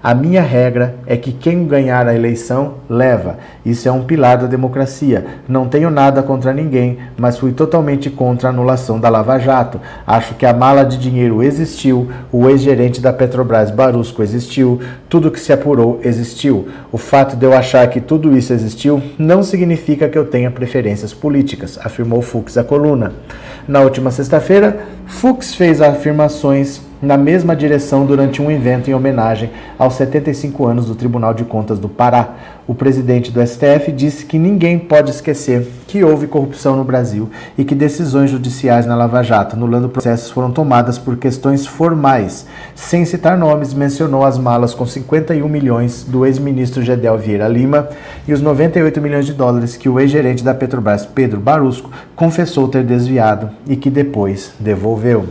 [0.05, 3.39] A minha regra é que quem ganhar a eleição leva.
[3.65, 5.25] Isso é um pilar da democracia.
[5.49, 9.81] Não tenho nada contra ninguém, mas fui totalmente contra a anulação da Lava Jato.
[10.07, 14.79] Acho que a mala de dinheiro existiu, o ex-gerente da Petrobras Barusco existiu,
[15.09, 16.69] tudo que se apurou existiu.
[16.93, 21.15] O fato de eu achar que tudo isso existiu não significa que eu tenha preferências
[21.15, 23.15] políticas, afirmou Fux à coluna.
[23.67, 29.95] Na última sexta-feira, Fux fez afirmações na mesma direção durante um evento em homenagem aos
[29.95, 32.35] 75 anos do Tribunal de Contas do Pará.
[32.67, 37.29] O presidente do STF disse que ninguém pode esquecer que houve corrupção no Brasil
[37.59, 42.47] e que decisões judiciais na Lava Jato, anulando processos, foram tomadas por questões formais.
[42.75, 47.89] Sem citar nomes, mencionou as malas com 51 milhões do ex-ministro Gedel Vieira Lima
[48.27, 52.83] e os 98 milhões de dólares que o ex-gerente da Petrobras, Pedro Barusco, confessou ter
[52.83, 55.27] desviado e que depois devolveu.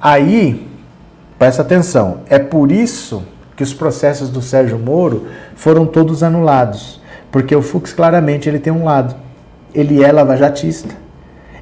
[0.00, 0.71] Aí,
[1.42, 3.24] Presta atenção, é por isso
[3.56, 7.00] que os processos do Sérgio Moro foram todos anulados,
[7.32, 9.16] porque o Fux claramente ele tem um lado.
[9.74, 10.94] Ele é lavajatista.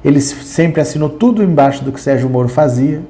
[0.05, 3.01] Ele sempre assinou tudo embaixo do que Sérgio Moro fazia.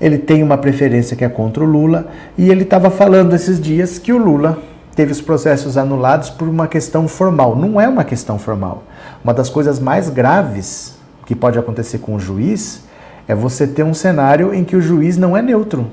[0.00, 2.06] Ele tem uma preferência que é contra o Lula
[2.38, 4.56] e ele estava falando esses dias que o Lula
[4.94, 7.56] teve os processos anulados por uma questão formal.
[7.56, 8.84] Não é uma questão formal.
[9.24, 10.96] Uma das coisas mais graves
[11.26, 12.84] que pode acontecer com o juiz
[13.26, 15.90] é você ter um cenário em que o juiz não é neutro.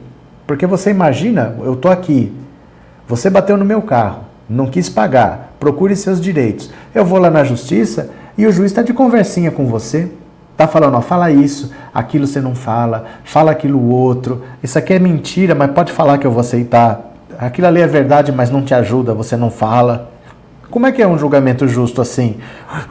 [0.48, 2.34] Porque você imagina, eu estou aqui,
[3.06, 6.72] você bateu no meu carro, não quis pagar, procure seus direitos.
[6.96, 10.10] Eu vou lá na justiça e o juiz está de conversinha com você,
[10.54, 15.00] está falando, ó, fala isso, aquilo você não fala, fala aquilo outro, isso aqui é
[15.00, 17.14] mentira, mas pode falar que eu vou aceitar.
[17.38, 20.12] Aquilo ali é verdade, mas não te ajuda, você não fala.
[20.70, 22.38] Como é que é um julgamento justo assim?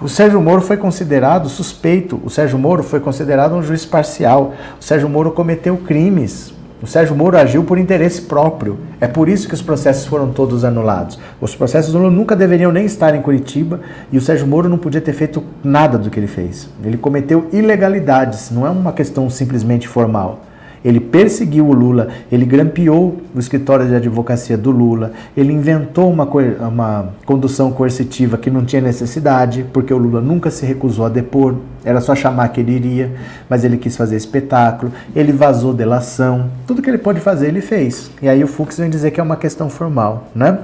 [0.01, 4.85] O Sérgio Moro foi considerado suspeito, o Sérgio Moro foi considerado um juiz parcial, o
[4.85, 8.79] Sérgio Moro cometeu crimes, o Sérgio Moro agiu por interesse próprio.
[9.01, 11.19] É por isso que os processos foram todos anulados.
[11.41, 13.81] Os processos nunca deveriam nem estar em Curitiba
[14.13, 16.69] e o Sérgio Moro não podia ter feito nada do que ele fez.
[16.85, 20.41] Ele cometeu ilegalidades, não é uma questão simplesmente formal.
[20.85, 26.25] Ele perseguiu o Lula, ele grampeou o escritório de advocacia do Lula, ele inventou uma,
[26.25, 31.57] uma condução coercitiva que não tinha necessidade, porque o Lula nunca se recusou a depor,
[31.85, 33.13] era só chamar que ele iria,
[33.49, 38.11] mas ele quis fazer espetáculo, ele vazou delação, tudo que ele pode fazer ele fez.
[38.21, 40.59] E aí o Fux vem dizer que é uma questão formal, né?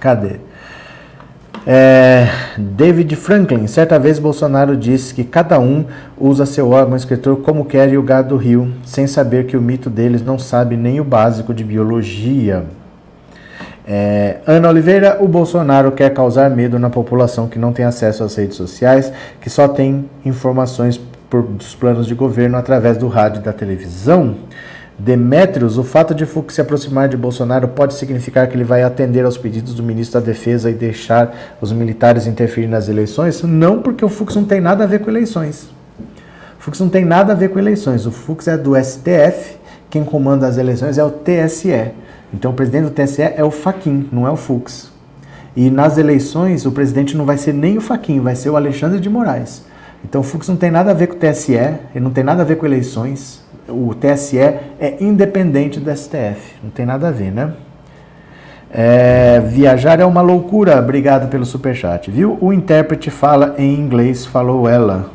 [0.00, 0.36] Cadê?
[1.66, 5.84] É, David Franklin, certa vez Bolsonaro disse que cada um
[6.16, 9.60] usa seu órgão escritor como quer e o gado do rio, sem saber que o
[9.60, 12.64] mito deles não sabe nem o básico de biologia.
[13.86, 18.34] É, Ana Oliveira, o Bolsonaro quer causar medo na população que não tem acesso às
[18.34, 19.10] redes sociais,
[19.40, 21.00] que só tem informações
[21.30, 24.36] por, dos planos de governo através do rádio e da televisão.
[24.98, 29.24] Demétrios, o fato de Fux se aproximar de Bolsonaro pode significar que ele vai atender
[29.24, 33.40] aos pedidos do ministro da Defesa e deixar os militares interferir nas eleições?
[33.44, 35.68] Não, porque o Fux não tem nada a ver com eleições.
[36.58, 38.06] O Fux não tem nada a ver com eleições.
[38.06, 39.56] O Fux é do STF,
[39.88, 41.92] quem comanda as eleições é o TSE.
[42.34, 44.90] Então o presidente do TSE é o Faquin, não é o Fux.
[45.54, 48.98] E nas eleições o presidente não vai ser nem o Faquin, vai ser o Alexandre
[48.98, 49.62] de Moraes.
[50.04, 52.42] Então o Fux não tem nada a ver com o TSE, ele não tem nada
[52.42, 56.54] a ver com eleições o TSE é independente do STF.
[56.62, 57.52] Não tem nada a ver, né?
[58.70, 60.78] É, viajar é uma loucura.
[60.78, 62.10] Obrigado pelo superchat.
[62.10, 62.36] Viu?
[62.40, 65.10] O intérprete fala em inglês, falou ela.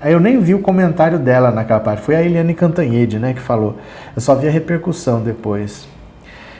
[0.00, 2.02] Aí eu nem vi o comentário dela naquela parte.
[2.02, 3.76] Foi a Eliane Cantanhede, né, que falou.
[4.16, 5.86] Eu só vi a repercussão depois.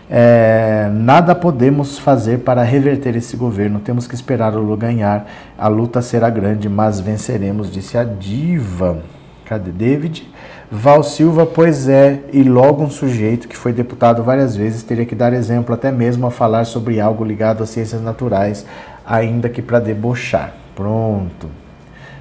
[0.08, 3.80] É, nada podemos fazer para reverter esse governo.
[3.80, 5.26] Temos que esperar o Lula ganhar.
[5.58, 8.98] A luta será grande, mas venceremos, disse a diva.
[9.44, 10.31] Cadê David?
[10.74, 15.14] Val Silva, pois é, e logo um sujeito que foi deputado várias vezes teria que
[15.14, 18.64] dar exemplo até mesmo a falar sobre algo ligado às ciências naturais,
[19.04, 20.54] ainda que para debochar.
[20.74, 21.50] Pronto.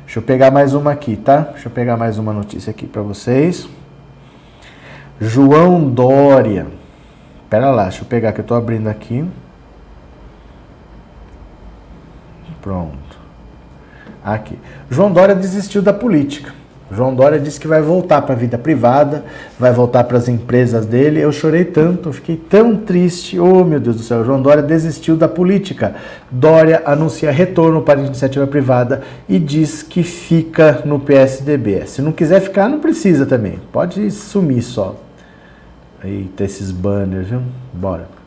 [0.03, 1.37] Deixa eu pegar mais uma aqui, tá?
[1.53, 3.69] Deixa eu pegar mais uma notícia aqui para vocês.
[5.17, 6.67] João Dória.
[7.49, 9.25] Pera lá, deixa eu pegar que eu tô abrindo aqui.
[12.61, 13.17] Pronto.
[14.21, 14.59] Aqui.
[14.89, 16.59] João Dória desistiu da política.
[16.93, 19.23] João Dória disse que vai voltar para a vida privada,
[19.57, 21.21] vai voltar para as empresas dele.
[21.21, 23.39] Eu chorei tanto, fiquei tão triste.
[23.39, 25.95] Oh, meu Deus do céu, João Dória desistiu da política.
[26.29, 31.87] Dória anuncia retorno para a iniciativa privada e diz que fica no PSDB.
[31.87, 33.59] Se não quiser ficar, não precisa também.
[33.71, 34.95] Pode sumir só.
[36.03, 37.41] Eita, esses banners, viu?
[37.73, 38.20] Bora.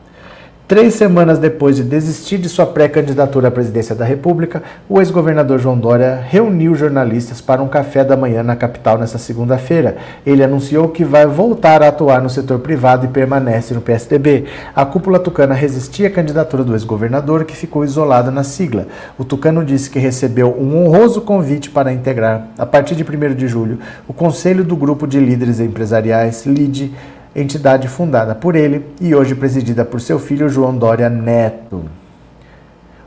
[0.67, 5.77] Três semanas depois de desistir de sua pré-candidatura à presidência da República, o ex-governador João
[5.77, 9.97] Dória reuniu jornalistas para um café da manhã na capital nesta segunda-feira.
[10.25, 14.45] Ele anunciou que vai voltar a atuar no setor privado e permanece no PSDB.
[14.75, 18.87] A cúpula tucana resistia à candidatura do ex-governador, que ficou isolado na sigla.
[19.19, 23.47] O tucano disse que recebeu um honroso convite para integrar, a partir de 1 de
[23.47, 23.77] julho,
[24.07, 26.91] o Conselho do Grupo de Líderes Empresariais, LIDE,
[27.35, 31.83] entidade fundada por ele e hoje presidida por seu filho João Dória Neto.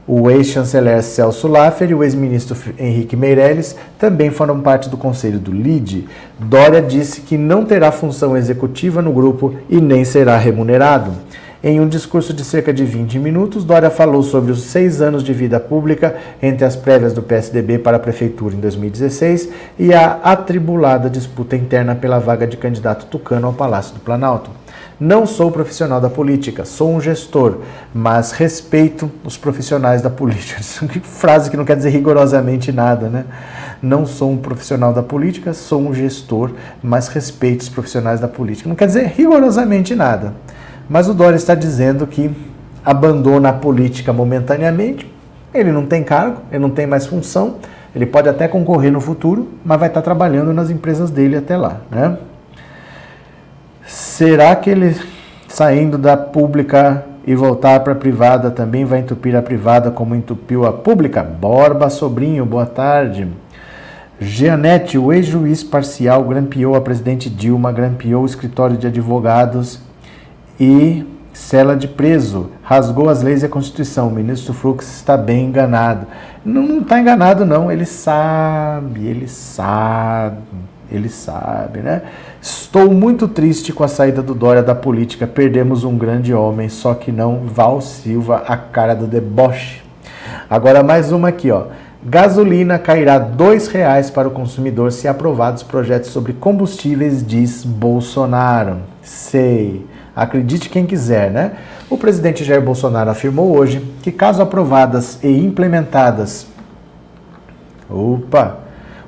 [0.06, 5.52] O ex-chanceler Celso Laffer e o ex-ministro Henrique Meirelles também foram parte do conselho do
[5.52, 6.09] LIDE.
[6.38, 11.12] Dória disse que não terá função executiva no grupo e nem será remunerado.
[11.60, 15.32] Em um discurso de cerca de 20 minutos, Dória falou sobre os seis anos de
[15.32, 21.10] vida pública entre as prévias do PSDB para a prefeitura em 2016 e a atribulada
[21.10, 24.52] disputa interna pela vaga de candidato tucano ao Palácio do Planalto.
[25.01, 27.59] Não sou profissional da política, sou um gestor,
[27.93, 30.60] mas respeito os profissionais da política.
[30.86, 33.24] Que frase que não quer dizer rigorosamente nada, né?
[33.82, 38.68] Não sou um profissional da política, sou um gestor, mas respeito os profissionais da política.
[38.68, 40.35] Não quer dizer rigorosamente nada.
[40.89, 42.31] Mas o Dória está dizendo que
[42.85, 45.12] abandona a política momentaneamente.
[45.52, 47.56] Ele não tem cargo, ele não tem mais função,
[47.94, 51.78] ele pode até concorrer no futuro, mas vai estar trabalhando nas empresas dele até lá.
[51.90, 52.16] Né?
[53.86, 54.97] Será que ele,
[55.48, 60.66] saindo da pública e voltar para a privada, também vai entupir a privada como entupiu
[60.66, 61.23] a pública?
[61.23, 63.28] Borba Sobrinho, boa tarde.
[64.20, 69.81] Gianete, o ex-juiz parcial, grampeou a presidente Dilma, grampeou o escritório de advogados
[70.59, 74.09] e cela de preso, rasgou as leis e a Constituição.
[74.09, 76.06] O ministro Fux está bem enganado.
[76.44, 77.70] Não está enganado, não.
[77.70, 80.36] Ele sabe, ele sabe,
[80.90, 82.02] ele sabe, né?
[82.43, 85.26] Estou muito triste com a saída do Dória da política.
[85.26, 89.82] Perdemos um grande homem, só que não Val Silva, a cara do deboche.
[90.51, 91.66] Agora mais uma aqui, ó.
[92.02, 98.78] Gasolina cairá R$ reais para o consumidor se aprovados projetos sobre combustíveis, diz Bolsonaro.
[99.02, 99.85] Sei.
[100.19, 101.53] Acredite quem quiser, né?
[101.89, 106.49] O presidente Jair Bolsonaro afirmou hoje que, caso aprovadas e implementadas,
[107.89, 108.59] opa,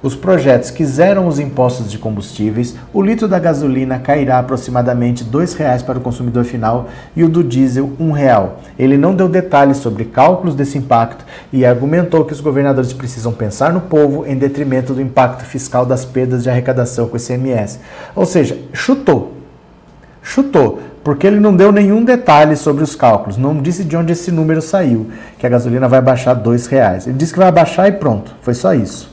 [0.01, 5.31] os projetos que zeram os impostos de combustíveis, o litro da gasolina cairá aproximadamente R$
[5.31, 8.49] 2,00 para o consumidor final e o do diesel R$ 1,00.
[8.79, 13.73] Ele não deu detalhes sobre cálculos desse impacto e argumentou que os governadores precisam pensar
[13.73, 17.81] no povo em detrimento do impacto fiscal das perdas de arrecadação com o ICMS.
[18.15, 19.40] Ou seja, chutou.
[20.31, 24.31] Chutou porque ele não deu nenhum detalhe sobre os cálculos, não disse de onde esse
[24.31, 27.07] número saiu, que a gasolina vai baixar dois reais.
[27.07, 29.10] Ele disse que vai baixar e pronto, foi só isso.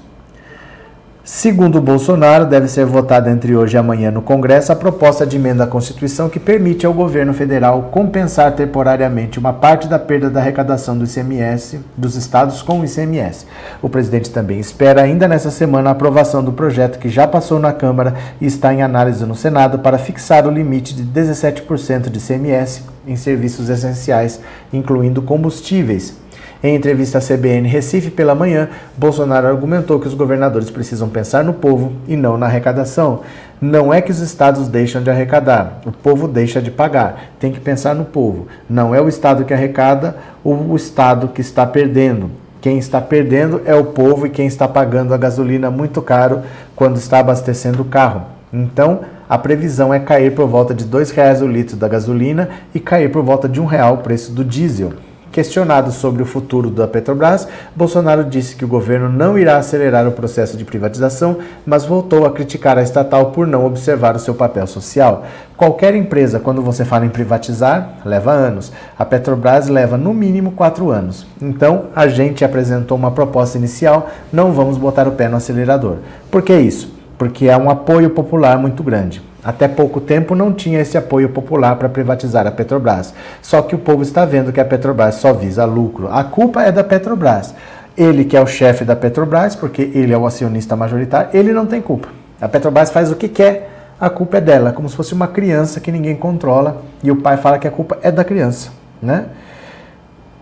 [1.28, 5.66] Segundo Bolsonaro, deve ser votada entre hoje e amanhã no Congresso a proposta de emenda
[5.66, 10.98] à Constituição que permite ao governo federal compensar temporariamente uma parte da perda da arrecadação
[10.98, 13.45] do ICMS dos estados com o ICMS.
[13.82, 17.74] O presidente também espera ainda nessa semana a aprovação do projeto que já passou na
[17.74, 22.84] Câmara e está em análise no Senado para fixar o limite de 17% de ICMS
[23.06, 24.40] em serviços essenciais,
[24.72, 26.16] incluindo combustíveis.
[26.63, 31.53] Em entrevista à CBN Recife pela manhã, Bolsonaro argumentou que os governadores precisam pensar no
[31.53, 33.21] povo e não na arrecadação.
[33.61, 37.31] Não é que os estados deixam de arrecadar, o povo deixa de pagar.
[37.39, 38.47] Tem que pensar no povo.
[38.67, 42.31] Não é o estado que arrecada, o estado que está perdendo.
[42.59, 46.41] Quem está perdendo é o povo e quem está pagando a gasolina muito caro
[46.75, 48.23] quando está abastecendo o carro.
[48.51, 52.79] Então, a previsão é cair por volta de R$ reais o litro da gasolina e
[52.79, 54.93] cair por volta de um real o preço do diesel.
[55.38, 60.11] Questionado sobre o futuro da Petrobras, Bolsonaro disse que o governo não irá acelerar o
[60.11, 64.65] processo de privatização, mas voltou a criticar a estatal por não observar o seu papel
[64.65, 65.27] social.
[65.55, 68.73] Qualquer empresa, quando você fala em privatizar, leva anos.
[68.97, 71.27] A Petrobras leva no mínimo quatro anos.
[71.39, 75.97] Então, a gente apresentou uma proposta inicial, não vamos botar o pé no acelerador.
[76.31, 76.91] Por que isso?
[77.15, 79.27] Porque é um apoio popular muito grande.
[79.43, 83.14] Até pouco tempo não tinha esse apoio popular para privatizar a Petrobras.
[83.41, 86.09] Só que o povo está vendo que a Petrobras só visa lucro.
[86.11, 87.53] A culpa é da Petrobras.
[87.97, 91.65] Ele que é o chefe da Petrobras, porque ele é o acionista majoritário, ele não
[91.65, 92.09] tem culpa.
[92.39, 93.69] A Petrobras faz o que quer,
[93.99, 97.38] a culpa é dela, como se fosse uma criança que ninguém controla e o pai
[97.38, 98.69] fala que a culpa é da criança,
[99.01, 99.26] né?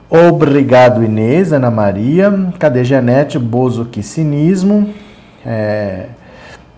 [0.09, 2.31] Obrigado, Inês, Ana Maria.
[2.59, 3.39] Cadê Janete?
[3.39, 4.89] Bozo, que cinismo.
[5.45, 6.07] É...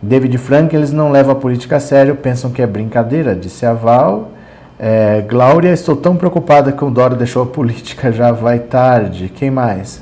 [0.08, 3.74] David Frank, eles não levam a política a sério, pensam que é brincadeira, disse a
[3.74, 4.32] Val.
[4.80, 9.28] É, Glória, estou tão preocupada que o Dória deixou a política, já vai tarde.
[9.28, 10.02] Quem mais?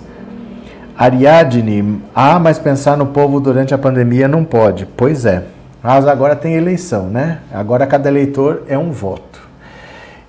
[0.95, 4.85] Ariadne, ah, mas pensar no povo durante a pandemia não pode.
[4.85, 5.45] Pois é,
[5.81, 7.39] mas agora tem eleição, né?
[7.51, 9.41] Agora cada eleitor é um voto.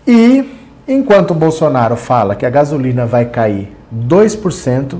[0.08, 0.58] E
[0.88, 4.96] enquanto o Bolsonaro fala que a gasolina vai cair 2%,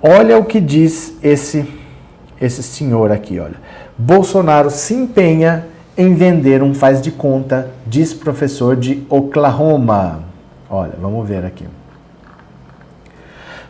[0.00, 1.68] olha o que diz esse,
[2.40, 3.65] esse senhor aqui, olha.
[3.98, 5.66] Bolsonaro se empenha
[5.96, 10.20] em vender um faz de conta, diz professor de Oklahoma.
[10.68, 11.64] Olha, vamos ver aqui.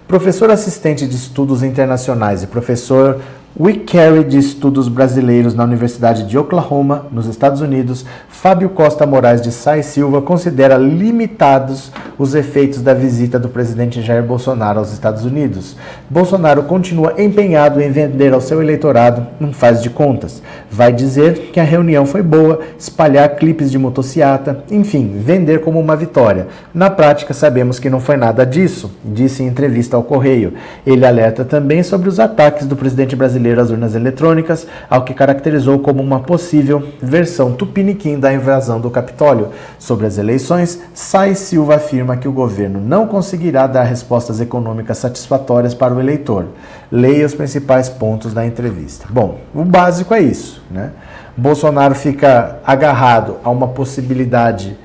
[0.08, 3.20] Professor assistente de estudos internacionais e professor
[3.58, 9.50] Wickery de Estudos Brasileiros na Universidade de Oklahoma, nos Estados Unidos, Fábio Costa Moraes de
[9.50, 15.74] Sai Silva considera limitados os efeitos da visita do presidente Jair Bolsonaro aos Estados Unidos.
[16.10, 20.42] Bolsonaro continua empenhado em vender ao seu eleitorado um faz de contas.
[20.70, 25.96] Vai dizer que a reunião foi boa, espalhar clipes de motociata, enfim, vender como uma
[25.96, 26.48] vitória.
[26.74, 30.52] Na prática, sabemos que não foi nada disso, disse em entrevista ao Correio.
[30.86, 35.78] Ele alerta também sobre os ataques do presidente brasileiro às urnas eletrônicas, ao que caracterizou
[35.78, 39.48] como uma possível versão tupiniquim da invasão do Capitólio.
[39.78, 45.74] Sobre as eleições, Sai Silva afirma que o governo não conseguirá dar respostas econômicas satisfatórias
[45.74, 46.47] para o eleitor.
[46.90, 49.06] Leia os principais pontos da entrevista.
[49.09, 50.90] Bom, o básico é isso, né?
[51.36, 54.77] Bolsonaro fica agarrado a uma possibilidade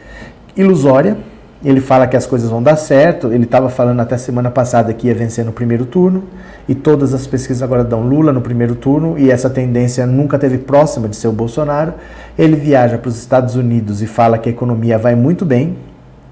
[0.56, 1.18] ilusória,
[1.64, 3.32] ele fala que as coisas vão dar certo.
[3.32, 6.24] Ele estava falando até semana passada que ia vencer no primeiro turno.
[6.68, 9.18] E todas as pesquisas agora dão Lula no primeiro turno.
[9.18, 11.94] E essa tendência nunca teve próxima de ser o Bolsonaro.
[12.38, 15.78] Ele viaja para os Estados Unidos e fala que a economia vai muito bem.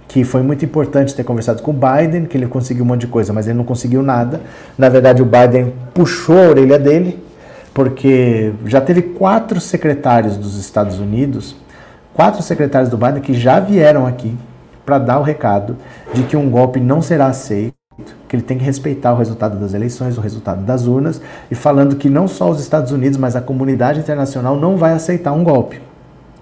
[0.08, 3.08] Que foi muito importante ter conversado com o Biden, que ele conseguiu um monte de
[3.08, 4.42] coisa, mas ele não conseguiu nada.
[4.76, 7.24] Na verdade, o Biden puxou a orelha dele,
[7.76, 11.56] porque já teve quatro secretários dos Estados Unidos,
[12.12, 14.36] quatro secretários do Biden que já vieram aqui
[14.86, 15.78] para dar o recado
[16.14, 17.74] de que um golpe não será aceito,
[18.28, 21.96] que ele tem que respeitar o resultado das eleições, o resultado das urnas, e falando
[21.96, 25.82] que não só os Estados Unidos, mas a comunidade internacional não vai aceitar um golpe,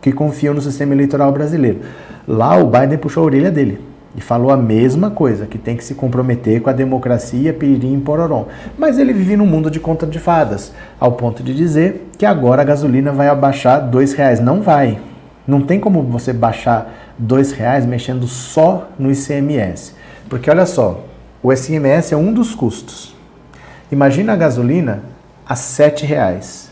[0.01, 1.81] que confiam no sistema eleitoral brasileiro.
[2.27, 3.79] Lá o Biden puxou a orelha dele
[4.17, 8.01] e falou a mesma coisa, que tem que se comprometer com a democracia, piririm e
[8.01, 8.47] pororom.
[8.77, 12.63] Mas ele vive num mundo de conta de fadas, ao ponto de dizer que agora
[12.63, 14.39] a gasolina vai abaixar dois reais.
[14.39, 14.99] Não vai.
[15.47, 19.93] Não tem como você baixar dois reais mexendo só no ICMS.
[20.29, 21.03] Porque olha só,
[21.41, 23.15] o ICMS é um dos custos.
[23.91, 25.03] Imagina a gasolina
[25.45, 26.69] a R$ reais.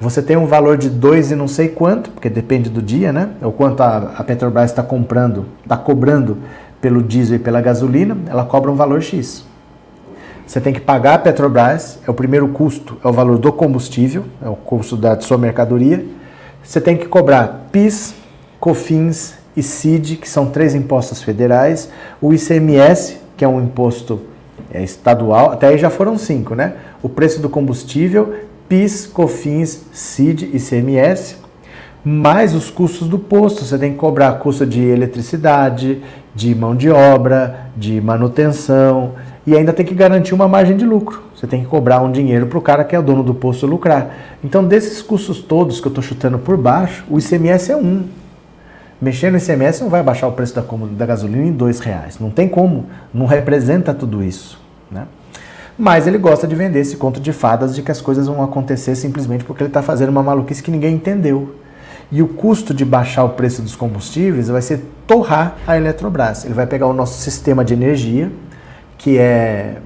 [0.00, 3.30] Você tem um valor de dois e não sei quanto, porque depende do dia, né?
[3.42, 6.38] É o quanto a, a Petrobras está comprando, está cobrando
[6.80, 9.44] pelo diesel e pela gasolina, ela cobra um valor X.
[10.46, 14.24] Você tem que pagar a Petrobras, é o primeiro custo, é o valor do combustível,
[14.40, 16.06] é o custo da sua mercadoria.
[16.62, 18.14] Você tem que cobrar PIS,
[18.60, 21.90] COFINS e CID, que são três impostos federais,
[22.20, 24.20] o ICMS, que é um imposto
[24.72, 26.74] é, estadual, até aí já foram cinco, né?
[27.02, 28.34] O preço do combustível,
[28.68, 31.36] PIS, COFINS, CID ICMS,
[32.04, 33.64] mais os custos do posto.
[33.64, 36.02] Você tem que cobrar custo de eletricidade,
[36.34, 39.14] de mão de obra, de manutenção,
[39.46, 41.22] e ainda tem que garantir uma margem de lucro.
[41.34, 43.66] Você tem que cobrar um dinheiro para o cara que é o dono do posto
[43.66, 44.10] lucrar.
[44.44, 48.04] Então, desses custos todos que eu estou chutando por baixo, o ICMS é um.
[49.00, 52.18] Mexer no ICMS não vai baixar o preço da, da gasolina em dois reais.
[52.18, 52.86] Não tem como.
[53.14, 54.60] Não representa tudo isso.
[54.90, 55.06] Né?
[55.78, 58.96] Mas ele gosta de vender esse conto de fadas de que as coisas vão acontecer
[58.96, 61.54] simplesmente porque ele está fazendo uma maluquice que ninguém entendeu.
[62.10, 66.44] E o custo de baixar o preço dos combustíveis vai ser torrar a Eletrobras.
[66.44, 68.32] Ele vai pegar o nosso sistema de energia,
[68.96, 69.76] que é,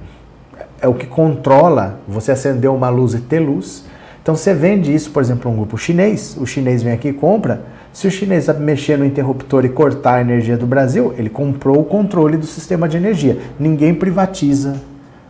[0.81, 3.85] é o que controla você acender uma luz e ter luz.
[4.23, 7.65] Então você vende isso, por exemplo, um grupo chinês, o chinês vem aqui e compra.
[7.93, 11.83] Se o chinês mexer no interruptor e cortar a energia do Brasil, ele comprou o
[11.83, 13.37] controle do sistema de energia.
[13.59, 14.81] Ninguém privatiza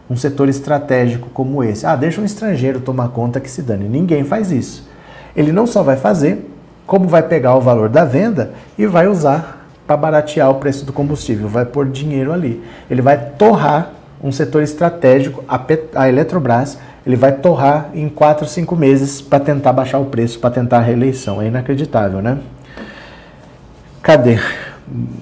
[0.09, 1.85] um setor estratégico como esse.
[1.85, 3.89] Ah, deixa um estrangeiro tomar conta que se dane.
[3.89, 4.87] Ninguém faz isso.
[5.35, 6.49] Ele não só vai fazer,
[6.87, 10.93] como vai pegar o valor da venda e vai usar para baratear o preço do
[10.93, 12.63] combustível, vai pôr dinheiro ali.
[12.89, 13.91] Ele vai torrar
[14.23, 19.39] um setor estratégico, a, Pet a Eletrobras, ele vai torrar em 4, 5 meses para
[19.39, 21.41] tentar baixar o preço, para tentar a reeleição.
[21.41, 22.37] É inacreditável, né?
[24.03, 24.37] Cadê?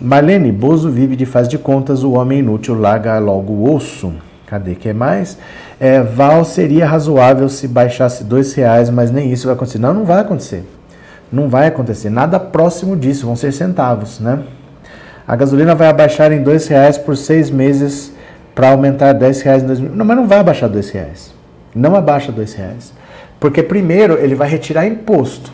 [0.02, 4.12] Marlene, Bozo vive de faz de contas, o homem inútil larga logo o osso.
[4.48, 4.74] Cadê?
[4.74, 5.38] que mais?
[5.80, 9.78] É, Val seria razoável se baixasse dois reais, mas nem isso vai acontecer.
[9.78, 10.68] Não, não vai acontecer.
[11.32, 14.40] Não vai acontecer nada próximo disso, vão ser centavos, né?
[15.28, 18.12] A gasolina vai abaixar em dois reais por seis meses
[18.56, 21.32] para aumentar dez reais em dois Não, mas não vai abaixar dois reais.
[21.74, 22.92] Não abaixa dois reais.
[23.40, 25.54] Porque primeiro ele vai retirar imposto.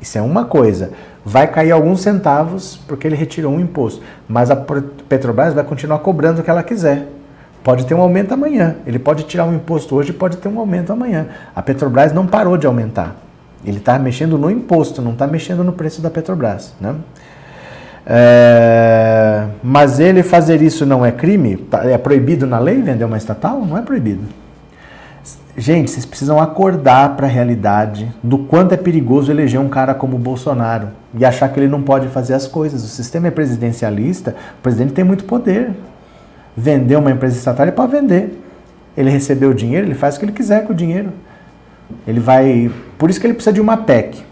[0.00, 0.92] Isso é uma coisa.
[1.28, 4.00] Vai cair alguns centavos porque ele retirou um imposto.
[4.28, 7.08] Mas a Petrobras vai continuar cobrando o que ela quiser.
[7.64, 8.76] Pode ter um aumento amanhã.
[8.86, 11.26] Ele pode tirar um imposto hoje e pode ter um aumento amanhã.
[11.52, 13.16] A Petrobras não parou de aumentar.
[13.64, 16.72] Ele está mexendo no imposto, não está mexendo no preço da Petrobras.
[16.80, 16.94] Né?
[18.06, 21.56] É, mas ele fazer isso não é crime?
[21.56, 23.66] Tá, é proibido na lei vender uma estatal?
[23.66, 24.22] Não é proibido.
[25.58, 30.14] Gente, vocês precisam acordar para a realidade do quanto é perigoso eleger um cara como
[30.14, 32.84] o Bolsonaro e achar que ele não pode fazer as coisas.
[32.84, 35.70] O sistema é presidencialista, o presidente tem muito poder.
[36.56, 38.42] Vender uma empresa estatal é para vender.
[38.96, 41.12] Ele recebeu o dinheiro, ele faz o que ele quiser com o dinheiro.
[42.06, 42.70] Ele vai.
[42.98, 44.24] Por isso que ele precisa de uma PEC.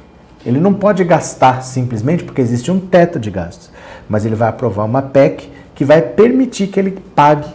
[0.45, 3.71] Ele não pode gastar simplesmente porque existe um teto de gastos.
[4.09, 7.49] Mas ele vai aprovar uma PEC que vai permitir que ele pague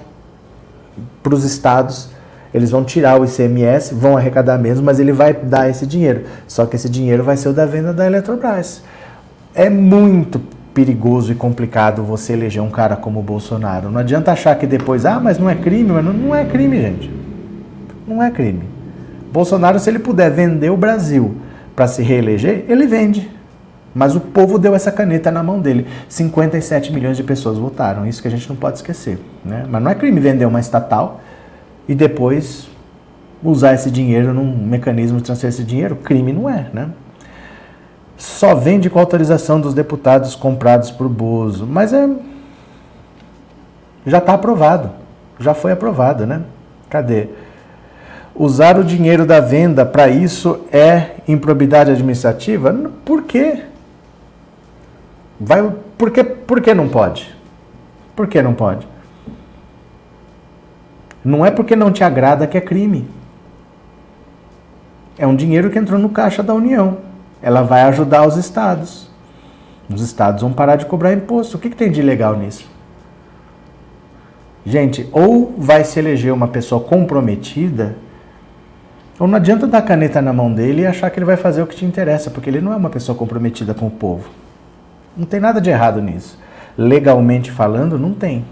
[1.22, 2.10] para os estados.
[2.51, 6.26] Eles vão tirar o ICMS, vão arrecadar mesmo, mas ele vai dar esse dinheiro.
[6.47, 8.81] Só que esse dinheiro vai ser o da venda da Eletrobras.
[9.53, 10.41] É muito
[10.73, 13.89] perigoso e complicado você eleger um cara como o Bolsonaro.
[13.89, 16.81] Não adianta achar que depois, ah, mas não é crime, mas não, não é crime,
[16.81, 17.11] gente.
[18.07, 18.63] Não é crime.
[19.31, 21.35] Bolsonaro, se ele puder vender o Brasil
[21.76, 23.30] para se reeleger, ele vende.
[23.93, 25.85] Mas o povo deu essa caneta na mão dele.
[26.07, 28.05] 57 milhões de pessoas votaram.
[28.05, 29.19] Isso que a gente não pode esquecer.
[29.43, 29.65] Né?
[29.69, 31.21] Mas não é crime vender uma estatal
[31.88, 32.69] e depois
[33.43, 35.95] usar esse dinheiro num mecanismo de transferir esse dinheiro.
[35.95, 36.89] Crime não é, né?
[38.19, 41.65] Só vende com autorização dos deputados comprados por Bozo.
[41.65, 42.07] Mas é.
[44.05, 44.91] Já está aprovado.
[45.39, 46.41] Já foi aprovado, né?
[46.89, 47.29] Cadê?
[48.35, 52.73] Usar o dinheiro da venda para isso é improbidade administrativa?
[53.05, 53.63] Por quê?
[55.39, 57.33] Vai, por, que, por que não pode?
[58.17, 58.85] Por que não pode?
[61.23, 63.07] Não é porque não te agrada que é crime.
[65.17, 67.09] É um dinheiro que entrou no caixa da União.
[67.41, 69.10] Ela vai ajudar os estados.
[69.90, 71.57] Os estados vão parar de cobrar imposto.
[71.57, 72.70] O que, que tem de legal nisso?
[74.66, 77.95] Gente, ou vai se eleger uma pessoa comprometida
[79.20, 81.68] então não adianta dar caneta na mão dele e achar que ele vai fazer o
[81.68, 84.30] que te interessa, porque ele não é uma pessoa comprometida com o povo.
[85.18, 86.40] Não tem nada de errado nisso.
[86.78, 88.45] Legalmente falando, não tem.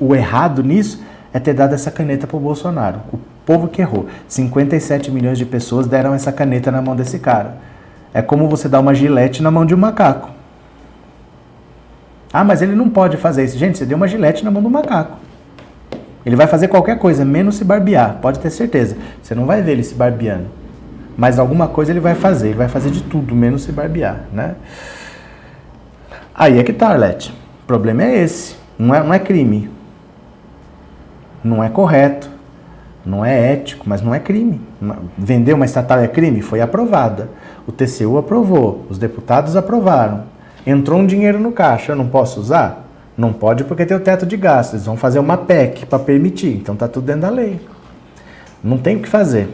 [0.00, 1.04] O errado nisso
[1.34, 3.00] é ter dado essa caneta para o Bolsonaro.
[3.12, 4.06] O povo que errou.
[4.26, 7.58] 57 milhões de pessoas deram essa caneta na mão desse cara.
[8.16, 10.30] É como você dar uma gilete na mão de um macaco.
[12.32, 13.58] Ah, mas ele não pode fazer isso.
[13.58, 15.18] Gente, você deu uma gilete na mão do macaco.
[16.24, 18.96] Ele vai fazer qualquer coisa, menos se barbear, pode ter certeza.
[19.22, 20.46] Você não vai ver ele se barbeando.
[21.14, 24.54] Mas alguma coisa ele vai fazer, ele vai fazer de tudo, menos se barbear, né?
[26.34, 27.34] Aí é que tá, Arlete.
[27.64, 28.56] O problema é esse.
[28.78, 29.68] Não é, não é crime.
[31.44, 32.30] Não é correto.
[33.04, 34.58] Não é ético, mas não é crime.
[35.18, 36.40] Vender uma estatal é crime?
[36.40, 37.28] Foi aprovada.
[37.66, 40.24] O TCU aprovou, os deputados aprovaram.
[40.66, 42.86] Entrou um dinheiro no caixa, eu não posso usar?
[43.16, 44.74] Não pode porque tem o teto de gastos.
[44.74, 46.54] Eles vão fazer uma PEC para permitir.
[46.54, 47.60] Então tá tudo dentro da lei.
[48.62, 49.48] Não tem o que fazer.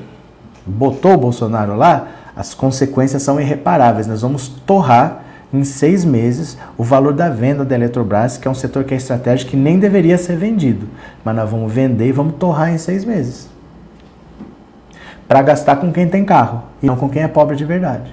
[0.66, 4.06] Botou o Bolsonaro lá, as consequências são irreparáveis.
[4.06, 5.22] Nós vamos torrar
[5.52, 8.97] em seis meses o valor da venda da Eletrobras, que é um setor que é
[8.97, 10.89] estratégico e nem deveria ser vendido.
[11.24, 13.52] Mas nós vamos vender e vamos torrar em seis meses.
[15.33, 18.13] Para gastar com quem tem carro e não com quem é pobre de verdade.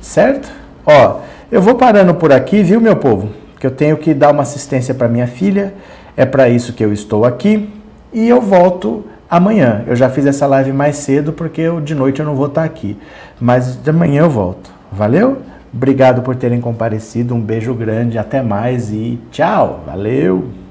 [0.00, 0.50] Certo?
[0.84, 1.20] Ó,
[1.52, 3.44] eu vou parando por aqui, viu, meu povo?
[3.64, 5.72] que eu tenho que dar uma assistência para minha filha,
[6.16, 7.72] é para isso que eu estou aqui
[8.12, 9.84] e eu volto amanhã.
[9.86, 12.64] Eu já fiz essa live mais cedo porque eu, de noite eu não vou estar
[12.64, 12.98] aqui,
[13.40, 14.70] mas de manhã eu volto.
[14.92, 15.38] Valeu?
[15.72, 19.82] Obrigado por terem comparecido, um beijo grande, até mais e tchau.
[19.86, 20.63] Valeu!